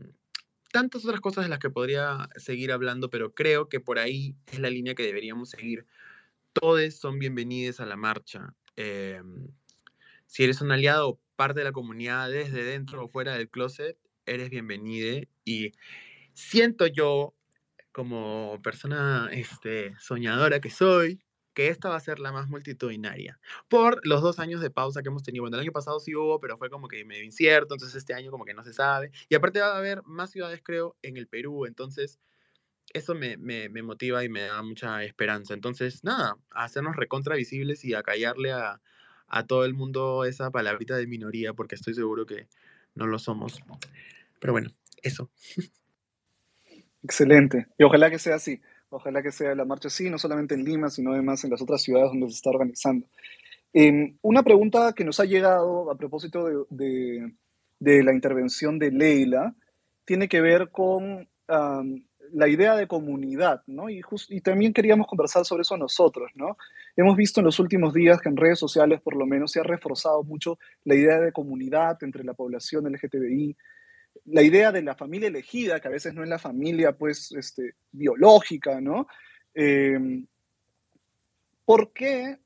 tantas 0.71 1.03
otras 1.03 1.19
cosas 1.19 1.43
de 1.43 1.49
las 1.49 1.59
que 1.59 1.69
podría 1.69 2.29
seguir 2.37 2.71
hablando, 2.71 3.09
pero 3.09 3.33
creo 3.33 3.67
que 3.67 3.81
por 3.81 3.99
ahí 3.99 4.37
es 4.47 4.59
la 4.59 4.69
línea 4.69 4.95
que 4.95 5.03
deberíamos 5.03 5.49
seguir. 5.49 5.85
Todos 6.53 6.95
son 6.95 7.19
bienvenidos 7.19 7.81
a 7.81 7.85
la 7.85 7.97
marcha. 7.97 8.55
Em, 8.77 9.49
si 10.27 10.43
eres 10.45 10.61
un 10.61 10.71
aliado 10.71 11.19
parte 11.35 11.59
de 11.59 11.65
la 11.65 11.73
comunidad 11.73 12.29
desde 12.29 12.63
dentro 12.63 13.03
o 13.05 13.09
fuera 13.09 13.33
del 13.35 13.49
closet, 13.49 13.97
eres 14.25 14.49
bienvenida 14.49 15.27
y 15.43 15.73
siento 16.33 16.87
yo 16.87 17.35
como 17.95 18.59
persona 18.61 19.29
este, 19.31 19.95
soñadora 20.01 20.59
que 20.59 20.69
soy, 20.69 21.23
que 21.53 21.69
esta 21.69 21.87
va 21.87 21.95
a 21.95 22.01
ser 22.01 22.19
la 22.19 22.33
más 22.33 22.49
multitudinaria. 22.49 23.39
Por 23.69 24.05
los 24.05 24.21
dos 24.21 24.37
años 24.39 24.59
de 24.59 24.69
pausa 24.69 25.01
que 25.01 25.07
hemos 25.07 25.23
tenido. 25.23 25.43
Bueno, 25.43 25.55
el 25.55 25.61
año 25.61 25.71
pasado 25.71 26.01
sí 26.01 26.13
hubo, 26.13 26.41
pero 26.41 26.57
fue 26.57 26.69
como 26.69 26.89
que 26.89 27.05
medio 27.05 27.23
incierto, 27.23 27.73
entonces 27.73 27.95
este 27.95 28.13
año 28.13 28.31
como 28.31 28.43
que 28.43 28.53
no 28.53 28.65
se 28.65 28.73
sabe. 28.73 29.11
Y 29.29 29.35
aparte 29.35 29.61
va 29.61 29.67
a 29.67 29.77
haber 29.77 30.03
más 30.03 30.31
ciudades, 30.31 30.59
creo, 30.61 30.97
en 31.03 31.15
el 31.15 31.27
Perú, 31.27 31.65
entonces 31.65 32.19
eso 32.93 33.15
me, 33.15 33.37
me, 33.37 33.69
motiva 33.81 34.25
y 34.25 34.29
me 34.29 34.41
da 34.41 34.61
mucha 34.61 35.01
esperanza. 35.05 35.53
Entonces, 35.53 36.03
nada, 36.03 36.35
hacernos 36.49 36.97
recontra 36.97 37.37
visibles 37.37 37.85
y 37.85 37.93
a 37.93 38.03
callarle 38.03 38.51
a, 38.51 38.81
a 39.27 39.47
todo 39.47 39.63
el 39.63 39.73
mundo 39.73 40.25
esa 40.25 40.51
palabrita 40.51 40.97
de 40.97 41.07
minoría, 41.07 41.53
porque 41.53 41.75
estoy 41.75 41.93
seguro 41.93 42.25
que 42.25 42.49
no 42.93 43.07
lo 43.07 43.19
somos. 43.19 43.61
Pero 44.41 44.51
bueno, 44.51 44.69
eso. 45.01 45.31
Excelente. 47.05 47.67
Y 47.77 47.83
ojalá 47.83 48.09
que 48.09 48.17
sea 48.17 48.35
así. 48.35 48.59
Ojalá 48.89 49.21
que 49.21 49.31
sea 49.31 49.53
la 49.53 49.63
marcha 49.63 49.89
así, 49.89 50.09
no 50.09 50.17
solamente 50.17 50.55
en 50.55 50.63
Lima, 50.63 50.89
sino 50.89 51.11
además 51.13 51.43
en 51.43 51.51
las 51.51 51.61
otras 51.61 51.83
ciudades 51.83 52.09
donde 52.09 52.29
se 52.29 52.35
está 52.35 52.49
organizando. 52.49 53.05
Em, 53.73 54.17
una 54.23 54.41
pregunta 54.41 54.93
que 54.93 55.05
nos 55.05 55.19
ha 55.19 55.25
llegado 55.25 55.91
a 55.91 55.97
propósito 55.97 56.65
de, 56.69 57.31
de, 57.79 58.03
la 58.03 58.11
intervención 58.11 58.79
de 58.79 58.89
Leila 58.89 59.53
tiene 60.03 60.27
que 60.27 60.41
ver 60.41 60.71
con 60.71 61.27
la 62.31 62.47
idea 62.47 62.75
de 62.75 62.87
comunidad, 62.87 63.61
¿no? 63.67 63.87
Y, 63.89 64.01
y 64.29 64.41
también 64.41 64.73
queríamos 64.73 65.05
conversar 65.05 65.45
sobre 65.45 65.61
eso 65.61 65.77
nosotros, 65.77 66.31
¿no? 66.33 66.57
Hemos 66.95 67.15
visto 67.15 67.39
en 67.41 67.45
los 67.45 67.59
últimos 67.59 67.93
días 67.93 68.19
que 68.19 68.29
en 68.29 68.37
redes 68.37 68.57
sociales, 68.57 69.01
por 69.01 69.15
lo 69.15 69.27
menos, 69.27 69.51
se 69.51 69.59
ha 69.59 69.63
reforzado 69.63 70.23
mucho 70.23 70.57
la 70.85 70.95
idea 70.95 71.19
de 71.19 71.31
comunidad 71.31 72.01
entre 72.01 72.23
la 72.23 72.33
población 72.33 72.91
LGTBI. 72.91 73.55
La 74.25 74.41
idea 74.41 74.71
de 74.71 74.81
la 74.81 74.95
familia 74.95 75.27
elegida, 75.27 75.79
que 75.79 75.87
a 75.87 75.91
veces 75.91 76.13
no 76.13 76.23
es 76.23 76.29
la 76.29 76.39
familia 76.39 76.93
pues, 76.97 77.31
este, 77.31 77.75
biológica, 77.91 78.81
¿no? 78.81 79.07
Eh, 79.53 80.23
¿Por 81.63 81.93
qué 81.93 82.23
es 82.31 82.39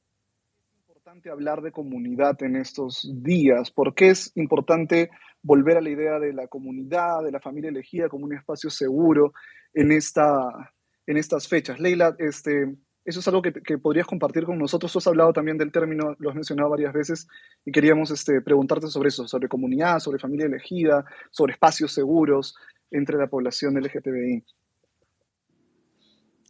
importante 0.78 1.30
hablar 1.30 1.62
de 1.62 1.72
comunidad 1.72 2.42
en 2.44 2.56
estos 2.56 3.10
días? 3.14 3.72
¿Por 3.72 3.94
qué 3.96 4.10
es 4.10 4.32
importante 4.36 5.10
volver 5.42 5.78
a 5.78 5.82
la 5.82 5.90
idea 5.90 6.20
de 6.20 6.34
la 6.34 6.48
comunidad, 6.48 7.24
de 7.24 7.32
la 7.32 7.40
familia 7.40 7.70
elegida 7.70 8.10
como 8.10 8.26
un 8.26 8.34
espacio 8.34 8.70
seguro 8.70 9.34
en, 9.74 9.92
esta, 9.92 10.74
en 11.06 11.18
estas 11.18 11.48
fechas? 11.48 11.80
Leila, 11.80 12.16
este, 12.20 12.76
eso 13.06 13.20
es 13.20 13.28
algo 13.28 13.42
que, 13.42 13.54
que, 13.54 13.78
podrías 13.78 14.06
compartir 14.06 14.44
con 14.44 14.58
nosotros. 14.58 14.92
Tú 14.92 15.00
has 15.00 15.08
hablado 15.08 15.34
también 15.34 15.58
del 15.58 15.72
término, 15.72 16.16
lo 16.20 16.30
has 16.30 16.36
mencionado 16.36 16.70
varias 16.70 16.94
veces, 16.94 17.28
y 17.66 17.72
queríamos 17.72 18.12
este, 18.12 18.42
preguntarte 18.42 18.88
sobre 18.88 19.10
eso, 19.10 19.28
sobre 19.28 19.48
comunidad, 19.48 20.00
sobre 20.00 20.20
familia 20.20 20.46
elegida, 20.46 21.06
sobre 21.32 21.54
espacios 21.54 21.94
seguros 21.94 22.56
entre 22.92 23.18
la 23.18 23.28
población 23.28 23.76
LGTBI. 23.76 24.44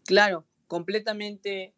Claro, 0.05 0.45
completamente, 0.67 1.73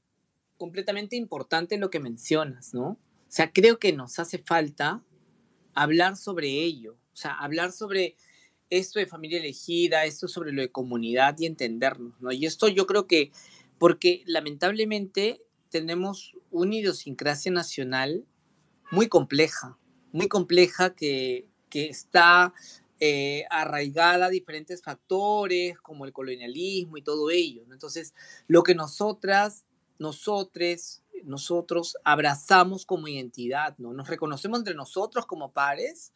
completamente 0.57 1.15
importante 1.15 1.77
lo 1.77 1.89
que 1.89 1.99
mencionas, 1.99 2.73
¿no? 2.73 2.91
O 2.91 3.33
sea, 3.33 3.51
creo 3.51 3.79
que 3.79 3.93
nos 3.93 4.19
hace 4.19 4.37
falta 4.37 5.03
hablar 5.73 6.17
sobre 6.17 6.47
ello, 6.47 6.93
o 6.93 7.15
sea, 7.15 7.33
hablar 7.33 7.71
sobre 7.71 8.15
esto 8.69 8.99
de 8.99 9.05
familia 9.05 9.39
elegida, 9.39 10.05
esto 10.05 10.27
sobre 10.27 10.53
lo 10.53 10.61
de 10.61 10.71
comunidad 10.71 11.35
y 11.39 11.45
entendernos, 11.45 12.19
¿no? 12.21 12.31
Y 12.31 12.45
esto 12.45 12.67
yo 12.67 12.87
creo 12.87 13.05
que 13.05 13.31
porque 13.81 14.21
lamentablemente 14.27 15.41
tenemos 15.71 16.37
una 16.51 16.75
idiosincrasia 16.75 17.51
nacional 17.51 18.27
muy 18.91 19.07
compleja, 19.07 19.75
muy 20.11 20.27
compleja 20.27 20.93
que, 20.93 21.47
que 21.67 21.89
está 21.89 22.53
eh, 22.99 23.43
arraigada 23.49 24.27
a 24.27 24.29
diferentes 24.29 24.83
factores 24.83 25.79
como 25.79 26.05
el 26.05 26.13
colonialismo 26.13 26.97
y 26.97 27.01
todo 27.01 27.31
ello. 27.31 27.63
¿no? 27.65 27.73
Entonces, 27.73 28.13
lo 28.45 28.61
que 28.61 28.75
nosotras, 28.75 29.65
nosotros, 29.97 31.01
nosotros 31.23 31.97
abrazamos 32.03 32.85
como 32.85 33.07
identidad, 33.07 33.75
¿no? 33.79 33.93
Nos 33.93 34.09
reconocemos 34.09 34.59
entre 34.59 34.75
nosotros 34.75 35.25
como 35.25 35.53
pares 35.53 36.13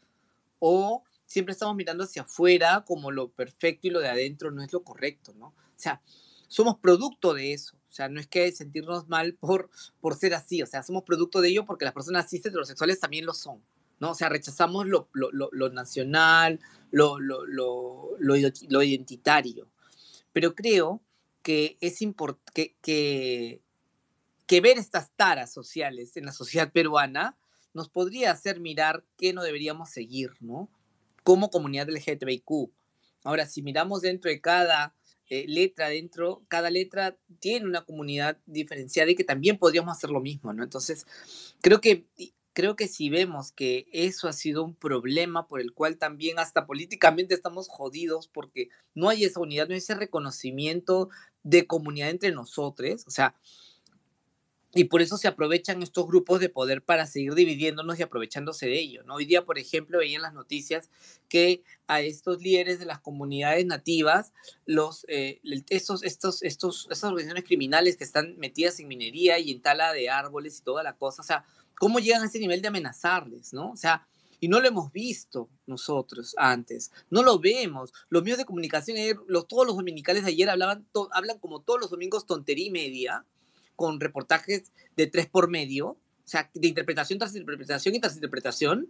o 0.59 1.03
siempre 1.25 1.53
estamos 1.53 1.75
mirando 1.75 2.03
hacia 2.03 2.21
afuera 2.21 2.83
como 2.85 3.09
lo 3.09 3.31
perfecto 3.31 3.87
y 3.87 3.89
lo 3.89 4.01
de 4.01 4.09
adentro 4.09 4.51
no 4.51 4.61
es 4.61 4.71
lo 4.71 4.83
correcto, 4.83 5.33
¿no? 5.33 5.47
O 5.47 5.77
sea, 5.77 6.03
somos 6.47 6.77
producto 6.79 7.33
de 7.33 7.53
eso. 7.53 7.75
O 7.89 7.93
sea, 7.95 8.09
no 8.09 8.19
es 8.19 8.27
que 8.27 8.51
sentirnos 8.51 9.07
mal 9.07 9.35
por, 9.35 9.69
por 10.01 10.15
ser 10.15 10.33
así, 10.33 10.61
o 10.61 10.65
sea, 10.65 10.83
somos 10.83 11.03
producto 11.03 11.39
de 11.39 11.49
ello 11.49 11.65
porque 11.65 11.85
las 11.85 11.93
personas 11.93 12.29
cis 12.29 12.45
heterosexuales 12.45 12.99
también 12.99 13.25
lo 13.25 13.33
son, 13.33 13.63
¿no? 13.99 14.11
O 14.11 14.15
sea, 14.15 14.27
rechazamos 14.27 14.85
lo, 14.85 15.07
lo, 15.13 15.31
lo, 15.31 15.49
lo 15.53 15.69
nacional, 15.69 16.59
lo, 16.91 17.19
lo, 17.19 18.83
identitario. 18.83 19.69
Pero 20.33 20.55
creo 20.55 21.01
que 21.41 21.77
es 21.79 22.01
importante 22.01 22.51
que, 22.53 22.75
que, 22.81 23.61
que 24.45 24.61
ver 24.61 24.77
estas 24.77 25.11
taras 25.15 25.53
sociales 25.53 26.17
en 26.17 26.25
la 26.25 26.31
sociedad 26.33 26.71
peruana 26.71 27.37
nos 27.73 27.89
podría 27.89 28.31
hacer 28.31 28.59
mirar 28.59 29.05
qué 29.17 29.33
no 29.33 29.43
deberíamos 29.43 29.89
seguir, 29.89 30.31
¿no? 30.39 30.69
Como 31.23 31.49
comunidad 31.49 31.89
LGTBIQ. 31.89 32.71
Ahora, 33.23 33.45
si 33.45 33.61
miramos 33.61 34.01
dentro 34.01 34.29
de 34.29 34.39
cada 34.39 34.93
eh, 35.29 35.45
letra 35.47 35.89
dentro, 35.89 36.43
cada 36.47 36.69
letra 36.69 37.17
tiene 37.39 37.65
una 37.65 37.83
comunidad 37.83 38.37
diferenciada 38.45 39.09
y 39.11 39.15
que 39.15 39.23
también 39.23 39.57
podríamos 39.57 39.97
hacer 39.97 40.09
lo 40.09 40.21
mismo, 40.21 40.53
¿no? 40.53 40.63
Entonces, 40.63 41.05
creo 41.61 41.81
que, 41.81 42.05
creo 42.53 42.75
que 42.75 42.87
si 42.87 43.09
vemos 43.09 43.51
que 43.51 43.87
eso 43.91 44.27
ha 44.27 44.33
sido 44.33 44.63
un 44.63 44.75
problema 44.75 45.47
por 45.47 45.59
el 45.59 45.73
cual 45.73 45.97
también 45.97 46.39
hasta 46.39 46.65
políticamente 46.65 47.33
estamos 47.33 47.67
jodidos 47.67 48.27
porque 48.27 48.69
no 48.93 49.09
hay 49.09 49.25
esa 49.25 49.39
unidad, 49.39 49.67
no 49.67 49.73
hay 49.73 49.79
ese 49.79 49.95
reconocimiento 49.95 51.09
de 51.43 51.67
comunidad 51.67 52.09
entre 52.09 52.31
nosotros, 52.31 53.03
o 53.05 53.11
sea, 53.11 53.35
y 54.75 54.83
por 54.83 55.01
eso 55.01 55.17
se 55.17 55.29
aprovechan 55.29 55.81
estos 55.81 56.05
grupos 56.05 56.41
de 56.41 56.49
poder 56.49 56.83
para 56.83 57.07
seguir 57.07 57.33
dividiéndonos 57.33 57.97
y 57.97 58.03
aprovechándose 58.03 58.65
de 58.67 58.77
ello. 58.77 59.03
¿no? 59.03 59.15
Hoy 59.15 59.25
día, 59.25 59.45
por 59.45 59.57
ejemplo, 59.57 59.99
veían 59.99 60.21
las 60.21 60.33
noticias 60.33 60.89
que 61.29 61.63
a 61.87 62.01
estos 62.01 62.41
líderes 62.41 62.77
de 62.77 62.85
las 62.85 62.99
comunidades 62.99 63.65
nativas, 63.65 64.33
los, 64.65 65.05
eh, 65.07 65.39
estos, 65.69 66.03
estos, 66.03 66.43
estos, 66.43 66.87
estas 66.91 67.05
organizaciones 67.05 67.45
criminales 67.45 67.95
que 67.95 68.03
están 68.03 68.37
metidas 68.37 68.77
en 68.81 68.89
minería 68.89 69.39
y 69.39 69.51
en 69.51 69.61
tala 69.61 69.93
de 69.93 70.09
árboles 70.09 70.59
y 70.59 70.63
toda 70.63 70.83
la 70.83 70.97
cosa, 70.97 71.21
o 71.21 71.25
sea, 71.25 71.45
¿cómo 71.79 71.99
llegan 71.99 72.23
a 72.23 72.25
ese 72.25 72.39
nivel 72.39 72.61
de 72.61 72.67
amenazarles? 72.67 73.53
¿no? 73.53 73.71
O 73.71 73.77
sea, 73.77 74.05
y 74.41 74.49
no 74.49 74.59
lo 74.59 74.67
hemos 74.67 74.91
visto 74.91 75.49
nosotros 75.67 76.35
antes, 76.37 76.91
no 77.09 77.23
lo 77.23 77.39
vemos. 77.39 77.93
Los 78.09 78.23
medios 78.23 78.39
de 78.39 78.45
comunicación, 78.45 78.97
los, 79.27 79.47
todos 79.47 79.65
los 79.65 79.77
dominicales 79.77 80.25
de 80.25 80.31
ayer 80.31 80.49
hablaban, 80.49 80.85
hablan 81.13 81.39
como 81.39 81.61
todos 81.61 81.79
los 81.79 81.89
domingos 81.89 82.25
tontería 82.25 82.67
y 82.67 82.71
media, 82.71 83.25
con 83.75 83.99
reportajes 83.99 84.71
de 84.95 85.07
tres 85.07 85.27
por 85.27 85.49
medio, 85.49 85.87
o 85.89 86.27
sea, 86.27 86.49
de 86.53 86.67
interpretación 86.67 87.19
tras 87.19 87.35
interpretación 87.35 87.95
y 87.95 87.99
tras 87.99 88.15
interpretación, 88.15 88.89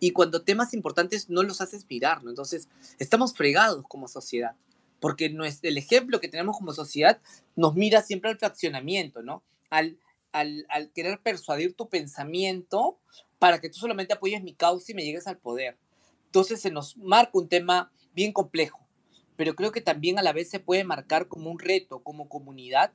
y 0.00 0.12
cuando 0.12 0.42
temas 0.42 0.72
importantes 0.72 1.28
no 1.28 1.42
los 1.42 1.60
haces 1.60 1.86
mirar, 1.88 2.24
¿no? 2.24 2.30
Entonces, 2.30 2.68
estamos 2.98 3.34
fregados 3.34 3.84
como 3.86 4.08
sociedad, 4.08 4.56
porque 4.98 5.34
es, 5.44 5.58
el 5.62 5.76
ejemplo 5.76 6.20
que 6.20 6.28
tenemos 6.28 6.56
como 6.56 6.72
sociedad 6.72 7.20
nos 7.54 7.74
mira 7.74 8.02
siempre 8.02 8.30
al 8.30 8.38
fraccionamiento, 8.38 9.22
¿no? 9.22 9.42
Al, 9.68 9.98
al, 10.32 10.66
al 10.70 10.90
querer 10.90 11.20
persuadir 11.20 11.74
tu 11.74 11.88
pensamiento 11.88 12.98
para 13.38 13.60
que 13.60 13.68
tú 13.68 13.78
solamente 13.78 14.14
apoyes 14.14 14.42
mi 14.42 14.54
causa 14.54 14.90
y 14.90 14.94
me 14.94 15.04
llegues 15.04 15.26
al 15.26 15.36
poder. 15.36 15.76
Entonces, 16.26 16.60
se 16.60 16.70
nos 16.70 16.96
marca 16.96 17.32
un 17.34 17.48
tema 17.48 17.92
bien 18.14 18.32
complejo, 18.32 18.80
pero 19.36 19.54
creo 19.54 19.70
que 19.70 19.80
también 19.80 20.18
a 20.18 20.22
la 20.22 20.32
vez 20.32 20.48
se 20.48 20.60
puede 20.60 20.84
marcar 20.84 21.28
como 21.28 21.50
un 21.50 21.58
reto, 21.58 22.02
como 22.02 22.28
comunidad, 22.28 22.92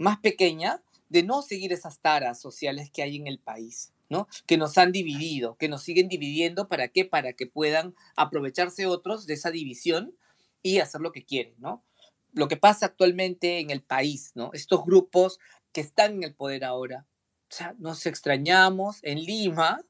más 0.00 0.18
pequeña 0.18 0.82
de 1.10 1.22
no 1.22 1.42
seguir 1.42 1.72
esas 1.72 2.00
taras 2.00 2.40
sociales 2.40 2.90
que 2.90 3.02
hay 3.02 3.16
en 3.16 3.26
el 3.26 3.38
país, 3.38 3.92
¿no? 4.08 4.28
Que 4.46 4.56
nos 4.56 4.78
han 4.78 4.92
dividido, 4.92 5.56
que 5.56 5.68
nos 5.68 5.82
siguen 5.82 6.08
dividiendo, 6.08 6.68
¿para 6.68 6.88
qué? 6.88 7.04
Para 7.04 7.34
que 7.34 7.46
puedan 7.46 7.94
aprovecharse 8.16 8.86
otros 8.86 9.26
de 9.26 9.34
esa 9.34 9.50
división 9.50 10.16
y 10.62 10.78
hacer 10.78 11.02
lo 11.02 11.12
que 11.12 11.24
quieren, 11.24 11.54
¿no? 11.58 11.84
Lo 12.32 12.48
que 12.48 12.56
pasa 12.56 12.86
actualmente 12.86 13.58
en 13.58 13.70
el 13.70 13.82
país, 13.82 14.32
¿no? 14.34 14.50
Estos 14.54 14.84
grupos 14.84 15.38
que 15.72 15.82
están 15.82 16.14
en 16.14 16.22
el 16.22 16.34
poder 16.34 16.64
ahora, 16.64 17.06
o 17.50 17.54
sea, 17.54 17.74
nos 17.78 18.06
extrañamos 18.06 19.00
en 19.02 19.22
Lima, 19.22 19.84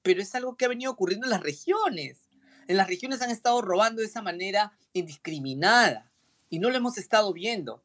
pero 0.00 0.22
es 0.22 0.34
algo 0.34 0.56
que 0.56 0.64
ha 0.64 0.68
venido 0.68 0.90
ocurriendo 0.90 1.26
en 1.26 1.32
las 1.32 1.42
regiones. 1.42 2.28
En 2.66 2.78
las 2.78 2.86
regiones 2.86 3.20
han 3.20 3.30
estado 3.30 3.60
robando 3.60 4.00
de 4.00 4.06
esa 4.06 4.22
manera 4.22 4.72
indiscriminada 4.94 6.10
y 6.48 6.60
no 6.60 6.70
lo 6.70 6.76
hemos 6.76 6.96
estado 6.96 7.32
viendo. 7.34 7.82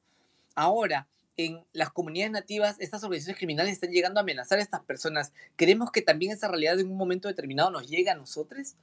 Ahora, 0.55 1.09
en 1.37 1.65
las 1.73 1.91
comunidades 1.91 2.31
nativas, 2.31 2.75
estas 2.79 3.03
organizaciones 3.03 3.37
criminales 3.37 3.73
están 3.73 3.91
llegando 3.91 4.19
a 4.19 4.23
amenazar 4.23 4.59
a 4.59 4.61
estas 4.61 4.81
personas. 4.81 5.33
¿Queremos 5.55 5.91
que 5.91 6.01
también 6.01 6.31
esa 6.31 6.47
realidad 6.47 6.79
en 6.79 6.91
un 6.91 6.97
momento 6.97 7.27
determinado 7.27 7.71
nos 7.71 7.87
llegue 7.87 8.09
a 8.09 8.15
nosotros? 8.15 8.75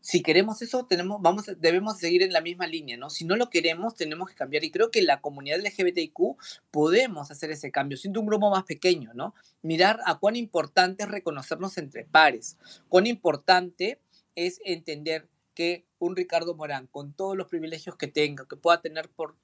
Si 0.00 0.20
queremos 0.20 0.60
eso, 0.62 0.84
tenemos, 0.86 1.22
vamos, 1.22 1.46
debemos 1.58 1.98
seguir 1.98 2.22
en 2.22 2.32
la 2.32 2.40
misma 2.40 2.66
línea, 2.66 2.96
¿no? 2.96 3.08
Si 3.08 3.24
no 3.24 3.36
lo 3.36 3.50
queremos, 3.50 3.94
tenemos 3.94 4.28
que 4.28 4.34
cambiar. 4.34 4.64
Y 4.64 4.72
creo 4.72 4.90
que 4.90 5.00
la 5.00 5.20
comunidad 5.20 5.60
LGBTIQ 5.60 6.36
podemos 6.72 7.30
hacer 7.30 7.52
ese 7.52 7.70
cambio, 7.70 7.96
siendo 7.96 8.18
un 8.18 8.26
grupo 8.26 8.50
más 8.50 8.64
pequeño, 8.64 9.12
¿no? 9.14 9.34
Mirar 9.62 10.00
a 10.04 10.18
cuán 10.18 10.34
importante 10.34 11.04
es 11.04 11.08
reconocernos 11.08 11.78
entre 11.78 12.04
pares, 12.04 12.58
cuán 12.88 13.06
importante 13.06 14.00
es 14.34 14.60
entender 14.64 15.28
que 15.54 15.84
un 16.00 16.16
Ricardo 16.16 16.54
Morán, 16.56 16.88
con 16.88 17.12
todos 17.12 17.36
los 17.36 17.46
privilegios 17.46 17.96
que 17.96 18.08
tenga, 18.08 18.46
que 18.48 18.56
pueda 18.56 18.80
tener 18.80 19.08
por 19.08 19.36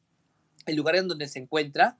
el 0.68 0.76
lugar 0.76 0.96
en 0.96 1.08
donde 1.08 1.28
se 1.28 1.38
encuentra, 1.38 1.98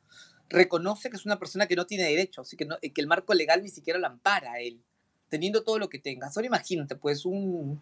reconoce 0.49 1.11
que 1.11 1.17
es 1.17 1.27
una 1.27 1.39
persona 1.39 1.67
que 1.67 1.77
no 1.77 1.87
tiene 1.87 2.05
derechos 2.05 2.53
y 2.53 2.57
que, 2.57 2.65
no, 2.65 2.79
que 2.79 3.01
el 3.01 3.07
marco 3.07 3.35
legal 3.35 3.63
ni 3.63 3.69
siquiera 3.69 3.99
lo 3.99 4.07
ampara 4.07 4.53
a 4.53 4.61
él, 4.61 4.81
teniendo 5.29 5.63
todo 5.63 5.79
lo 5.79 5.89
que 5.89 5.99
tenga. 5.99 6.31
Solo 6.31 6.47
imagínate, 6.47 6.97
pues, 6.97 7.25
un, 7.25 7.81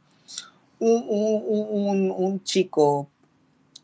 un, 0.79 1.05
un, 1.09 2.11
un, 2.11 2.45
chico 2.45 3.11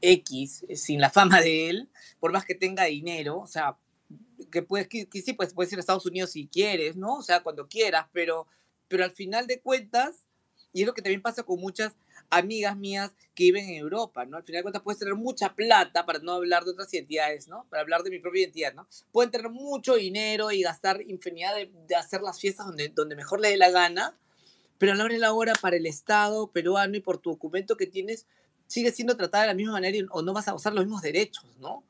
X 0.01 0.65
sin 0.75 1.01
la 1.01 1.11
fama 1.11 1.41
de 1.41 1.71
él, 1.71 1.89
por 2.21 2.33
más 2.33 2.45
que 2.45 2.55
tenga 2.55 2.85
dinero, 2.85 3.39
o 3.39 3.47
sea, 3.47 3.77
que, 4.51 4.63
puedes, 4.63 4.89
que, 4.89 5.07
sí, 5.13 5.33
pues 5.33 5.55
puedes 5.55 5.73
ir 5.73 5.79
a 5.79 5.81
Estados 5.81 6.07
Unidos 6.07 6.31
si 6.31 6.47
quieres, 6.47 6.97
¿no? 6.97 7.17
O 7.17 7.23
sea, 7.23 7.43
cuando 7.43 7.69
quieras, 7.69 8.07
pero, 8.13 8.47
pero 8.89 9.05
al 9.05 9.13
final 9.13 9.47
de 9.47 9.61
cuentas, 9.61 10.27
y 10.73 10.83
es 10.83 10.87
lo 10.87 10.95
que 10.95 11.03
también 11.03 11.23
pasa 11.23 11.43
con 11.43 11.61
muchas 11.61 11.95
amigas 12.33 12.77
mías 12.79 13.13
que 13.35 13.45
viven 13.45 13.69
en 13.69 13.77
Europa, 13.77 14.25
¿no? 14.25 14.39
Al 14.39 14.43
final 14.43 14.61
de 14.61 14.63
cuentas 14.63 14.83
puedes 14.83 14.99
tener 14.99 15.15
mucha 15.15 15.55
plata, 15.55 16.07
para 16.07 16.19
no 16.19 16.33
hablar 16.33 16.65
de 16.65 16.71
otras 16.71 16.93
identidades, 16.93 17.47
¿no? 17.47 17.67
Para 17.69 17.83
hablar 17.83 18.03
de 18.03 18.11
mi 18.11 18.19
propia 18.19 18.43
identidad, 18.43 18.75
¿no? 18.75 18.89
Pueden 19.13 19.31
tener 19.31 19.51
mucho 19.51 19.97
dinero 19.97 20.51
y 20.51 20.63
gastar 20.63 21.03
infinidad 21.03 21.55
de, 21.55 21.95
hacer 21.95 22.23
las 22.23 22.41
fiestas 22.41 22.67
donde, 22.67 22.89
donde 22.89 23.17
mejor 23.17 23.41
le 23.41 23.51
dé 23.51 23.59
la 23.59 23.71
gana, 23.71 24.19
pero 24.79 24.93
a 24.93 24.95
la 24.95 25.05
hora 25.05 25.13
de 25.13 25.21
la 25.21 25.33
hora 25.35 25.53
para 25.61 25.77
el 25.77 25.87
Estado 25.87 26.51
peruano 26.51 26.97
y 26.97 27.01
por 27.01 27.19
tu 27.19 27.31
documento 27.31 27.77
que 27.77 27.87
tienes, 27.87 28.27
sigue 28.67 28.93
siendo 28.93 29.17
tratada 29.17 29.45
de 29.45 29.49
la 29.49 29.55
misma 29.55 29.73
manera 29.73 29.97
y, 29.97 30.07
o 30.11 30.23
no 30.23 30.33
vas 30.33 30.49
a 30.49 30.55
usar 30.55 30.73
los 30.73 30.85
mismos 30.85 31.03
derechos, 31.03 31.45
¿no? 31.61 31.85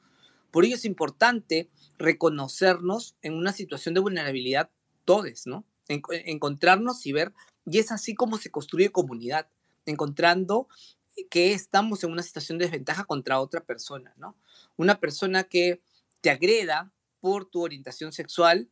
Por 0.51 0.64
ello 0.64 0.74
es 0.74 0.84
importante 0.84 1.70
reconocernos 1.99 3.16
en 3.22 3.34
una 3.34 3.53
situación 3.53 3.95
de 3.95 4.01
vulnerabilidad 4.01 4.70
todos, 5.05 5.47
¿no? 5.47 5.64
En, 5.86 6.03
encontrarnos 6.11 7.07
y 7.07 7.12
ver, 7.12 7.32
y 7.64 7.78
es 7.78 7.93
así 7.93 8.14
como 8.14 8.38
se 8.38 8.51
construye 8.51 8.90
comunidad 8.90 9.47
encontrando 9.87 10.68
que 11.30 11.53
estamos 11.53 12.05
en 12.05 12.11
una 12.11 12.22
situación 12.22 12.59
de 12.59 12.66
desventaja 12.66 13.05
contra 13.05 13.41
otra 13.41 13.64
persona, 13.64 14.14
¿no? 14.16 14.37
Una 14.76 14.99
persona 14.99 15.45
que 15.45 15.83
te 16.20 16.30
agreda 16.30 16.93
por 17.20 17.45
tu 17.45 17.62
orientación 17.62 18.12
sexual, 18.12 18.70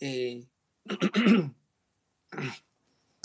eh, 0.00 0.46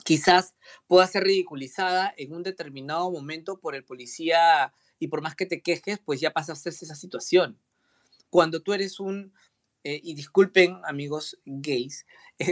quizás 0.03 0.55
pueda 0.87 1.07
ser 1.07 1.23
ridiculizada 1.23 2.13
en 2.17 2.33
un 2.33 2.43
determinado 2.43 3.09
momento 3.11 3.59
por 3.59 3.75
el 3.75 3.83
policía 3.83 4.73
y 4.99 5.07
por 5.07 5.21
más 5.21 5.35
que 5.35 5.45
te 5.45 5.61
quejes, 5.61 5.99
pues 5.99 6.19
ya 6.19 6.31
pasaste 6.31 6.69
esa 6.69 6.95
situación. 6.95 7.59
Cuando 8.29 8.61
tú 8.61 8.73
eres 8.73 8.99
un, 8.99 9.33
eh, 9.89 10.01
y 10.03 10.15
disculpen 10.15 10.81
amigos 10.83 11.39
gays, 11.45 12.05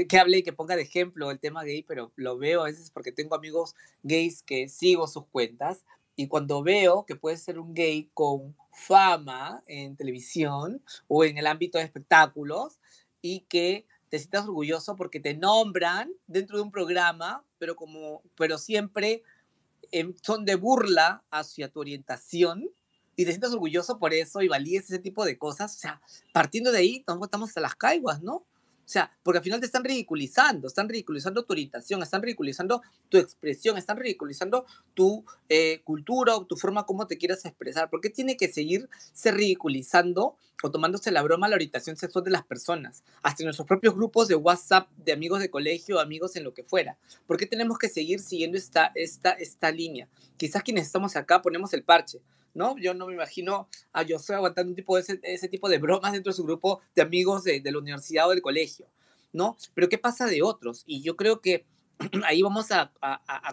que 0.07 0.17
hable 0.17 0.37
y 0.37 0.43
que 0.43 0.53
ponga 0.53 0.77
de 0.77 0.83
ejemplo 0.83 1.29
el 1.31 1.39
tema 1.41 1.65
gay, 1.65 1.83
pero 1.83 2.13
lo 2.15 2.37
veo 2.37 2.61
a 2.61 2.67
veces 2.67 2.91
porque 2.91 3.11
tengo 3.11 3.35
amigos 3.35 3.75
gays 4.03 4.41
que 4.41 4.69
sigo 4.69 5.05
sus 5.05 5.25
cuentas 5.25 5.83
y 6.15 6.29
cuando 6.29 6.63
veo 6.63 7.05
que 7.05 7.17
puede 7.17 7.35
ser 7.35 7.59
un 7.59 7.73
gay 7.73 8.09
con 8.13 8.55
fama 8.71 9.61
en 9.67 9.97
televisión 9.97 10.81
o 11.09 11.25
en 11.25 11.37
el 11.37 11.45
ámbito 11.45 11.77
de 11.77 11.83
espectáculos 11.83 12.79
y 13.21 13.41
que 13.49 13.85
te 14.07 14.17
sientas 14.17 14.45
orgulloso 14.45 14.95
porque 14.95 15.19
te 15.19 15.35
nombran 15.35 16.13
dentro 16.27 16.55
de 16.55 16.63
un 16.63 16.71
programa, 16.71 17.43
pero 17.57 17.75
como 17.75 18.23
pero 18.37 18.57
siempre 18.57 19.23
em, 19.91 20.13
son 20.21 20.45
de 20.45 20.55
burla 20.55 21.25
hacia 21.31 21.67
tu 21.67 21.81
orientación 21.81 22.71
y 23.15 23.25
te 23.25 23.31
sientas 23.31 23.53
orgulloso 23.53 23.97
por 23.97 24.13
eso 24.13 24.41
y 24.41 24.47
valíes 24.47 24.85
ese 24.85 24.99
tipo 24.99 25.25
de 25.25 25.37
cosas, 25.37 25.75
o 25.75 25.79
sea, 25.79 26.01
partiendo 26.33 26.71
de 26.71 26.79
ahí, 26.79 27.03
estamos 27.07 27.55
a 27.57 27.59
las 27.59 27.75
caiguas, 27.75 28.21
¿no? 28.21 28.45
O 28.85 28.87
sea, 28.87 29.11
porque 29.23 29.39
al 29.39 29.43
final 29.43 29.59
te 29.59 29.65
están 29.65 29.83
ridiculizando, 29.83 30.67
están 30.67 30.87
ridiculizando 30.87 31.43
tu 31.43 31.53
orientación, 31.53 32.03
están 32.03 32.21
ridiculizando 32.21 32.83
tu 33.09 33.17
expresión, 33.17 33.79
están 33.79 33.97
ridiculizando 33.97 34.67
tu 34.93 35.25
eh, 35.49 35.81
cultura 35.83 36.35
o 36.35 36.45
tu 36.45 36.55
forma 36.55 36.85
como 36.85 37.07
te 37.07 37.17
quieras 37.17 37.43
expresar. 37.45 37.89
¿Por 37.89 37.99
qué 37.99 38.11
tiene 38.11 38.37
que 38.37 38.47
seguirse 38.47 39.31
ridiculizando 39.31 40.37
o 40.61 40.69
tomándose 40.69 41.09
la 41.09 41.23
broma 41.23 41.47
la 41.47 41.55
orientación 41.55 41.97
sexual 41.97 42.23
de 42.25 42.29
las 42.29 42.45
personas? 42.45 43.03
Hasta 43.23 43.41
en 43.41 43.45
nuestros 43.45 43.67
propios 43.67 43.95
grupos 43.95 44.27
de 44.27 44.35
WhatsApp, 44.35 44.87
de 44.97 45.13
amigos 45.13 45.39
de 45.39 45.49
colegio, 45.49 45.99
amigos 45.99 46.35
en 46.35 46.43
lo 46.43 46.53
que 46.53 46.63
fuera. 46.63 46.95
¿Por 47.25 47.37
qué 47.37 47.47
tenemos 47.47 47.79
que 47.79 47.89
seguir 47.89 48.19
siguiendo 48.19 48.55
esta, 48.55 48.91
esta, 48.93 49.31
esta 49.31 49.71
línea? 49.71 50.07
Quizás 50.37 50.61
quienes 50.61 50.85
estamos 50.85 51.15
acá 51.15 51.41
ponemos 51.41 51.73
el 51.73 51.83
parche, 51.83 52.21
¿no? 52.55 52.75
Yo 52.79 52.95
no 52.95 53.05
me 53.05 53.13
imagino 53.13 53.67
a 53.93 54.03
Josué 54.03 54.35
aguantando 54.35 54.71
un 54.71 54.75
de 54.75 55.19
ese, 55.23 55.47
tipo 55.47 55.69
de 55.69 55.77
bromas 55.77 56.13
dentro 56.13 56.31
de 56.31 56.37
su 56.37 56.43
grupo 56.43 56.81
de 56.95 57.03
amigos 57.03 57.43
de, 57.43 57.61
la 57.63 57.77
universidad 57.77 58.27
o 58.27 58.31
del 58.31 58.41
colegio, 58.41 58.87
¿no? 59.33 59.57
Pero 59.75 59.89
¿qué 59.89 59.99
pasa 59.99 60.25
de 60.25 60.41
otros? 60.41 60.83
Y 60.87 61.01
yo 61.01 61.15
creo 61.15 61.41
que 61.41 61.65
ahí 62.25 62.41
vamos 62.41 62.71
a, 62.71 62.91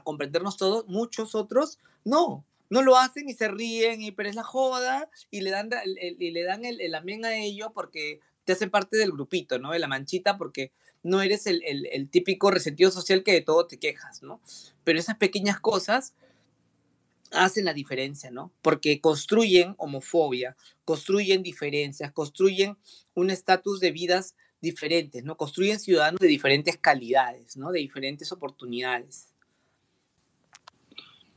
comprendernos 0.04 0.56
todos, 0.56 0.86
muchos 0.86 1.34
otros 1.34 1.78
no, 2.04 2.44
no 2.70 2.82
lo 2.82 2.96
hacen 2.96 3.28
y 3.28 3.34
se 3.34 3.48
ríen, 3.48 4.00
y 4.00 4.12
pero 4.12 4.30
es 4.30 4.36
la 4.36 4.44
joda, 4.44 5.10
y 5.30 5.42
le 5.42 5.50
dan, 5.50 5.70
el, 5.84 6.16
y 6.18 6.30
le 6.30 6.44
dan 6.44 6.64
el, 6.64 6.80
el 6.80 6.94
amén 6.94 7.24
a 7.24 7.36
ello 7.36 7.72
porque 7.74 8.20
te 8.44 8.52
hacen 8.52 8.70
parte 8.70 8.96
del 8.96 9.12
grupito, 9.12 9.58
¿no? 9.58 9.72
De 9.72 9.78
la 9.78 9.88
manchita, 9.88 10.38
porque 10.38 10.72
no 11.02 11.20
eres 11.20 11.46
el, 11.46 11.62
el, 11.64 12.08
típico 12.08 12.50
resentido 12.50 12.90
social 12.90 13.24
que 13.24 13.32
de 13.32 13.40
todo 13.40 13.66
te 13.66 13.78
quejas, 13.78 14.22
¿no? 14.22 14.40
Pero 14.84 14.98
esas 14.98 15.16
pequeñas 15.16 15.58
cosas 15.60 16.14
hacen 17.32 17.64
la 17.64 17.74
diferencia, 17.74 18.30
¿no? 18.30 18.52
Porque 18.62 19.00
construyen 19.00 19.74
homofobia, 19.78 20.56
construyen 20.84 21.42
diferencias, 21.42 22.12
construyen 22.12 22.76
un 23.14 23.30
estatus 23.30 23.80
de 23.80 23.90
vidas 23.90 24.34
diferentes, 24.60 25.24
¿no? 25.24 25.36
Construyen 25.36 25.80
ciudadanos 25.80 26.20
de 26.20 26.28
diferentes 26.28 26.78
calidades, 26.78 27.56
¿no? 27.56 27.72
De 27.72 27.80
diferentes 27.80 28.30
oportunidades. 28.32 29.28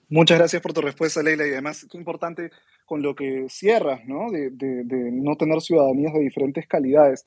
Muchas 0.08 0.38
gracias 0.38 0.62
por 0.62 0.74
tu 0.74 0.82
respuesta, 0.82 1.24
Leila, 1.24 1.48
y 1.48 1.52
además 1.52 1.84
es 1.84 1.96
importante 1.96 2.52
con 2.86 3.02
lo 3.02 3.16
que 3.16 3.48
cierras, 3.50 4.06
¿no? 4.06 4.32
De, 4.32 4.52
no 5.12 5.36
tener 5.36 5.60
ciudadanías 5.62 6.14
de 6.14 6.20
diferentes 6.20 6.68
calidades. 6.68 7.26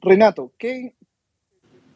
Renato, 0.00 0.52
¿qué? 0.58 0.94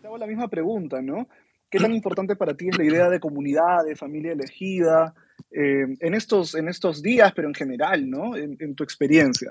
Te 0.03 0.07
hago 0.07 0.19
la 0.19 0.27
misma 0.27 0.49
pregunta, 0.49 1.01
¿no? 1.01 1.29
¿Qué 1.71 1.79
tan 1.79 1.95
importante 1.95 2.37
para 2.37 2.55
ti 2.55 2.69
es 2.69 2.79
la 2.79 2.85
idea 2.85 3.09
de 3.09 3.21
comunidad, 3.21 3.85
de 3.85 3.97
familia 3.97 4.33
elegida, 4.33 5.14
eh, 5.51 5.86
en, 6.01 6.14
estos, 6.14 6.55
en 6.55 6.68
estos 6.68 7.03
días, 7.03 7.32
pero 7.34 7.49
en 7.49 7.55
general, 7.55 8.09
¿no? 8.09 8.36
En, 8.36 8.74
tu 8.74 8.84
experiencia. 8.84 9.51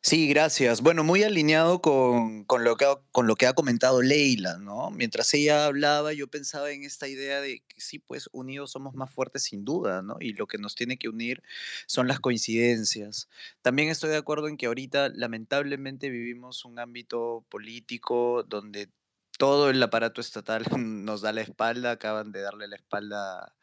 Sí, 0.00 0.28
gracias. 0.28 0.82
Bueno, 0.82 1.02
muy 1.02 1.22
alineado 1.22 1.80
con, 1.80 2.44
lo 2.60 2.76
que 2.76 2.86
con 3.10 3.26
lo 3.26 3.36
que 3.36 3.46
ha 3.46 3.54
comentado 3.54 4.02
Leila, 4.02 4.58
¿no? 4.58 4.90
Mientras 4.90 5.32
ella 5.32 5.64
hablaba, 5.64 6.12
yo 6.12 6.28
pensaba 6.28 6.70
en 6.70 6.84
esta 6.84 7.08
idea 7.08 7.40
de 7.40 7.62
que 7.66 7.80
sí, 7.80 7.98
pues 7.98 8.28
unidos 8.32 8.70
somos 8.72 8.94
más 8.94 9.10
fuertes 9.10 9.44
sin 9.44 9.64
duda, 9.64 10.02
¿no? 10.02 10.16
Y 10.20 10.34
lo 10.34 10.46
que 10.46 10.58
nos 10.58 10.74
tiene 10.74 10.98
que 10.98 11.08
unir 11.08 11.42
son 11.86 12.06
las 12.06 12.20
coincidencias. 12.20 13.28
También 13.62 13.88
estoy 13.88 14.10
de 14.10 14.18
acuerdo 14.18 14.48
en 14.48 14.58
que 14.58 14.66
ahorita 14.66 15.08
lamentablemente 15.08 16.10
vivimos 16.10 16.64
un 16.66 16.78
ámbito 16.78 17.44
político 17.48 18.44
donde 18.44 18.90
todo 19.38 19.70
el 19.70 19.82
aparato 19.82 20.20
estatal 20.20 20.64
nos 20.78 21.22
da 21.22 21.32
la 21.32 21.40
espalda, 21.40 21.92
acaban 21.92 22.32
de 22.32 22.40
darle 22.40 22.68
la 22.68 22.76
espalda 22.76 23.40
a, 23.40 23.54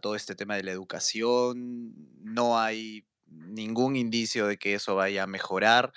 todo 0.00 0.14
este 0.14 0.34
tema 0.34 0.56
de 0.56 0.64
la 0.64 0.72
educación, 0.72 1.94
no 2.22 2.58
hay 2.58 3.04
ningún 3.26 3.96
indicio 3.96 4.46
de 4.46 4.58
que 4.58 4.74
eso 4.74 4.94
vaya 4.96 5.24
a 5.24 5.26
mejorar. 5.26 5.92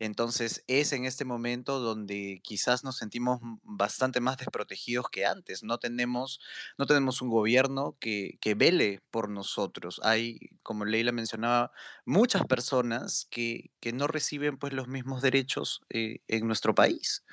Entonces 0.00 0.64
es 0.66 0.92
en 0.92 1.04
este 1.04 1.24
momento 1.24 1.78
donde 1.78 2.40
quizás 2.42 2.82
nos 2.82 2.96
sentimos 2.96 3.40
bastante 3.62 4.20
más 4.20 4.36
desprotegidos 4.38 5.08
que 5.08 5.24
antes. 5.24 5.62
No 5.62 5.78
tenemos, 5.78 6.40
no 6.78 6.86
tenemos 6.86 7.22
un 7.22 7.30
gobierno 7.30 7.96
que, 8.00 8.36
que 8.40 8.54
vele 8.54 9.02
por 9.10 9.28
nosotros. 9.28 10.00
Hay, 10.02 10.40
como 10.62 10.84
Leila 10.84 11.12
mencionaba, 11.12 11.70
muchas 12.04 12.44
personas 12.44 13.26
que, 13.30 13.70
que 13.80 13.92
no 13.92 14.08
reciben 14.08 14.58
pues, 14.58 14.72
los 14.72 14.88
mismos 14.88 15.22
derechos 15.22 15.82
eh, 15.90 16.18
en 16.26 16.46
nuestro 16.48 16.74
país. 16.74 17.24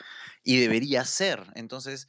Y 0.43 0.57
debería 0.57 1.03
ser. 1.03 1.43
Entonces, 1.55 2.07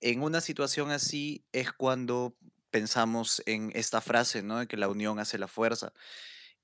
en 0.00 0.22
una 0.22 0.40
situación 0.40 0.90
así 0.90 1.44
es 1.52 1.72
cuando 1.72 2.36
pensamos 2.70 3.42
en 3.46 3.72
esta 3.74 4.00
frase, 4.00 4.42
¿no? 4.42 4.58
De 4.58 4.66
que 4.66 4.76
la 4.76 4.88
unión 4.88 5.18
hace 5.18 5.38
la 5.38 5.48
fuerza. 5.48 5.92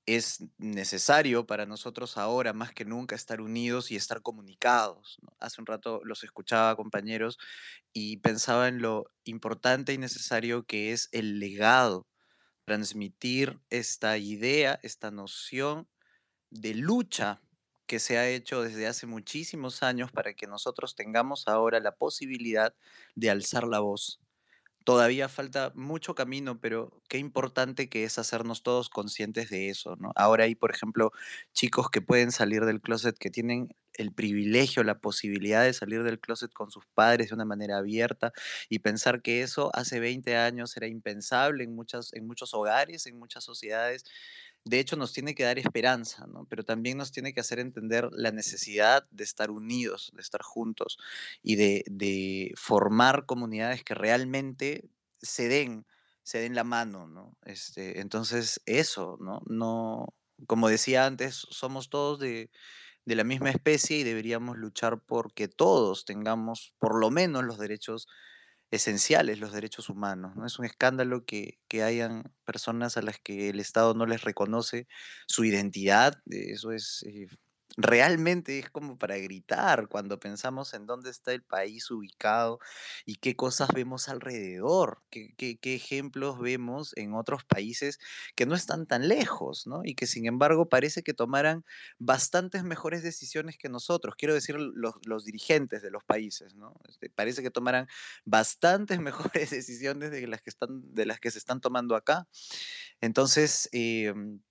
Es 0.05 0.43
necesario 0.57 1.47
para 1.47 1.65
nosotros 1.65 2.17
ahora 2.17 2.53
más 2.53 2.73
que 2.73 2.85
nunca 2.85 3.15
estar 3.15 3.41
unidos 3.41 3.91
y 3.91 3.95
estar 3.95 4.21
comunicados. 4.21 5.17
Hace 5.39 5.61
un 5.61 5.67
rato 5.67 6.01
los 6.03 6.23
escuchaba 6.23 6.75
compañeros 6.75 7.39
y 7.93 8.17
pensaba 8.17 8.67
en 8.67 8.81
lo 8.81 9.05
importante 9.23 9.93
y 9.93 9.97
necesario 9.97 10.63
que 10.65 10.91
es 10.93 11.09
el 11.11 11.39
legado, 11.39 12.07
transmitir 12.65 13.59
esta 13.71 14.17
idea, 14.17 14.79
esta 14.83 15.11
noción 15.11 15.87
de 16.51 16.75
lucha 16.75 17.41
que 17.85 17.99
se 17.99 18.17
ha 18.17 18.27
hecho 18.29 18.61
desde 18.61 18.87
hace 18.87 19.07
muchísimos 19.07 19.83
años 19.83 20.11
para 20.11 20.33
que 20.33 20.47
nosotros 20.47 20.95
tengamos 20.95 21.47
ahora 21.47 21.79
la 21.79 21.95
posibilidad 21.95 22.73
de 23.15 23.29
alzar 23.29 23.67
la 23.67 23.79
voz. 23.79 24.19
Todavía 24.85 25.29
falta 25.29 25.71
mucho 25.73 26.13
camino, 26.13 26.61
pero 26.61 27.01
qué 27.09 27.17
importante 27.17 27.89
que 27.89 28.03
es 28.03 28.19
hacernos 28.19 28.61
todos 28.61 28.89
conscientes 28.89 29.49
de 29.49 29.69
eso, 29.69 29.95
¿no? 29.95 30.11
Ahora 30.15 30.43
hay, 30.43 30.53
por 30.53 30.69
ejemplo, 30.69 31.11
chicos 31.53 31.89
que 31.89 32.01
pueden 32.01 32.31
salir 32.31 32.65
del 32.65 32.81
closet, 32.81 33.17
que 33.17 33.31
tienen 33.31 33.69
el 33.93 34.13
privilegio, 34.13 34.83
la 34.83 34.99
posibilidad 34.99 35.63
de 35.63 35.73
salir 35.73 36.03
del 36.03 36.19
closet 36.19 36.53
con 36.53 36.69
sus 36.69 36.85
padres 36.93 37.29
de 37.29 37.33
una 37.33 37.45
manera 37.45 37.77
abierta 37.77 38.31
y 38.69 38.79
pensar 38.79 39.23
que 39.23 39.41
eso 39.41 39.71
hace 39.73 39.99
20 39.99 40.37
años 40.37 40.77
era 40.77 40.87
impensable 40.87 41.63
en, 41.63 41.73
muchas, 41.73 42.13
en 42.13 42.27
muchos 42.27 42.53
hogares, 42.53 43.07
en 43.07 43.17
muchas 43.17 43.43
sociedades 43.43 44.05
de 44.65 44.79
hecho 44.79 44.95
nos 44.95 45.13
tiene 45.13 45.35
que 45.35 45.43
dar 45.43 45.59
esperanza, 45.59 46.25
¿no? 46.27 46.45
Pero 46.49 46.65
también 46.65 46.97
nos 46.97 47.11
tiene 47.11 47.33
que 47.33 47.39
hacer 47.39 47.59
entender 47.59 48.09
la 48.11 48.31
necesidad 48.31 49.07
de 49.11 49.23
estar 49.23 49.51
unidos, 49.51 50.11
de 50.15 50.21
estar 50.21 50.41
juntos 50.41 50.97
y 51.43 51.55
de, 51.55 52.51
formar 52.57 53.25
comunidades 53.27 53.83
que 53.83 53.93
realmente 53.93 54.89
se 55.21 55.47
den, 55.47 55.85
se 56.23 56.39
den 56.39 56.55
la 56.55 56.63
mano, 56.63 57.07
¿no? 57.07 57.37
Este, 57.45 58.01
entonces, 58.01 58.59
eso, 58.65 59.17
¿no? 59.21 59.41
No, 59.45 60.13
como 60.47 60.67
decía 60.67 61.05
antes, 61.05 61.45
somos 61.51 61.89
todos 61.89 62.19
de, 62.19 62.49
de 63.05 63.15
la 63.15 63.23
misma 63.23 63.51
especie 63.51 63.99
y 63.99 64.03
deberíamos 64.03 64.57
luchar 64.57 64.99
porque 64.99 65.47
todos 65.47 66.05
tengamos 66.05 66.73
por 66.79 66.99
lo 66.99 67.11
menos 67.11 67.43
los 67.43 67.59
derechos 67.59 68.07
esenciales 68.75 69.39
los 69.39 69.51
derechos 69.51 69.89
humanos. 69.89 70.35
¿no? 70.35 70.45
Es 70.45 70.59
un 70.59 70.65
escándalo 70.65 71.25
que, 71.25 71.59
que, 71.67 71.83
hayan 71.83 72.31
personas 72.45 72.97
a 72.97 73.01
las 73.01 73.19
que 73.19 73.49
el 73.49 73.59
Estado 73.59 73.93
no 73.93 74.05
les 74.05 74.23
reconoce 74.23 74.87
su 75.27 75.45
identidad. 75.45 76.21
Eso 76.29 76.71
es 76.71 77.03
eh, 77.07 77.27
realmente 77.77 78.59
es 78.59 78.69
como 78.69 78.97
para 78.97 79.17
gritar 79.17 79.87
cuando 79.87 80.19
pensamos 80.19 80.73
en 80.73 80.85
dónde 80.85 81.09
está 81.09 81.33
el 81.33 81.43
país 81.43 81.89
ubicado 81.91 82.59
y 83.05 83.15
qué 83.15 83.35
cosas 83.35 83.69
vemos 83.73 84.09
alrededor, 84.09 85.03
qué, 85.09 85.33
qué- 85.37 85.59
ejemplos 85.75 86.39
vemos 86.39 86.93
en 86.95 87.13
otros 87.13 87.43
países 87.45 87.99
que 88.35 88.45
no 88.45 88.55
están 88.55 88.85
tan 88.87 89.07
lejos, 89.07 89.67
¿no? 89.67 89.81
Y 89.83 89.95
que 89.95 90.07
sin 90.07 90.25
embargo 90.25 90.69
parece 90.69 91.03
que 91.03 91.13
tomaran 91.13 91.65
bastantes 91.99 92.63
mejores 92.63 93.03
decisiones 93.03 93.57
que 93.57 93.69
nosotros, 93.69 94.15
quiero 94.17 94.33
decir 94.33 94.55
los, 94.57 94.95
los 95.05 95.25
dirigentes 95.25 95.81
de 95.81 95.91
los 95.91 96.03
países, 96.03 96.55
¿no? 96.55 96.73
Este, 96.87 97.09
parece 97.09 97.41
que 97.43 97.51
tomaran 97.51 97.87
bastantes 98.25 98.99
mejores 99.01 99.49
decisiones 99.51 100.11
de 100.11 100.27
las 100.27 100.41
que 100.41 100.49
están, 100.49 100.93
de 100.93 101.05
las 101.05 101.19
que 101.19 101.31
se 101.31 101.39
están 101.39 101.61
tomando 101.61 101.95
acá. 101.95 102.27
Entonces, 103.01 103.69
em, 103.71 104.41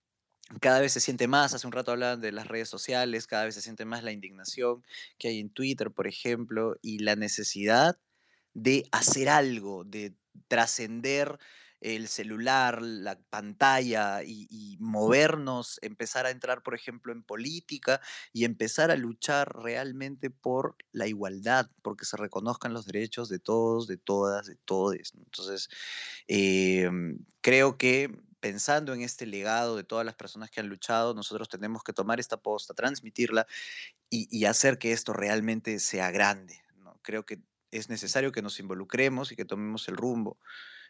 cada 0.60 0.80
vez 0.80 0.92
se 0.92 1.00
siente 1.00 1.26
más, 1.28 1.54
hace 1.54 1.66
un 1.66 1.72
rato 1.72 1.92
hablaban 1.92 2.20
de 2.20 2.32
las 2.32 2.46
redes 2.48 2.68
sociales, 2.68 3.26
cada 3.26 3.44
vez 3.44 3.54
se 3.54 3.62
siente 3.62 3.84
más 3.84 4.04
la 4.04 4.12
indignación 4.12 4.84
que 5.18 5.28
hay 5.28 5.40
en 5.40 5.50
Twitter, 5.50 5.90
por 5.90 6.06
ejemplo, 6.06 6.76
y 6.82 6.98
la 6.98 7.16
necesidad 7.16 7.98
de 8.52 8.86
hacer 8.92 9.28
algo, 9.28 9.84
de 9.84 10.14
trascender 10.48 11.38
el 11.80 12.08
celular, 12.08 12.80
la 12.80 13.20
pantalla 13.28 14.22
y, 14.24 14.76
movernos, 14.80 15.78
empezar 15.82 16.24
a 16.24 16.30
entrar, 16.30 16.62
por 16.62 16.74
ejemplo, 16.74 17.12
en 17.12 17.22
política 17.22 18.00
y 18.32 18.44
empezar 18.44 18.90
a 18.90 18.96
luchar 18.96 19.54
realmente 19.62 20.30
por 20.30 20.76
la 20.92 21.06
igualdad, 21.06 21.70
porque 21.82 22.06
se 22.06 22.16
reconozcan 22.16 22.72
los 22.72 22.86
derechos 22.86 23.28
de 23.28 23.38
todos, 23.38 23.86
de 23.86 23.98
todas, 23.98 24.46
de 24.46 24.56
todes. 24.56 25.12
Entonces, 25.14 25.68
Em, 26.28 27.18
creo 27.40 27.76
que 27.78 28.10
pensando 28.44 28.92
en 28.92 29.00
este 29.00 29.24
legado 29.24 29.74
de 29.74 29.84
todas 29.84 30.04
las 30.04 30.16
personas 30.16 30.50
que 30.50 30.60
han 30.60 30.68
luchado, 30.68 31.14
nosotros 31.14 31.48
tenemos 31.48 31.82
que 31.82 31.94
tomar 31.94 32.20
esta 32.20 32.36
posta, 32.36 32.74
transmitirla 32.74 33.46
y, 34.10 34.44
hacer 34.44 34.76
que 34.76 34.92
esto 34.92 35.14
realmente 35.14 35.80
sea 35.80 36.10
grande. 36.10 36.60
¿no? 36.76 37.00
Creo 37.00 37.24
que 37.24 37.40
es 37.70 37.88
necesario 37.88 38.32
que 38.32 38.42
nos 38.42 38.60
involucremos 38.60 39.32
y 39.32 39.36
que 39.36 39.46
tomemos 39.46 39.88
el 39.88 39.96
rumbo 39.96 40.38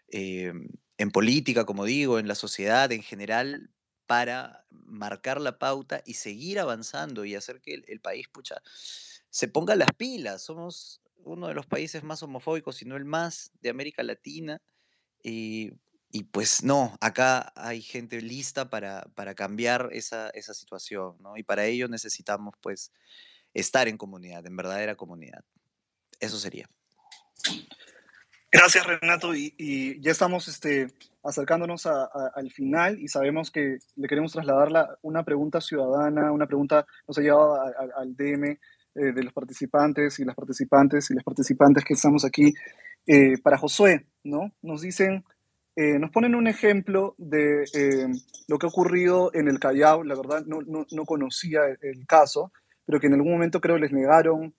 em, 0.09 0.67
en 0.99 1.13
política, 1.13 1.65
como 1.65 1.85
digo, 1.85 2.19
en 2.19 2.27
la 2.27 2.35
sociedad 2.35 2.91
en 2.91 3.05
general, 3.05 3.71
para 4.07 4.67
marcar 4.71 5.41
la 5.41 5.57
pauta 5.61 6.03
y 6.05 6.15
seguir 6.15 6.59
avanzando 6.59 7.25
y 7.25 7.37
hacer 7.37 7.61
que 7.61 7.75
el, 7.75 7.85
el 7.87 8.01
país, 8.01 8.27
pucha, 8.27 8.57
se 9.31 9.47
ponga 9.47 9.77
las 9.77 9.93
pilas. 9.97 10.43
Somos 10.43 11.03
uno 11.19 11.47
de 11.47 11.55
los 11.55 11.67
países 11.67 12.03
más 12.03 12.21
homofóbicos, 12.25 12.75
si 12.75 12.85
no 12.85 12.97
el 12.97 13.05
más, 13.05 13.53
de 13.61 13.71
América 13.71 14.03
Latina 14.03 14.61
y, 15.23 15.71
y 16.17 16.23
pues 16.23 16.63
no, 16.63 16.97
acá 17.01 17.53
hay 17.57 17.83
gente 17.83 18.21
lista 18.23 18.71
para, 18.71 19.03
para 19.17 19.35
cambiar 19.35 19.89
esa, 19.91 20.31
esa 20.31 20.55
situación, 20.55 21.17
¿no? 21.19 21.37
Y 21.37 21.43
para 21.43 21.65
ello 21.65 21.89
necesitamos 21.89 22.55
pues 22.63 22.93
estar 23.53 23.89
en 23.89 23.97
comunidad, 23.97 24.47
en 24.47 24.57
verdadera 24.57 24.95
comunidad. 24.95 25.45
Eso 26.21 26.39
sería. 26.39 26.69
Gracias, 28.53 28.87
Renato. 28.87 29.35
Y, 29.35 29.55
y 29.59 30.01
ya 30.01 30.13
estamos 30.13 30.47
este, 30.47 30.87
acercándonos 31.25 31.87
a- 31.87 32.05
a- 32.05 32.31
al 32.37 32.53
final 32.53 33.01
y 33.01 33.09
sabemos 33.09 33.51
que 33.51 33.79
le 33.97 34.07
queremos 34.07 34.31
trasladar 34.33 34.71
la- 34.71 34.97
una 35.03 35.25
pregunta 35.25 35.61
ciudadana, 35.61 36.31
una 36.31 36.47
pregunta 36.47 36.87
nos 37.09 37.19
ha 37.19 37.23
llegado 37.23 37.57
a- 37.57 37.73
al 37.97 38.15
DM 38.15 38.53
eh, 38.97 39.13
de 39.13 39.23
los 39.25 39.33
participantes 39.33 40.21
y 40.21 40.25
las 40.25 40.37
participantes 40.37 41.11
y 41.11 41.15
las 41.15 41.25
participantes 41.25 41.85
que 41.85 41.95
estamos 41.95 42.25
aquí 42.25 42.55
eh, 43.05 43.37
para 43.43 43.59
Josué, 43.59 44.07
¿no? 44.23 44.53
Nos 44.63 44.83
dicen, 44.83 45.25
eh, 45.77 45.99
nos 45.99 46.11
ponen 46.11 46.35
un 46.35 46.47
ejemplo 46.47 47.15
de 47.19 47.65
eh, 47.75 48.09
lo 48.49 48.59
que 48.59 48.67
ha 48.67 48.69
ocurrido 48.69 49.31
en 49.35 49.49
el 49.49 49.59
Callao. 49.59 50.05
La 50.05 50.15
verdad, 50.15 50.45
no, 50.47 50.61
no, 50.63 50.87
no 50.91 51.05
conocía 51.05 51.61
el, 51.67 51.79
el 51.83 52.07
caso, 52.07 52.53
pero 52.87 53.01
que 53.01 53.09
en 53.09 53.15
algún 53.15 53.33
momento 53.33 53.61
creo 53.61 53.79
les 53.79 53.93
negaron 53.93 54.55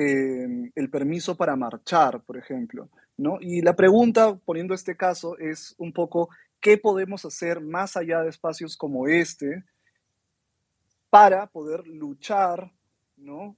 eh, 0.00 0.70
el 0.76 0.90
permiso 0.90 1.36
para 1.36 1.56
marchar, 1.56 2.22
por 2.22 2.36
ejemplo. 2.36 2.88
¿no? 3.16 3.38
Y 3.40 3.62
la 3.62 3.74
pregunta, 3.74 4.36
poniendo 4.44 4.72
este 4.72 4.96
caso, 4.96 5.36
es 5.38 5.74
un 5.78 5.92
poco, 5.92 6.28
¿qué 6.60 6.78
podemos 6.78 7.24
hacer 7.24 7.60
más 7.60 7.96
allá 7.96 8.22
de 8.22 8.28
espacios 8.28 8.76
como 8.76 9.08
este 9.08 9.64
para 11.10 11.48
poder 11.48 11.86
luchar, 11.88 12.70
¿no? 13.16 13.56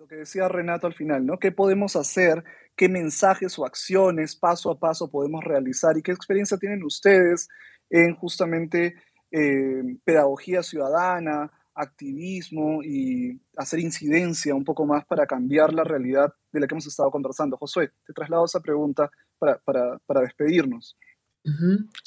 Lo 0.00 0.06
que 0.06 0.16
decía 0.16 0.48
Renato 0.48 0.86
al 0.86 0.94
final, 0.94 1.26
¿no? 1.26 1.38
¿Qué 1.38 1.52
podemos 1.52 1.94
hacer? 1.94 2.42
¿Qué 2.74 2.88
mensajes 2.88 3.58
o 3.58 3.66
acciones 3.66 4.34
paso 4.34 4.70
a 4.70 4.78
paso 4.78 5.10
podemos 5.10 5.44
realizar? 5.44 5.98
¿Y 5.98 6.02
qué 6.02 6.10
experiencia 6.10 6.56
tienen 6.56 6.82
ustedes 6.84 7.48
en 7.90 8.16
justamente 8.16 8.94
eh, 9.30 9.82
pedagogía 10.02 10.62
ciudadana, 10.62 11.52
activismo 11.74 12.82
y 12.82 13.38
hacer 13.58 13.80
incidencia 13.80 14.54
un 14.54 14.64
poco 14.64 14.86
más 14.86 15.04
para 15.04 15.26
cambiar 15.26 15.74
la 15.74 15.84
realidad 15.84 16.32
de 16.50 16.60
la 16.60 16.66
que 16.66 16.72
hemos 16.72 16.86
estado 16.86 17.10
conversando? 17.10 17.58
Josué, 17.58 17.92
te 18.06 18.14
traslado 18.14 18.46
esa 18.46 18.60
pregunta 18.60 19.10
para, 19.38 19.58
para, 19.58 19.98
para 20.06 20.22
despedirnos. 20.22 20.96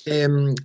Em, 0.08 0.56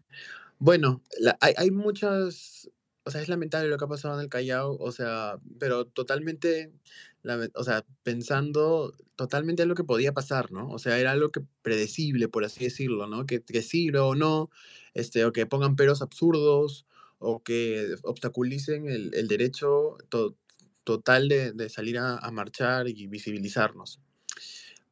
bueno, 0.59 1.03
hay, 1.41 1.53
hay 1.59 1.71
muchas, 1.71 2.71
o 3.09 3.11
sea, 3.11 3.23
es 3.23 3.29
lamentable 3.29 3.69
lo 3.69 3.79
que 3.79 3.85
ha 3.87 3.89
pasado 3.89 4.17
en 4.17 4.21
el 4.21 4.29
Callao, 4.29 4.77
o 4.79 4.93
sea, 4.93 5.39
pero 5.59 5.87
totalmente, 5.87 6.75
lame- 7.23 7.51
o 7.55 7.65
sea, 7.65 7.85
pensando 8.03 8.95
totalmente 9.17 9.63
en 9.63 9.69
lo 9.69 9.75
que 9.75 9.85
podía 9.85 10.13
pasar, 10.13 10.53
¿no? 10.53 10.71
O 10.71 10.79
sea, 10.79 10.99
era 10.99 11.13
algo 11.13 11.31
que 11.31 11.41
predecible, 11.63 12.29
por 12.29 12.45
así 12.45 12.65
decirlo, 12.65 13.07
¿no? 13.07 13.27
Que, 13.27 13.43
que 13.43 13.63
sí 13.63 13.91
o 13.97 14.15
no, 14.15 14.51
este, 14.95 15.25
o 15.25 15.33
que 15.33 15.47
pongan 15.47 15.77
peros 15.77 16.03
absurdos, 16.03 16.87
o 17.19 17.43
que 17.43 17.95
obstaculicen 18.05 18.89
el, 18.89 19.13
el 19.15 19.29
derecho 19.29 19.97
to- 20.09 20.37
total 20.85 21.29
de, 21.29 21.53
de 21.53 21.69
salir 21.69 21.99
a, 21.99 22.17
a 22.19 22.31
marchar 22.31 22.89
y 22.89 23.07
visibilizarnos. 23.09 24.01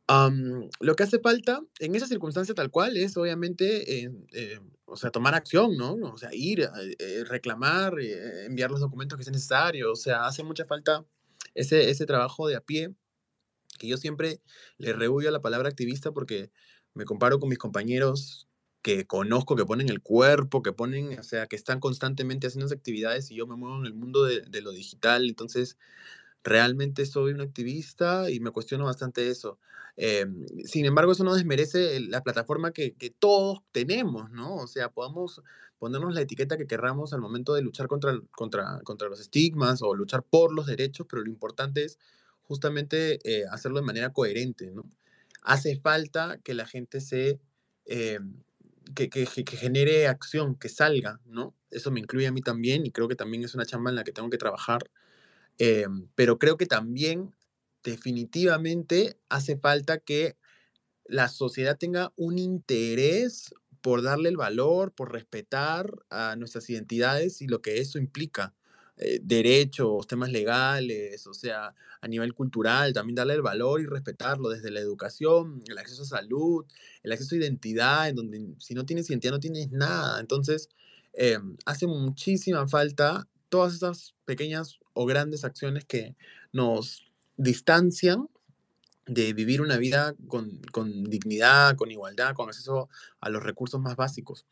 Am, 0.09 0.69
lo 0.81 0.95
que 0.95 1.03
hace 1.03 1.19
falta 1.19 1.61
en 1.81 1.97
esa 1.97 2.07
circunstancia 2.07 2.55
tal 2.55 2.71
cual 2.71 2.97
es 2.97 3.17
obviamente, 3.17 4.05
eh, 4.05 4.11
eh, 4.33 4.61
o 4.85 4.97
sea, 4.97 5.11
tomar 5.11 5.35
acción, 5.35 5.77
¿no? 5.77 5.95
O 5.95 6.17
sea, 6.19 6.31
ir, 6.33 6.69
eh, 6.99 7.25
reclamar, 7.25 7.99
eh, 7.99 8.45
enviar 8.47 8.71
los 8.71 8.79
documentos 8.81 9.19
que 9.19 9.25
sea 9.25 9.33
necesario, 9.33 9.91
o 9.91 9.97
sea, 9.97 10.27
hace 10.27 10.45
mucha 10.45 10.65
falta 10.65 11.05
ese, 11.57 11.91
ese 11.91 12.07
trabajo 12.07 12.49
de 12.49 12.57
a 12.57 12.61
pie, 12.61 12.95
que 13.79 13.89
yo 13.89 13.97
siempre 13.97 14.41
le 14.79 14.93
rehuyo 14.93 15.29
a 15.29 15.33
la 15.33 15.43
palabra 15.43 15.69
activista 15.69 16.13
porque 16.13 16.51
me 16.95 17.05
comparo 17.05 17.39
con 17.39 17.49
mis 17.49 17.59
compañeros 17.59 18.49
que 18.83 19.07
conozco, 19.07 19.57
que 19.57 19.67
ponen 19.67 19.89
el 19.89 20.01
cuerpo, 20.01 20.63
que 20.63 20.73
ponen, 20.73 21.19
o 21.19 21.23
sea, 21.25 21.47
que 21.49 21.57
están 21.57 21.81
constantemente 21.81 22.47
haciendo 22.47 22.67
esas 22.67 22.79
actividades 22.79 23.31
y 23.31 23.37
yo 23.37 23.47
me 23.47 23.57
muevo 23.57 23.79
en 23.79 23.87
el 23.87 23.95
mundo 23.95 24.25
de, 24.25 24.43
de 24.43 24.63
lo 24.63 24.71
digital, 24.71 25.29
entonces 25.29 25.77
realmente 26.47 27.05
soy 27.07 27.33
un 27.33 27.41
activista 27.41 28.31
y 28.31 28.41
me 28.41 28.51
cuestiono 28.53 28.85
bastante 28.85 29.29
eso. 29.29 29.59
Em, 29.97 30.47
sin 30.65 30.85
embargo, 30.87 31.13
eso 31.13 31.25
no 31.25 31.35
desmerece 31.35 32.01
la 32.01 32.23
plataforma 32.23 32.73
que, 32.73 32.95
que 32.95 33.11
todos 33.11 33.63
tenemos, 33.73 34.31
¿no? 34.31 34.57
O 34.57 34.67
sea, 34.67 34.91
podamos 34.91 35.43
ponernos 35.79 36.15
la 36.15 36.21
etiqueta 36.23 36.57
que 36.57 36.67
querramos 36.67 37.13
al 37.13 37.21
momento 37.21 37.53
de 37.55 37.63
luchar 37.63 37.89
contra, 37.89 38.19
contra, 38.31 38.81
contra 38.85 39.09
los 39.09 39.21
estigmas 39.21 39.83
o 39.83 39.95
luchar 39.95 40.23
por 40.23 40.55
los 40.55 40.67
derechos, 40.67 41.07
pero 41.11 41.23
lo 41.23 41.29
importante 41.31 41.85
es 41.85 41.99
justamente 42.43 43.19
eh, 43.25 43.45
hacerlo 43.51 43.81
de 43.81 43.87
manera 43.87 44.13
coherente, 44.13 44.71
¿no? 44.71 44.85
Hace 45.43 45.77
falta 45.81 46.39
que 46.43 46.55
la 46.55 46.67
gente 46.67 47.01
se... 47.01 47.41
em, 47.87 48.43
que, 48.95 49.09
que, 49.11 49.27
que 49.27 49.57
genere 49.57 50.07
acción, 50.07 50.55
que 50.55 50.69
salga, 50.69 51.21
¿no? 51.27 51.55
Eso 51.71 51.91
me 51.91 52.01
incluye 52.01 52.27
a 52.29 52.33
mí 52.33 52.41
también 52.41 52.87
y 52.87 52.93
creo 52.93 53.09
que 53.09 53.17
también 53.17 53.43
es 53.45 53.55
una 53.55 53.67
chamba 53.67 53.91
en 53.91 53.97
la 53.97 54.05
que 54.05 54.13
tengo 54.13 54.31
que 54.31 54.39
trabajar 54.39 54.91
Em, 55.59 56.09
pero 56.15 56.39
creo 56.39 56.57
que 56.57 56.67
también 56.67 57.35
definitivamente 57.85 59.19
hace 59.29 59.57
falta 59.59 59.99
que 59.99 60.37
la 61.05 61.29
sociedad 61.29 61.79
tenga 61.79 62.13
un 62.17 62.39
interés 62.39 63.55
por 63.81 64.03
darle 64.03 64.29
el 64.31 64.37
valor, 64.37 64.93
por 64.93 65.13
respetar 65.13 65.93
a 66.11 66.37
nuestras 66.37 66.69
identidades 66.71 67.43
y 67.43 67.47
lo 67.49 67.63
que 67.63 67.79
eso 67.81 67.99
implica. 67.99 68.55
eh, 68.99 69.21
derechos, 69.23 70.07
temas 70.07 70.31
legales, 70.33 71.27
o 71.27 71.35
sea, 71.35 71.75
a 72.01 72.09
nivel 72.09 72.33
cultural, 72.35 72.95
también 72.95 73.15
darle 73.17 73.35
el 73.35 73.43
valor 73.43 73.81
y 73.83 73.87
respetarlo 73.87 74.49
desde 74.49 74.71
la 74.71 74.81
educación, 74.81 75.63
el 75.69 75.77
acceso 75.79 76.03
a 76.03 76.07
salud, 76.07 76.65
el 77.03 77.13
acceso 77.13 77.35
a 77.35 77.39
identidad, 77.39 78.09
en 78.09 78.17
donde 78.17 78.55
si 78.59 78.73
no 78.75 78.87
tienes 78.87 79.11
identidad 79.11 79.33
no 79.35 79.41
tienes 79.41 79.71
nada. 79.73 80.19
Entonces, 80.21 80.71
em, 81.13 81.57
hace 81.67 81.87
muchísima 81.87 82.67
falta 82.69 83.29
todas 83.49 83.75
esas 83.75 84.15
pequeñas 84.25 84.79
o 84.93 85.07
grandes 85.07 85.45
acciones 85.45 85.85
que 85.85 86.17
nos 86.53 87.05
distancian 87.37 88.29
de 89.07 89.33
vivir 89.33 89.61
una 89.61 89.77
vida 89.77 90.17
con, 90.27 90.61
con 90.73 91.05
dignidad, 91.05 91.77
con 91.77 91.91
igualdad, 91.91 92.35
con 92.35 92.49
acceso 92.49 92.89
a 93.21 93.31
los 93.31 93.43
recursos 93.43 93.81
más 93.81 93.95
básicos. 93.95 94.47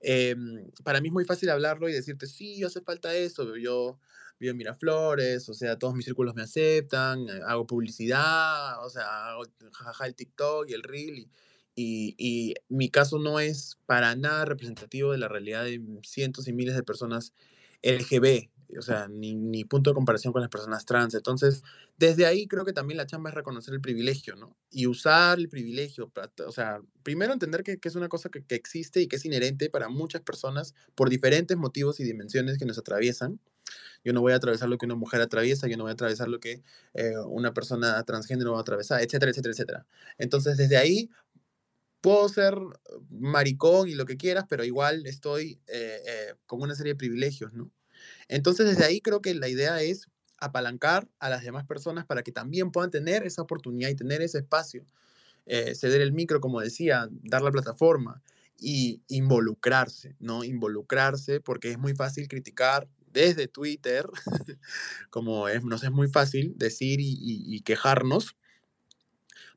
Em, 0.00 0.70
para 0.82 1.00
mí 1.00 1.08
es 1.08 1.14
muy 1.14 1.24
fácil 1.24 1.50
hablarlo 1.50 1.88
y 1.88 1.92
decirte, 1.92 2.26
sí, 2.26 2.64
hace 2.64 2.80
falta 2.80 3.14
eso, 3.14 3.56
yo 3.56 3.98
vivo 4.40 4.50
en 4.50 4.56
Miraflores, 4.56 5.48
o 5.48 5.54
sea, 5.54 5.78
todos 5.78 5.94
mis 5.94 6.04
círculos 6.04 6.34
me 6.34 6.42
aceptan, 6.42 7.28
eh, 7.28 7.40
hago 7.46 7.66
publicidad, 7.66 8.84
o 8.84 8.90
sea, 8.90 9.28
hago 9.28 9.44
jajaja 9.70 10.06
el 10.06 10.16
TikTok 10.16 10.68
y 10.68 10.72
el 10.72 10.82
Reel, 10.82 11.14
y, 11.14 11.28
y, 11.76 12.14
y 12.18 12.54
mi 12.68 12.90
caso 12.90 13.18
no 13.18 13.38
es 13.38 13.78
para 13.86 14.16
nada 14.16 14.44
representativo 14.44 15.12
de 15.12 15.18
la 15.18 15.28
realidad 15.28 15.64
de 15.64 15.80
cientos 16.02 16.48
y 16.48 16.52
miles 16.52 16.74
de 16.74 16.82
personas 16.82 17.32
LGB, 17.82 18.50
o 18.78 18.82
sea, 18.82 19.08
ni, 19.08 19.34
ni 19.34 19.64
punto 19.64 19.90
de 19.90 19.94
comparación 19.94 20.32
con 20.32 20.40
las 20.40 20.50
personas 20.50 20.84
trans. 20.84 21.14
Entonces, 21.14 21.62
desde 21.98 22.26
ahí 22.26 22.46
creo 22.46 22.64
que 22.64 22.72
también 22.72 22.96
la 22.96 23.06
chamba 23.06 23.30
es 23.30 23.34
reconocer 23.34 23.74
el 23.74 23.80
privilegio, 23.80 24.36
¿no? 24.36 24.56
Y 24.70 24.86
usar 24.86 25.38
el 25.38 25.48
privilegio, 25.48 26.10
o 26.46 26.52
sea, 26.52 26.80
primero 27.02 27.32
entender 27.32 27.62
que, 27.62 27.78
que 27.78 27.88
es 27.88 27.96
una 27.96 28.08
cosa 28.08 28.28
que, 28.30 28.44
que, 28.44 28.54
existe 28.54 29.00
y 29.00 29.08
que 29.08 29.16
es 29.16 29.24
inherente 29.24 29.68
para 29.70 29.88
muchas 29.88 30.22
personas 30.22 30.74
por 30.94 31.10
diferentes 31.10 31.56
motivos 31.56 32.00
y 32.00 32.04
dimensiones 32.04 32.58
que 32.58 32.64
nos 32.64 32.78
atraviesan. 32.78 33.40
Yo 34.04 34.12
no 34.12 34.20
voy 34.20 34.32
a 34.32 34.36
atravesar 34.36 34.68
lo 34.68 34.78
que 34.78 34.86
una 34.86 34.96
mujer 34.96 35.20
atraviesa, 35.20 35.68
yo 35.68 35.76
no 35.76 35.84
voy 35.84 35.90
a 35.90 35.94
atravesar 35.94 36.28
lo 36.28 36.40
que 36.40 36.62
eh, 36.94 37.12
una 37.26 37.54
persona 37.54 38.02
transgénero 38.04 38.52
va 38.52 38.58
a 38.58 38.62
atravesar, 38.62 39.00
etcétera, 39.00 39.30
etcétera, 39.30 39.52
etcétera. 39.52 39.86
Entonces, 40.18 40.56
desde 40.56 40.76
ahí 40.76 41.08
puedo 42.02 42.28
ser 42.28 42.56
maricón 43.10 43.88
y 43.88 43.94
lo 43.94 44.06
que 44.06 44.18
quieras, 44.18 44.46
pero 44.50 44.64
igual 44.64 45.06
estoy 45.06 45.60
eh, 45.68 46.02
eh, 46.06 46.34
con 46.46 46.62
una 46.62 46.74
serie 46.74 46.94
de 46.94 46.98
privilegios, 46.98 47.54
¿no? 47.54 47.72
Entonces, 48.28 48.66
desde 48.66 48.84
ahí 48.84 49.00
creo 49.00 49.22
que 49.22 49.34
la 49.34 49.48
idea 49.48 49.80
es 49.82 50.08
apalancar 50.38 51.08
a 51.20 51.30
las 51.30 51.44
demás 51.44 51.66
personas 51.66 52.06
para 52.06 52.22
que 52.22 52.32
también 52.32 52.72
puedan 52.72 52.90
tener 52.90 53.24
esa 53.24 53.42
oportunidad 53.42 53.90
y 53.90 53.94
tener 53.96 54.22
ese 54.22 54.38
espacio. 54.38 54.84
Eh, 55.46 55.74
ceder 55.74 56.00
el 56.02 56.12
micro, 56.12 56.40
como 56.40 56.60
decía, 56.60 57.08
dar 57.10 57.42
la 57.42 57.50
plataforma 57.52 58.22
y 58.58 59.02
involucrarse, 59.08 60.16
¿no? 60.20 60.44
Involucrarse 60.44 61.40
porque 61.40 61.70
es 61.72 61.78
muy 61.78 61.94
fácil 61.94 62.28
criticar 62.28 62.88
desde 63.12 63.48
Twitter, 63.48 64.06
como 65.10 65.48
es, 65.48 65.64
nos 65.64 65.84
es 65.84 65.90
muy 65.90 66.08
fácil 66.08 66.54
decir 66.56 67.00
y, 67.00 67.12
y, 67.12 67.56
y 67.56 67.60
quejarnos, 67.60 68.36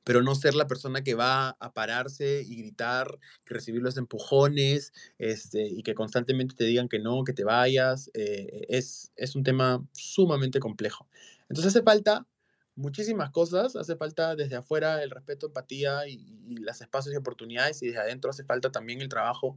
pero 0.06 0.24
no 0.24 0.36
ser 0.36 0.56
la 0.56 0.68
persona 0.68 1.04
que 1.04 1.16
va 1.16 1.50
a 1.60 1.74
pararse 1.74 2.44
y 2.48 2.56
gritar, 2.56 3.20
recibir 3.46 3.82
los 3.82 3.98
empujones 3.98 4.94
este, 5.18 5.68
y 5.68 5.84
que 5.84 5.96
constantemente 5.96 6.56
te 6.56 6.64
digan 6.66 6.88
que 6.88 7.00
no, 7.00 7.26
que 7.26 7.34
te 7.34 7.44
vayas, 7.44 8.10
eh, 8.14 8.66
es, 8.70 9.12
es 9.18 9.36
un 9.36 9.44
tema 9.44 9.86
sumamente 9.94 10.62
complejo. 10.62 11.10
Entonces 11.50 11.76
hace 11.76 11.84
falta 11.84 12.26
muchísimas 12.76 13.32
cosas, 13.32 13.76
hace 13.76 13.96
falta 13.98 14.36
desde 14.36 14.56
afuera 14.58 15.04
el 15.04 15.12
respeto, 15.12 15.48
empatía 15.48 16.08
y, 16.08 16.16
y 16.48 16.58
los 16.58 16.80
espacios 16.82 17.14
y 17.14 17.18
oportunidades 17.18 17.82
y 17.84 17.88
desde 17.88 18.00
adentro 18.02 18.30
hace 18.30 18.44
falta 18.46 18.72
también 18.72 19.02
el 19.02 19.10
trabajo 19.10 19.56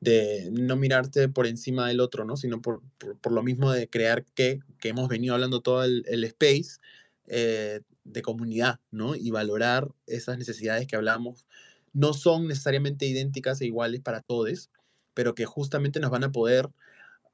de 0.00 0.50
no 0.52 0.76
mirarte 0.76 1.28
por 1.28 1.46
encima 1.46 1.88
del 1.88 2.00
otro, 2.00 2.24
¿no? 2.24 2.36
sino 2.36 2.62
por, 2.62 2.82
por, 2.98 3.18
por 3.18 3.32
lo 3.32 3.42
mismo 3.42 3.72
de 3.72 3.88
crear 3.88 4.24
que, 4.34 4.60
que 4.78 4.90
hemos 4.90 5.08
venido 5.08 5.34
hablando 5.34 5.60
todo 5.60 5.84
el, 5.84 6.04
el 6.06 6.24
space, 6.24 6.78
eh, 7.26 7.80
de 8.12 8.22
comunidad, 8.22 8.80
¿no? 8.90 9.14
Y 9.14 9.30
valorar 9.30 9.88
esas 10.06 10.38
necesidades 10.38 10.86
que 10.86 10.96
hablamos. 10.96 11.46
No 11.92 12.12
son 12.14 12.48
necesariamente 12.48 13.06
idénticas 13.06 13.60
e 13.60 13.66
iguales 13.66 14.00
para 14.00 14.20
todos, 14.20 14.70
pero 15.14 15.34
que 15.34 15.46
justamente 15.46 16.00
nos 16.00 16.10
van 16.10 16.24
a 16.24 16.32
poder 16.32 16.68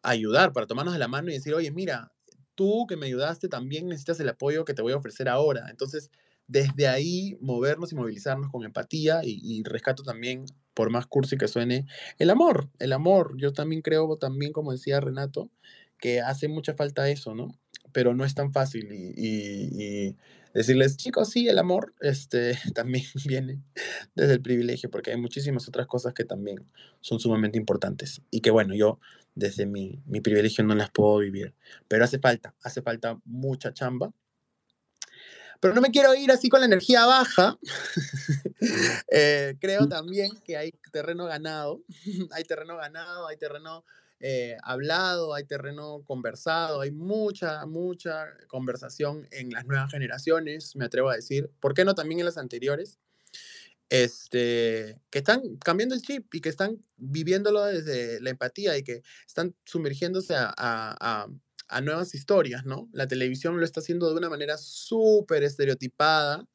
ayudar 0.03 0.53
para 0.53 0.67
tomarnos 0.67 0.95
de 0.95 1.01
la 1.01 1.09
mano 1.09 1.31
y 1.31 1.35
decir, 1.35 1.55
oye, 1.55 1.71
mira, 1.71 2.13
tú 2.55 2.87
que 2.87 2.97
me 2.97 3.07
ayudaste 3.07 3.49
también 3.49 3.89
necesitas 3.89 4.21
el 4.21 4.29
apoyo 4.29 4.65
que 4.65 4.75
te 4.75 4.83
voy 4.83 4.93
a 4.93 4.97
ofrecer 4.97 5.29
ahora. 5.29 5.69
Entonces, 5.71 6.11
desde 6.47 6.89
ahí, 6.89 7.37
movernos 7.41 7.93
y 7.93 7.95
movilizarnos 7.97 8.51
con 8.51 8.65
empatía 8.65 9.21
y, 9.25 9.41
y 9.43 9.63
rescato 9.65 10.03
también, 10.03 10.45
por 10.75 10.91
más 10.91 11.07
cursi 11.07 11.37
que 11.39 11.49
suene, 11.49 11.87
el 12.19 12.31
amor, 12.31 12.71
el 12.79 12.93
amor. 12.93 13.35
Yo 13.39 13.53
también 13.53 13.83
creo, 13.83 14.17
también 14.19 14.53
como 14.53 14.73
decía 14.73 15.01
Renato, 15.01 15.51
que 15.99 16.21
hace 16.21 16.49
mucha 16.49 16.75
falta 16.75 17.09
eso, 17.09 17.35
¿no? 17.35 17.49
Pero 17.95 18.15
no 18.15 18.27
es 18.27 18.35
tan 18.35 18.53
fácil 18.53 18.93
y, 18.93 19.15
y, 19.17 20.11
y 20.11 20.17
decirles, 20.53 20.97
chicos, 20.97 21.31
sí, 21.31 21.49
el 21.49 21.59
amor 21.59 21.95
este, 22.01 22.59
también 22.75 23.05
viene 23.25 23.63
desde 24.15 24.35
el 24.35 24.43
privilegio, 24.43 24.91
porque 24.91 25.11
hay 25.11 25.17
muchísimas 25.17 25.69
otras 25.69 25.87
cosas 25.87 26.15
que 26.15 26.25
también 26.25 26.65
son 27.01 27.19
sumamente 27.19 27.59
importantes 27.59 28.21
y 28.31 28.41
que, 28.41 28.51
bueno, 28.51 28.75
yo 28.75 29.01
desde 29.35 29.67
mi, 29.67 30.01
mi 30.07 30.21
privilegio 30.21 30.65
no 30.65 30.75
las 30.75 30.91
puedo 30.91 31.19
vivir, 31.19 31.55
pero 31.89 32.05
hace 32.05 32.19
falta, 32.19 32.55
hace 32.63 32.83
falta 32.83 33.19
mucha 33.25 33.73
chamba. 33.73 34.13
Pero 35.61 35.73
no 35.73 35.81
me 35.81 35.91
quiero 35.91 36.15
ir 36.15 36.31
así 36.31 36.51
con 36.51 36.61
la 36.61 36.67
energía 36.67 37.07
baja. 37.07 37.59
eh, 39.11 39.57
creo 39.59 39.89
también 39.89 40.31
que 40.45 40.59
hay 40.59 40.73
terreno 40.93 41.25
ganado, 41.25 41.83
hay 42.33 42.45
terreno 42.45 42.77
ganado, 42.77 43.27
hay 43.27 43.39
terreno 43.39 43.85
eh, 44.27 44.57
hablado, 44.63 45.35
hay 45.35 45.45
terreno 45.45 46.03
conversado, 46.07 46.81
hay 46.81 46.91
mucha, 46.91 47.67
mucha 47.67 48.25
conversación 48.49 49.29
en 49.31 49.51
las 49.51 49.67
nuevas 49.67 49.91
generaciones, 49.91 50.75
me 50.77 50.87
atrevo 50.87 51.11
a 51.11 51.17
decir, 51.17 51.51
¿por 51.61 51.75
qué 51.75 51.85
no 51.85 51.95
también 51.95 52.21
en 52.21 52.25
las 52.25 52.39
anteriores? 52.39 52.99
Este, 53.91 54.99
que 55.11 55.19
están 55.19 55.57
cambiando 55.59 55.95
el 55.95 56.01
chip 56.01 56.35
y 56.35 56.41
que 56.41 56.49
están 56.49 56.81
viviéndolo 56.97 57.65
desde 57.65 58.19
la 58.23 58.31
empatía 58.31 58.79
y 58.79 58.83
que 58.83 59.03
están 59.27 59.55
sumergiéndose 59.67 60.35
a, 60.35 60.47
a, 60.57 60.97
a, 61.27 61.29
a 61.69 61.81
nuevas 61.83 62.15
historias, 62.15 62.65
¿no? 62.65 62.89
La 62.93 63.07
televisión 63.07 63.59
lo 63.59 63.65
está 63.67 63.81
haciendo 63.81 64.09
de 64.09 64.17
una 64.17 64.31
manera 64.31 64.57
súper 64.57 65.43
estereotipada, 65.43 66.49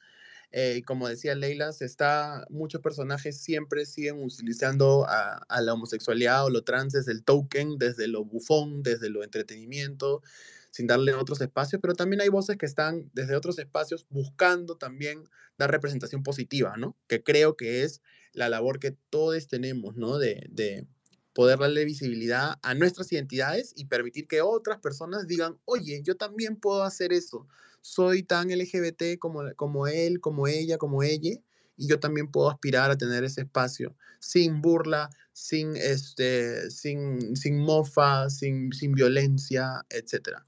eh, 0.52 0.82
como 0.86 1.08
decía 1.08 1.36
Leila, 1.36 1.72
se 1.74 1.86
está, 1.86 2.46
muchos 2.50 2.82
personajes 2.82 3.40
siempre 3.40 3.86
siguen 3.86 4.20
utilizando 4.20 5.06
a, 5.08 5.38
a, 5.48 5.62
la 5.62 5.74
homosexualidad 5.74 6.46
o 6.46 6.50
lo 6.50 6.64
trans 6.64 6.94
desde 6.94 7.12
el 7.12 7.24
token, 7.24 7.78
desde 7.78 8.08
lo 8.08 8.26
bufón, 8.26 8.82
desde 8.82 9.10
lo 9.10 9.24
entretenimiento, 9.24 10.24
sin 10.72 10.88
darle 10.88 11.14
otros 11.14 11.42
espacios, 11.42 11.80
pero 11.82 11.94
también 11.94 12.22
hay 12.22 12.30
voces 12.30 12.58
que 12.58 12.66
están 12.66 13.10
desde 13.14 13.36
otros 13.36 13.60
espacios 13.60 14.08
buscando 14.10 14.76
también 14.76 15.24
dar 15.58 15.70
representación 15.70 16.24
positiva, 16.24 16.78
¿no? 16.78 16.96
Que 17.08 17.24
creo 17.24 17.56
que 17.56 17.84
es 17.84 18.02
la 18.34 18.50
labor 18.50 18.80
que 18.80 18.96
todos 19.10 19.48
tenemos, 19.48 19.98
¿no? 19.98 20.18
De, 20.18 20.48
de 20.50 20.88
poder 21.34 21.60
darle 21.60 21.86
visibilidad 21.86 22.56
a 22.64 22.74
nuestras 22.74 23.12
identidades 23.12 23.74
y 23.76 23.86
permitir 23.86 24.28
que 24.28 24.42
otras 24.42 24.80
personas 24.80 25.28
digan, 25.28 25.58
oye, 25.66 26.02
yo 26.04 26.18
también 26.18 26.56
puedo 26.56 26.84
hacer 26.84 27.14
eso 27.14 27.48
soy 27.82 28.24
tan 28.24 28.50
LGBT 28.50 29.18
como, 29.20 29.44
como 29.56 29.88
él, 29.88 30.20
como 30.22 30.48
ella, 30.48 30.78
como 30.78 31.04
ella, 31.04 31.40
y 31.78 31.88
yo 31.88 32.00
también 32.00 32.30
puedo 32.30 32.50
aspirar 32.50 32.92
a 32.92 32.98
tener 32.98 33.24
ese 33.24 33.42
espacio 33.42 33.96
sin 34.20 34.62
burla, 34.62 35.10
sin, 35.32 35.76
este, 35.78 36.70
sin, 36.70 37.36
sin 37.38 37.58
mofa, 37.58 38.30
sin, 38.30 38.74
sin 38.74 38.92
violencia, 38.92 39.86
etc. 39.90 40.40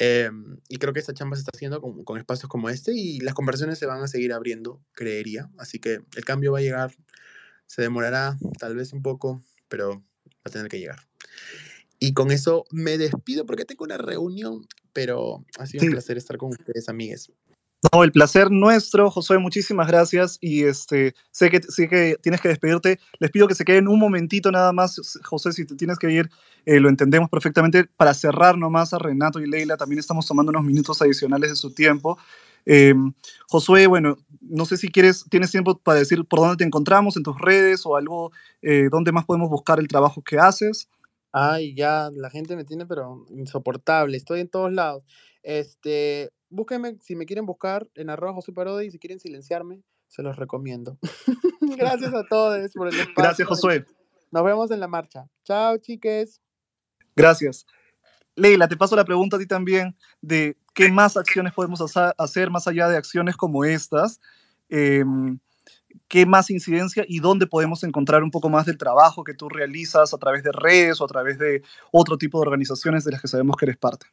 Eh, 0.00 0.30
y 0.68 0.76
creo 0.78 0.92
que 0.92 0.98
esta 0.98 1.14
chamba 1.14 1.36
se 1.36 1.40
está 1.42 1.52
haciendo 1.54 1.80
con, 1.80 2.02
con, 2.02 2.18
espacios 2.18 2.48
como 2.48 2.68
este 2.68 2.92
y 2.92 3.20
las 3.20 3.34
conversaciones 3.34 3.78
se 3.78 3.86
van 3.86 4.02
a 4.02 4.08
seguir 4.08 4.32
abriendo, 4.32 4.82
creería. 4.92 5.48
Así 5.58 5.78
que 5.78 6.00
el 6.16 6.24
cambio 6.24 6.52
va 6.52 6.58
a 6.58 6.62
llegar, 6.62 6.92
se 7.66 7.82
demorará 7.82 8.36
tal 8.58 8.74
vez 8.74 8.92
un 8.92 9.02
poco, 9.02 9.40
pero 9.68 10.00
va 10.00 10.42
a 10.46 10.50
tener 10.50 10.68
que 10.68 10.80
llegar. 10.80 10.98
Y 12.04 12.12
con 12.12 12.30
eso 12.30 12.64
me 12.70 12.98
despido 12.98 13.46
porque 13.46 13.64
tengo 13.64 13.84
una 13.84 13.96
reunión, 13.96 14.66
pero 14.92 15.44
ha 15.58 15.66
sido 15.66 15.80
sí. 15.80 15.86
un 15.86 15.92
placer 15.92 16.18
estar 16.18 16.36
con 16.36 16.50
ustedes, 16.50 16.88
amigues. 16.88 17.30
No, 17.92 18.02
el 18.02 18.12
placer 18.12 18.50
nuestro, 18.50 19.10
Josué, 19.10 19.38
muchísimas 19.38 19.86
gracias. 19.86 20.38
Y 20.40 20.64
este, 20.64 21.14
sé 21.30 21.50
que, 21.50 21.62
sé 21.62 21.88
que 21.88 22.16
tienes 22.22 22.40
que 22.40 22.48
despedirte. 22.48 22.98
Les 23.18 23.30
pido 23.30 23.46
que 23.46 23.54
se 23.54 23.64
queden 23.64 23.88
un 23.88 23.98
momentito 23.98 24.50
nada 24.50 24.72
más. 24.72 25.00
José, 25.22 25.52
si 25.52 25.66
te 25.66 25.74
tienes 25.76 25.98
que 25.98 26.10
ir, 26.10 26.30
eh, 26.64 26.80
lo 26.80 26.88
entendemos 26.88 27.28
perfectamente. 27.28 27.84
Para 27.84 28.14
cerrar 28.14 28.56
nomás 28.56 28.94
a 28.94 28.98
Renato 28.98 29.40
y 29.40 29.46
Leila, 29.46 29.76
también 29.76 29.98
estamos 29.98 30.26
tomando 30.26 30.50
unos 30.50 30.64
minutos 30.64 31.00
adicionales 31.02 31.50
de 31.50 31.56
su 31.56 31.72
tiempo. 31.72 32.18
Eh, 32.66 32.94
Josué, 33.48 33.86
bueno, 33.86 34.16
no 34.40 34.64
sé 34.64 34.76
si 34.76 34.88
quieres, 34.88 35.24
tienes 35.28 35.50
tiempo 35.50 35.78
para 35.78 35.98
decir 35.98 36.24
por 36.24 36.40
dónde 36.40 36.56
te 36.56 36.64
encontramos 36.64 37.16
en 37.16 37.22
tus 37.22 37.38
redes 37.38 37.84
o 37.84 37.96
algo, 37.96 38.32
eh, 38.62 38.88
dónde 38.90 39.12
más 39.12 39.26
podemos 39.26 39.50
buscar 39.50 39.78
el 39.78 39.88
trabajo 39.88 40.22
que 40.22 40.38
haces. 40.38 40.88
Ay, 41.36 41.74
ya, 41.74 42.10
la 42.14 42.30
gente 42.30 42.54
me 42.54 42.64
tiene, 42.64 42.86
pero 42.86 43.26
insoportable. 43.30 44.16
Estoy 44.16 44.38
en 44.38 44.48
todos 44.48 44.72
lados. 44.72 45.02
Este, 45.42 46.30
búsquenme, 46.48 46.96
si 47.00 47.16
me 47.16 47.26
quieren 47.26 47.44
buscar, 47.44 47.88
en 47.96 48.08
arroba 48.08 48.34
José 48.34 48.52
Parodi, 48.52 48.92
si 48.92 49.00
quieren 49.00 49.18
silenciarme, 49.18 49.82
se 50.06 50.22
los 50.22 50.36
recomiendo. 50.36 50.96
Gracias 51.60 52.14
a 52.14 52.22
todos 52.30 52.72
por 52.72 52.86
el 52.86 52.94
espacio. 52.94 53.14
Gracias, 53.16 53.48
Josué. 53.48 53.84
Nos 54.30 54.44
vemos 54.44 54.70
en 54.70 54.78
la 54.78 54.86
marcha. 54.86 55.26
Chao, 55.42 55.76
chiques. 55.78 56.40
Gracias. 57.16 57.66
Leila, 58.36 58.68
te 58.68 58.76
paso 58.76 58.94
la 58.94 59.04
pregunta 59.04 59.34
a 59.34 59.40
ti 59.40 59.46
también 59.48 59.96
de 60.20 60.56
qué 60.72 60.88
más 60.92 61.16
acciones 61.16 61.52
podemos 61.52 61.80
hacer 62.16 62.50
más 62.50 62.68
allá 62.68 62.88
de 62.88 62.96
acciones 62.96 63.36
como 63.36 63.64
estas. 63.64 64.20
Eh, 64.68 65.04
qué 66.08 66.26
más 66.26 66.50
incidencia 66.50 67.04
y 67.08 67.20
dónde 67.20 67.46
podemos 67.46 67.82
encontrar 67.84 68.22
un 68.22 68.30
poco 68.30 68.48
más 68.48 68.66
del 68.66 68.78
trabajo 68.78 69.24
que 69.24 69.34
tú 69.34 69.48
realizas 69.48 70.14
a 70.14 70.18
través 70.18 70.42
de 70.42 70.52
redes 70.52 71.00
o 71.00 71.04
a 71.04 71.08
través 71.08 71.38
de 71.38 71.62
otro 71.92 72.18
tipo 72.18 72.38
de 72.38 72.42
organizaciones 72.42 73.04
de 73.04 73.12
las 73.12 73.20
que 73.20 73.28
sabemos 73.28 73.56
que 73.56 73.66
eres 73.66 73.76
parte. 73.76 74.06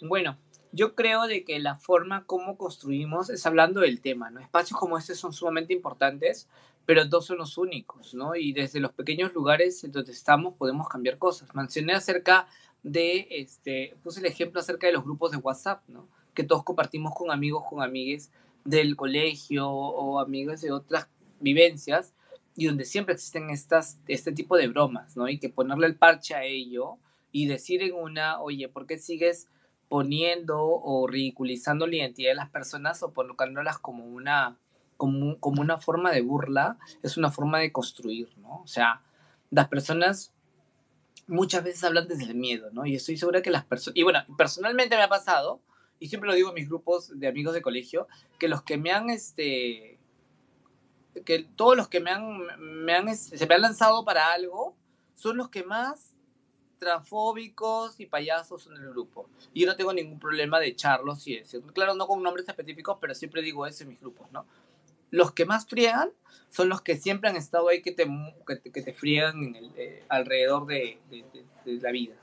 Bueno, 0.00 0.38
yo 0.72 0.94
creo 0.94 1.26
de 1.26 1.44
que 1.44 1.58
la 1.58 1.74
forma 1.74 2.24
como 2.24 2.58
construimos 2.58 3.30
es 3.30 3.46
hablando 3.46 3.80
del 3.80 4.00
tema, 4.00 4.30
¿no? 4.30 4.40
Espacios 4.40 4.78
como 4.78 4.98
este 4.98 5.14
son 5.14 5.32
sumamente 5.32 5.72
importantes, 5.72 6.48
pero 6.84 7.04
dos 7.04 7.26
son 7.26 7.38
los 7.38 7.56
únicos, 7.58 8.14
¿no? 8.14 8.36
Y 8.36 8.52
desde 8.52 8.80
los 8.80 8.92
pequeños 8.92 9.32
lugares 9.32 9.82
en 9.84 9.92
donde 9.92 10.12
estamos 10.12 10.54
podemos 10.54 10.88
cambiar 10.88 11.18
cosas. 11.18 11.54
Mencioné 11.54 11.94
acerca 11.94 12.46
de, 12.82 13.26
este, 13.30 13.96
puse 14.02 14.20
el 14.20 14.26
ejemplo 14.26 14.60
acerca 14.60 14.86
de 14.86 14.92
los 14.92 15.02
grupos 15.02 15.32
de 15.32 15.38
WhatsApp, 15.38 15.82
¿no? 15.88 16.08
Que 16.34 16.44
todos 16.44 16.62
compartimos 16.62 17.14
con 17.14 17.30
amigos, 17.30 17.64
con 17.68 17.82
amigues 17.82 18.30
del 18.66 18.96
colegio 18.96 19.68
o 19.70 20.20
amigos 20.20 20.60
de 20.60 20.72
otras 20.72 21.08
vivencias 21.40 22.12
y 22.56 22.66
donde 22.66 22.84
siempre 22.84 23.14
existen 23.14 23.50
estas, 23.50 23.98
este 24.08 24.32
tipo 24.32 24.56
de 24.56 24.68
bromas, 24.68 25.16
¿no? 25.16 25.28
Y 25.28 25.38
que 25.38 25.50
ponerle 25.50 25.86
el 25.86 25.96
parche 25.96 26.34
a 26.34 26.44
ello 26.44 26.94
y 27.30 27.46
decir 27.46 27.82
en 27.82 27.94
una, 27.94 28.40
oye, 28.40 28.68
¿por 28.68 28.86
qué 28.86 28.98
sigues 28.98 29.48
poniendo 29.88 30.58
o 30.62 31.06
ridiculizando 31.06 31.86
la 31.86 31.96
identidad 31.96 32.30
de 32.30 32.36
las 32.36 32.50
personas 32.50 33.02
o 33.02 33.12
colocándolas 33.12 33.78
como 33.78 34.06
una, 34.06 34.56
como, 34.96 35.38
como 35.38 35.60
una 35.60 35.76
forma 35.76 36.10
de 36.12 36.22
burla? 36.22 36.78
Es 37.02 37.18
una 37.18 37.30
forma 37.30 37.58
de 37.58 37.72
construir, 37.72 38.30
¿no? 38.38 38.62
O 38.62 38.66
sea, 38.66 39.02
las 39.50 39.68
personas 39.68 40.32
muchas 41.26 41.62
veces 41.62 41.84
hablan 41.84 42.08
desde 42.08 42.24
el 42.24 42.34
miedo, 42.34 42.70
¿no? 42.72 42.86
Y 42.86 42.94
estoy 42.94 43.18
segura 43.18 43.42
que 43.42 43.50
las 43.50 43.64
personas, 43.64 43.96
y 43.96 44.02
bueno, 44.02 44.20
personalmente 44.38 44.96
me 44.96 45.02
ha 45.02 45.08
pasado, 45.08 45.60
y 45.98 46.08
siempre 46.08 46.28
lo 46.28 46.34
digo 46.34 46.50
en 46.50 46.54
mis 46.54 46.68
grupos 46.68 47.18
de 47.18 47.26
amigos 47.26 47.54
de 47.54 47.62
colegio, 47.62 48.06
que 48.38 48.48
los 48.48 48.62
que 48.62 48.76
me 48.76 48.92
han, 48.92 49.10
este, 49.10 49.98
que 51.24 51.46
todos 51.56 51.76
los 51.76 51.88
que 51.88 52.00
me 52.00 52.10
han, 52.10 52.40
me 52.58 52.94
han, 52.94 53.08
este, 53.08 53.38
se 53.38 53.46
me 53.46 53.54
han 53.54 53.62
lanzado 53.62 54.04
para 54.04 54.32
algo, 54.32 54.74
son 55.14 55.36
los 55.36 55.48
que 55.48 55.64
más 55.64 56.12
transfóbicos 56.78 57.98
y 58.00 58.06
payasos 58.06 58.62
son 58.62 58.76
el 58.76 58.90
grupo. 58.90 59.28
Y 59.54 59.62
yo 59.62 59.66
no 59.66 59.76
tengo 59.76 59.92
ningún 59.92 60.18
problema 60.18 60.60
de 60.60 60.68
echarlos 60.68 61.26
y 61.26 61.36
decir, 61.36 61.62
claro, 61.72 61.94
no 61.94 62.06
con 62.06 62.22
nombres 62.22 62.48
específicos, 62.48 62.98
pero 63.00 63.14
siempre 63.14 63.42
digo 63.42 63.66
eso 63.66 63.84
en 63.84 63.90
mis 63.90 64.00
grupos, 64.00 64.30
¿no? 64.30 64.46
Los 65.10 65.32
que 65.32 65.46
más 65.46 65.66
friegan 65.66 66.10
son 66.50 66.68
los 66.68 66.82
que 66.82 66.96
siempre 66.96 67.30
han 67.30 67.36
estado 67.36 67.68
ahí 67.68 67.80
que 67.80 67.92
te, 67.92 68.06
que 68.46 68.56
te, 68.56 68.70
que 68.70 68.82
te 68.82 68.92
friegan 68.92 69.42
en 69.42 69.56
el, 69.56 69.70
eh, 69.76 70.04
alrededor 70.08 70.66
de, 70.66 70.98
de, 71.10 71.24
de, 71.64 71.80
la 71.80 71.90
vida. 71.92 72.14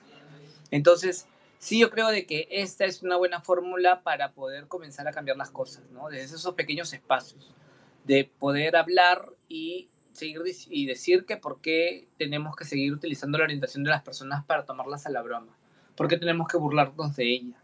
Entonces, 0.69 1.27
sí, 1.63 1.79
yo 1.79 1.89
creo 1.89 2.09
de 2.09 2.25
que 2.25 2.45
esta 2.51 2.83
es 2.83 3.03
una 3.03 3.15
buena 3.15 3.39
fórmula 3.39 4.03
para 4.03 4.33
poder 4.33 4.67
comenzar 4.67 5.07
a 5.07 5.13
cambiar 5.13 5.37
las 5.37 5.49
cosas, 5.49 5.89
¿no? 5.91 6.09
Desde 6.09 6.35
esos 6.35 6.55
pequeños 6.55 6.91
espacios, 6.91 7.55
de 8.03 8.29
poder 8.37 8.75
hablar 8.75 9.29
y 9.47 9.89
seguir 10.11 10.41
y 10.69 10.85
decir 10.85 11.25
que 11.25 11.37
por 11.37 11.61
qué 11.61 12.09
tenemos 12.17 12.57
que 12.57 12.65
seguir 12.65 12.91
utilizando 12.91 13.37
la 13.37 13.45
orientación 13.45 13.85
de 13.85 13.91
las 13.91 14.03
personas 14.03 14.43
para 14.43 14.65
tomarlas 14.65 15.05
a 15.05 15.09
la 15.09 15.21
broma, 15.21 15.57
por 15.95 16.09
qué 16.09 16.17
tenemos 16.17 16.49
que 16.49 16.57
burlarnos 16.57 17.15
de 17.15 17.31
ella. 17.31 17.62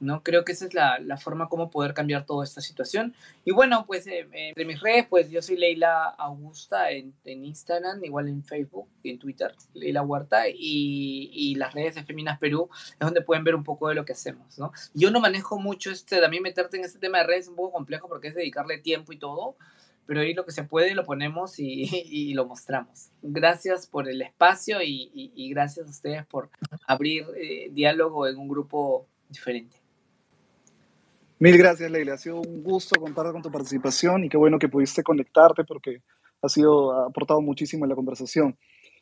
¿No? 0.00 0.22
Creo 0.22 0.44
que 0.44 0.52
esa 0.52 0.64
es 0.64 0.74
la, 0.74 0.98
la 0.98 1.18
forma 1.18 1.48
como 1.48 1.70
poder 1.70 1.94
cambiar 1.94 2.24
toda 2.24 2.44
esta 2.44 2.60
situación. 2.60 3.14
Y 3.44 3.52
bueno, 3.52 3.84
pues 3.86 4.06
eh, 4.06 4.52
de 4.56 4.64
mis 4.64 4.80
redes, 4.80 5.06
pues 5.08 5.30
yo 5.30 5.42
soy 5.42 5.56
Leila 5.56 6.04
Augusta 6.04 6.90
en, 6.90 7.14
en, 7.24 7.44
Instagram, 7.44 8.02
igual 8.02 8.28
en 8.28 8.42
Facebook 8.42 8.88
y 9.02 9.10
en 9.10 9.18
Twitter, 9.18 9.54
Leila 9.74 10.02
Huerta, 10.02 10.48
y, 10.48 11.30
y, 11.32 11.54
las 11.56 11.74
redes 11.74 11.94
de 11.94 12.04
Feminas 12.04 12.38
Perú 12.38 12.70
es 12.92 12.98
donde 12.98 13.20
pueden 13.20 13.44
ver 13.44 13.54
un 13.54 13.64
poco 13.64 13.88
de 13.88 13.94
lo 13.94 14.04
que 14.04 14.14
hacemos, 14.14 14.58
¿no? 14.58 14.72
Yo 14.94 15.10
no 15.10 15.20
manejo 15.20 15.58
mucho, 15.58 15.90
este, 15.90 16.20
también 16.20 16.42
meterte 16.42 16.78
en 16.78 16.84
este 16.84 16.98
tema 16.98 17.18
de 17.18 17.24
redes 17.24 17.44
es 17.44 17.48
un 17.48 17.56
poco 17.56 17.72
complejo 17.72 18.08
porque 18.08 18.28
es 18.28 18.34
dedicarle 18.34 18.78
tiempo 18.78 19.12
y 19.12 19.18
todo, 19.18 19.56
pero 20.06 20.20
ahí 20.20 20.32
lo 20.34 20.44
que 20.44 20.52
se 20.52 20.64
puede 20.64 20.94
lo 20.94 21.04
ponemos 21.04 21.58
y, 21.58 21.88
y 22.10 22.32
lo 22.32 22.46
mostramos. 22.46 23.10
Gracias 23.22 23.86
por 23.86 24.08
el 24.08 24.22
espacio 24.22 24.82
y, 24.82 25.10
y 25.12 25.50
gracias 25.50 25.86
a 25.86 25.90
ustedes 25.90 26.26
por 26.26 26.50
abrir 26.86 27.26
eh, 27.36 27.68
diálogo 27.70 28.26
en 28.26 28.38
un 28.38 28.48
grupo 28.48 29.06
diferente. 29.28 29.79
Mil 31.40 31.56
gracias, 31.56 31.90
Leila. 31.90 32.12
Ha 32.12 32.18
sido 32.18 32.38
un 32.42 32.62
gusto 32.62 33.00
contar 33.00 33.32
con 33.32 33.40
tu 33.40 33.50
participación 33.50 34.24
y 34.24 34.28
qué 34.28 34.36
bueno 34.36 34.58
que 34.58 34.68
pudiste 34.68 35.02
conectarte 35.02 35.64
porque 35.64 36.02
ha 36.42 36.50
sido 36.50 36.92
ha 36.92 37.06
aportado 37.06 37.40
muchísimo 37.40 37.86
en 37.86 37.88
la 37.88 37.94
conversación. 37.94 38.58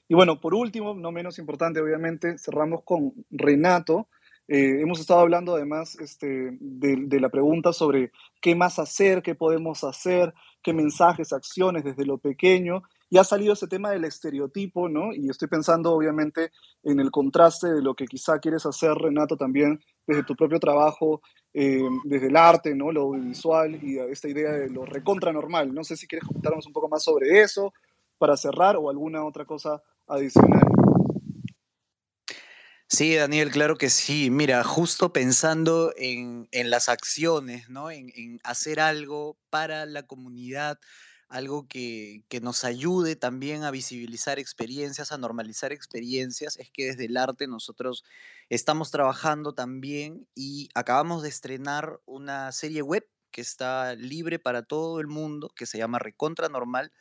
Y 0.06 0.14
bueno, 0.14 0.40
por 0.40 0.54
último, 0.54 0.94
no 0.94 1.10
menos 1.10 1.40
importante, 1.40 1.80
obviamente, 1.80 2.38
cerramos 2.38 2.84
con 2.84 3.12
Renato. 3.28 4.06
Eh, 4.46 4.80
hemos 4.80 5.00
estado 5.00 5.18
hablando 5.18 5.56
además 5.56 5.98
este, 5.98 6.56
de, 6.60 6.96
de, 7.08 7.20
la 7.20 7.28
pregunta 7.28 7.72
sobre 7.72 8.12
qué 8.40 8.54
más 8.54 8.78
hacer, 8.78 9.20
qué 9.20 9.34
podemos 9.34 9.82
hacer, 9.82 10.32
qué 10.62 10.72
mensajes, 10.72 11.32
acciones 11.32 11.82
desde 11.82 12.06
lo 12.06 12.18
pequeño. 12.18 12.84
Y 13.10 13.18
ha 13.18 13.24
salido 13.24 13.54
ese 13.54 13.66
tema 13.66 13.90
del 13.90 14.04
estereotipo, 14.04 14.88
¿no? 14.88 15.12
Y 15.12 15.28
estoy 15.28 15.48
pensando 15.48 15.92
obviamente 15.92 16.52
en 16.84 17.00
el 17.00 17.10
contraste 17.10 17.66
de 17.72 17.82
lo 17.82 17.94
que 17.94 18.06
quizá 18.06 18.38
quieres 18.38 18.64
hacer, 18.64 18.94
Renato, 18.94 19.36
también 19.36 19.80
desde 20.06 20.22
tu 20.22 20.36
propio 20.36 20.60
trabajo 20.60 21.20
eh, 21.54 21.82
desde 22.04 22.28
el 22.28 22.36
arte, 22.36 22.74
¿no? 22.74 22.92
lo 22.92 23.02
audiovisual 23.02 23.82
y 23.82 23.98
esta 23.98 24.28
idea 24.28 24.52
de 24.52 24.70
lo 24.70 24.84
recontra 24.84 25.32
normal. 25.32 25.74
No 25.74 25.84
sé 25.84 25.96
si 25.96 26.06
quieres 26.06 26.26
comentarnos 26.26 26.66
un 26.66 26.72
poco 26.72 26.88
más 26.88 27.02
sobre 27.02 27.40
eso 27.40 27.72
para 28.18 28.36
cerrar 28.36 28.76
o 28.76 28.90
alguna 28.90 29.24
otra 29.24 29.44
cosa 29.44 29.82
adicional. 30.06 30.62
Sí, 32.90 33.14
Daniel, 33.14 33.50
claro 33.50 33.76
que 33.76 33.90
sí. 33.90 34.30
Mira, 34.30 34.64
justo 34.64 35.12
pensando 35.12 35.92
en, 35.96 36.48
en 36.52 36.70
las 36.70 36.88
acciones, 36.88 37.68
¿no? 37.68 37.90
En, 37.90 38.10
en, 38.14 38.40
hacer 38.44 38.80
algo 38.80 39.36
para 39.50 39.84
la 39.84 40.04
comunidad, 40.04 40.78
algo 41.28 41.68
que, 41.68 42.24
que, 42.28 42.40
nos 42.40 42.64
ayude 42.64 43.16
también 43.16 43.64
a 43.64 43.70
visibilizar 43.70 44.38
experiencias, 44.38 45.12
a 45.12 45.18
normalizar 45.18 45.72
experiencias, 45.72 46.56
es 46.58 46.70
que 46.70 46.86
desde 46.86 47.06
el 47.06 47.16
arte 47.16 47.46
nosotros 47.46 48.04
estamos 48.48 48.90
trabajando 48.90 49.52
también 49.52 50.26
y 50.34 50.70
acabamos 50.74 51.22
de 51.22 51.28
estrenar 51.28 52.00
una 52.06 52.50
serie 52.52 52.82
web 52.82 53.06
que 53.30 53.40
está 53.40 53.94
libre 53.94 54.38
para 54.38 54.62
todo 54.62 55.00
el 55.00 55.06
mundo, 55.06 55.50
que 55.54 55.66
se 55.66 55.78
llama 55.78 55.98
Recontra 55.98 56.48
Normal, 56.48 56.92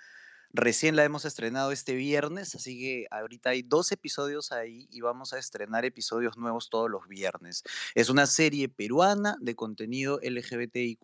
Recién 0.53 0.95
la 0.95 1.03
hemos 1.03 1.25
estrenado 1.25 1.71
este 1.71 1.93
viernes, 1.93 2.55
así 2.55 2.79
que 2.79 3.07
ahorita 3.11 3.51
hay 3.51 3.61
dos 3.61 3.91
episodios 3.91 4.51
ahí 4.51 4.87
y 4.89 5.01
vamos 5.01 5.33
a 5.33 5.39
estrenar 5.39 5.85
episodios 5.85 6.37
nuevos 6.37 6.69
todos 6.69 6.89
los 6.89 7.07
viernes. 7.07 7.63
Es 7.95 8.09
una 8.09 8.25
serie 8.27 8.69
peruana 8.69 9.37
de 9.41 9.55
contenido 9.55 10.19
LGBTIQ, 10.21 10.99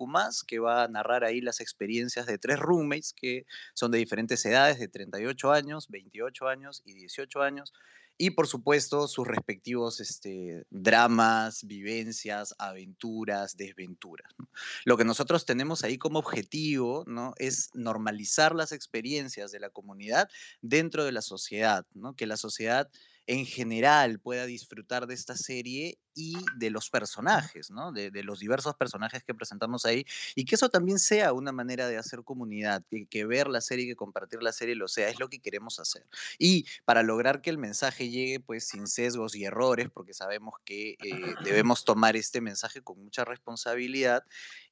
que 0.48 0.60
va 0.60 0.84
a 0.84 0.88
narrar 0.88 1.24
ahí 1.24 1.42
las 1.42 1.60
experiencias 1.60 2.26
de 2.26 2.38
tres 2.38 2.60
roommates 2.60 3.14
que 3.14 3.46
son 3.74 3.92
de 3.92 3.98
diferentes 3.98 4.46
edades, 4.46 4.80
de 4.80 4.88
38 4.88 5.52
años, 5.52 5.88
28 5.90 6.48
años 6.48 6.82
y 6.86 6.94
18 6.94 7.42
años 7.42 7.74
y 8.18 8.32
por 8.32 8.48
supuesto 8.48 9.08
sus 9.08 9.28
respectivos 9.28 10.00
este, 10.00 10.66
dramas, 10.70 11.66
vivencias, 11.66 12.56
aventuras, 12.58 13.58
desventuras. 13.58 14.34
Lo 14.86 14.98
que 14.98 15.06
nosotros 15.06 15.46
tenemos 15.46 15.84
ahí 15.84 15.98
como 15.98 16.20
objetivo 16.20 17.04
¿no? 17.08 17.34
es 17.38 17.70
normalizar 17.74 18.56
las 18.56 18.72
experiencias 18.72 19.52
de 19.52 19.60
la 19.60 19.70
comunidad 19.70 20.30
dentro 20.62 21.06
de 21.06 21.12
la 21.12 21.22
sociedad, 21.22 21.86
¿no? 21.94 22.16
que 22.16 22.28
la 22.28 22.38
sociedad 22.38 22.90
en 23.26 23.46
general 23.46 24.20
pueda 24.20 24.46
disfrutar 24.46 25.08
de 25.08 25.14
esta 25.14 25.36
serie 25.36 25.98
y 26.16 26.36
de 26.56 26.70
los 26.70 26.90
personajes, 26.90 27.72
¿no? 27.72 27.92
De, 27.92 28.12
de, 28.12 28.24
los 28.24 28.40
diversos 28.40 28.76
personajes 28.76 29.24
que 29.24 29.34
presentamos 29.34 29.86
ahí 29.86 30.06
y 30.36 30.46
que 30.46 30.56
eso 30.56 30.70
también 30.70 31.00
sea 31.00 31.34
una 31.34 31.52
manera 31.52 31.88
de 31.88 31.98
hacer 31.98 32.24
comunidad, 32.24 32.84
que, 32.90 33.06
que, 33.06 33.26
ver 33.26 33.48
la 33.48 33.62
serie 33.62 33.86
que 33.86 33.96
compartir 33.96 34.44
la 34.44 34.52
serie 34.52 34.76
lo 34.76 34.88
sea, 34.88 35.10
es 35.10 35.20
lo 35.20 35.30
que 35.30 35.40
queremos 35.40 35.80
hacer. 35.80 36.06
Y 36.38 36.66
para 36.86 37.04
lograr 37.04 37.42
que 37.42 37.50
el 37.50 37.58
mensaje 37.58 38.10
llegue 38.10 38.40
pues 38.40 38.68
sin 38.68 38.88
sesgos 38.88 39.36
y 39.36 39.46
errores, 39.46 39.90
porque 39.92 40.14
sabemos 40.14 40.56
que 40.66 40.92
eh, 41.04 41.36
debemos 41.44 41.86
tomar 41.86 42.16
este 42.16 42.42
mensaje 42.42 42.82
con 42.82 43.04
mucha 43.04 43.26
responsabilidad, 43.26 44.24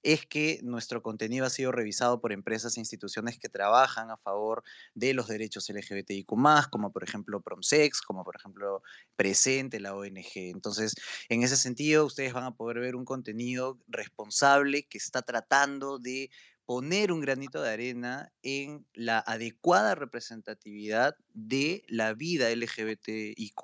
es 0.03 0.25
que 0.25 0.59
nuestro 0.63 1.01
contenido 1.01 1.45
ha 1.45 1.49
sido 1.49 1.71
revisado 1.71 2.21
por 2.21 2.31
empresas 2.31 2.77
e 2.77 2.79
instituciones 2.79 3.37
que 3.37 3.49
trabajan 3.49 4.09
a 4.09 4.17
favor 4.17 4.63
de 4.95 5.13
los 5.13 5.27
derechos 5.27 5.69
LGBTIQ+, 5.69 6.25
como 6.69 6.91
por 6.91 7.03
ejemplo 7.03 7.41
Promsex, 7.41 8.01
como 8.01 8.23
por 8.23 8.35
ejemplo 8.35 8.81
Presente, 9.15 9.79
la 9.79 9.95
ONG. 9.95 10.31
Entonces, 10.35 10.95
en 11.31 11.43
ese 11.43 11.55
sentido, 11.55 12.05
ustedes 12.05 12.33
van 12.33 12.43
a 12.43 12.51
poder 12.51 12.81
ver 12.81 12.93
un 12.97 13.05
contenido 13.05 13.79
responsable 13.87 14.83
que 14.83 14.97
está 14.97 15.21
tratando 15.21 15.97
de 15.97 16.29
poner 16.65 17.13
un 17.13 17.21
granito 17.21 17.61
de 17.61 17.69
arena 17.69 18.33
en 18.43 18.85
la 18.93 19.19
adecuada 19.19 19.95
representatividad 19.95 21.15
de 21.33 21.83
la 21.87 22.13
vida 22.13 22.49
LGBTIQ 22.49 23.61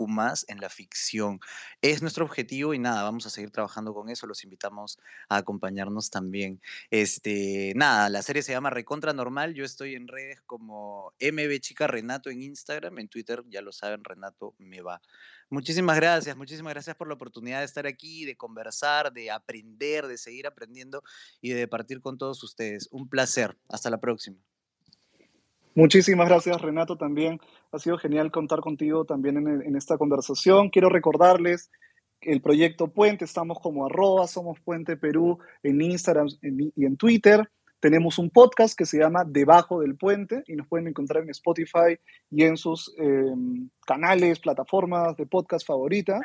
en 0.48 0.62
la 0.62 0.70
ficción. 0.70 1.42
Es 1.82 2.02
nuestro 2.02 2.24
objetivo 2.24 2.74
y 2.74 2.80
nada, 2.80 3.04
vamos 3.04 3.26
a 3.26 3.30
seguir 3.30 3.52
trabajando 3.52 3.94
con 3.94 4.10
eso, 4.10 4.28
los 4.28 4.46
invitamos 4.46 4.98
a 5.28 5.36
acompañarnos 5.36 6.10
también. 6.10 6.62
Este, 6.90 7.74
nada, 7.76 8.08
la 8.10 8.22
serie 8.22 8.44
se 8.44 8.54
llama 8.54 8.70
Recontra 8.70 9.12
Normal, 9.12 9.54
yo 9.54 9.66
estoy 9.66 9.96
en 9.96 10.08
redes 10.08 10.42
como 10.46 11.12
MB 11.20 11.60
Chica 11.60 11.88
Renato 11.88 12.30
en 12.30 12.42
Instagram, 12.42 12.98
en 13.00 13.10
Twitter, 13.10 13.44
ya 13.50 13.62
lo 13.62 13.74
saben, 13.74 14.06
Renato 14.06 14.56
me 14.58 14.80
va. 14.80 15.02
Muchísimas 15.50 15.96
gracias, 15.96 16.36
muchísimas 16.36 16.74
gracias 16.74 16.96
por 16.98 17.08
la 17.08 17.14
oportunidad 17.14 17.60
de 17.60 17.66
estar 17.66 17.88
aquí, 17.88 18.26
de 18.26 18.36
conversar, 18.36 19.14
de 19.14 19.32
aprender, 19.32 20.06
de 20.08 20.18
seguir 20.18 20.46
aprendiendo 20.46 21.04
y 21.40 21.52
de 21.52 21.68
partir 21.70 22.02
con 22.02 22.18
todos 22.18 22.44
ustedes. 22.44 22.90
Un 22.92 23.08
placer. 23.08 23.58
Hasta 23.70 23.90
la 23.90 23.98
próxima. 23.98 24.38
Muchísimas 25.74 26.28
gracias, 26.28 26.60
Renato, 26.60 26.98
también. 26.98 27.40
Ha 27.72 27.80
sido 27.80 27.98
genial 27.98 28.32
contar 28.32 28.60
contigo 28.60 29.06
también 29.06 29.38
en, 29.38 29.76
esta 29.76 29.98
conversación. 29.98 30.70
Quiero 30.70 30.90
recordarles 30.90 31.72
el 32.20 32.42
proyecto 32.42 32.88
Puente, 32.88 33.26
estamos 33.26 33.60
como 33.62 33.86
arroba, 33.86 34.28
somos 34.28 34.60
Puente 34.60 34.98
Perú 34.98 35.38
en 35.64 35.80
Instagram 35.82 36.28
y 36.42 36.86
en 36.86 36.98
Twitter. 36.98 37.50
Tenemos 37.80 38.18
un 38.18 38.32
podcast 38.32 38.76
que 38.76 38.86
se 38.86 38.98
llama 38.98 39.24
Debajo 39.24 39.82
del 39.82 39.96
Puente 39.96 40.44
y 40.48 40.56
nos 40.56 40.68
pueden 40.68 40.88
encontrar 40.88 41.24
en 41.24 41.30
Spotify 41.30 42.00
y 42.32 42.44
en 42.44 42.58
sus 42.58 42.94
eh, 42.98 43.36
canales, 43.86 44.40
plataformas 44.40 45.16
de 45.16 45.28
podcast 45.28 45.66
favorita. 45.66 46.20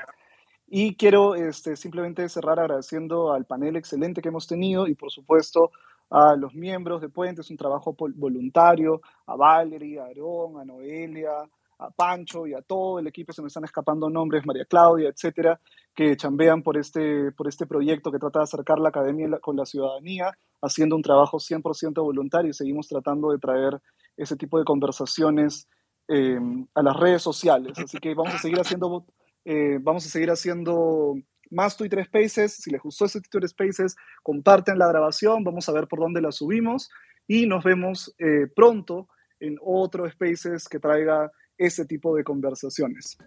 Y 0.66 0.96
quiero 0.96 1.34
este, 1.34 1.76
simplemente 1.76 2.26
cerrar 2.30 2.59
agradeciendo 2.59 3.34
al 3.34 3.44
panel 3.44 3.76
excelente 3.76 4.22
que 4.22 4.28
hemos 4.28 4.46
tenido 4.46 4.86
y 4.88 4.94
por 4.94 5.11
supuesto 5.11 5.70
a 6.09 6.36
los 6.36 6.55
miembros 6.55 7.03
de 7.03 7.11
Puente, 7.11 7.42
es 7.42 7.50
un 7.50 7.57
trabajo 7.57 7.94
voluntario, 7.96 9.00
a 9.26 9.36
Valerie, 9.36 9.98
a 9.98 10.05
Aarón, 10.05 10.59
a 10.59 10.64
Noelia, 10.64 11.32
a 11.79 11.91
Pancho 11.91 12.47
y 12.47 12.55
a 12.55 12.62
todo 12.62 12.99
el 12.99 13.07
equipo, 13.07 13.33
se 13.33 13.43
me 13.43 13.49
están 13.49 13.64
escapando 13.64 14.09
nombres, 14.09 14.47
María 14.47 14.64
Claudia, 14.64 15.09
etcétera, 15.09 15.61
que 15.95 16.16
chambean 16.16 16.62
por 16.62 16.77
este, 16.77 17.33
por 17.33 17.49
este 17.49 17.66
proyecto 17.66 18.11
que 18.11 18.18
trata 18.18 18.41
de 18.41 18.45
acercar 18.45 18.79
la 18.79 18.91
academia 18.91 19.29
con 19.41 19.57
la 19.57 19.66
ciudadanía, 19.66 20.37
haciendo 20.61 20.97
un 20.97 21.03
trabajo 21.03 21.39
100% 21.39 22.03
voluntario 22.03 22.51
y 22.51 22.55
seguimos 22.55 22.89
tratando 22.89 23.31
de 23.33 23.39
traer 23.39 23.81
ese 24.16 24.37
tipo 24.37 24.59
de 24.59 24.64
conversaciones 24.64 25.68
eh, 26.09 26.39
a 26.75 26.83
las 26.83 26.97
redes 26.97 27.23
sociales. 27.23 27.79
Así 27.79 27.99
que 27.99 28.14
vamos 28.14 28.35
a 28.35 28.39
seguir 28.39 28.59
haciendo, 28.59 29.07
eh, 29.45 29.79
vamos 29.81 30.07
a 30.07 30.09
seguir 30.09 30.31
haciendo 30.31 31.14
más 31.51 31.77
Twitter 31.77 32.05
Spaces. 32.05 32.55
Si 32.55 32.70
les 32.70 32.83
gustó 32.83 33.05
ese 33.05 33.20
Twitter 33.20 33.49
Spaces, 33.49 33.97
comparten 34.23 34.79
la 34.79 34.89
grabación, 34.89 35.45
vamos 35.45 35.68
a 35.68 35.73
ver 35.73 35.87
por 35.87 36.01
dónde 36.01 36.20
la 36.20 36.33
subimos 36.33 36.91
y 37.27 37.47
nos 37.47 37.62
vemos 37.62 38.14
eh, 38.18 38.47
pronto 38.55 39.09
en 39.39 39.59
otro 39.62 40.09
Spaces 40.11 40.68
que 40.68 40.79
traiga 40.79 41.31
ese 41.59 41.84
tipo 41.84 42.14
de 42.16 42.24
conversaciones. 42.24 43.18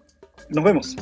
Nos 0.49 0.63
vemos. 0.63 0.95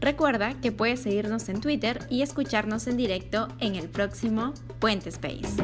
Recuerda 0.00 0.60
que 0.60 0.72
puedes 0.72 1.00
seguirnos 1.00 1.48
en 1.48 1.60
Twitter 1.60 2.00
y 2.10 2.22
escucharnos 2.22 2.88
en 2.88 2.96
directo 2.96 3.46
en 3.60 3.76
el 3.76 3.88
próximo 3.88 4.52
Puente 4.80 5.10
Space. 5.10 5.62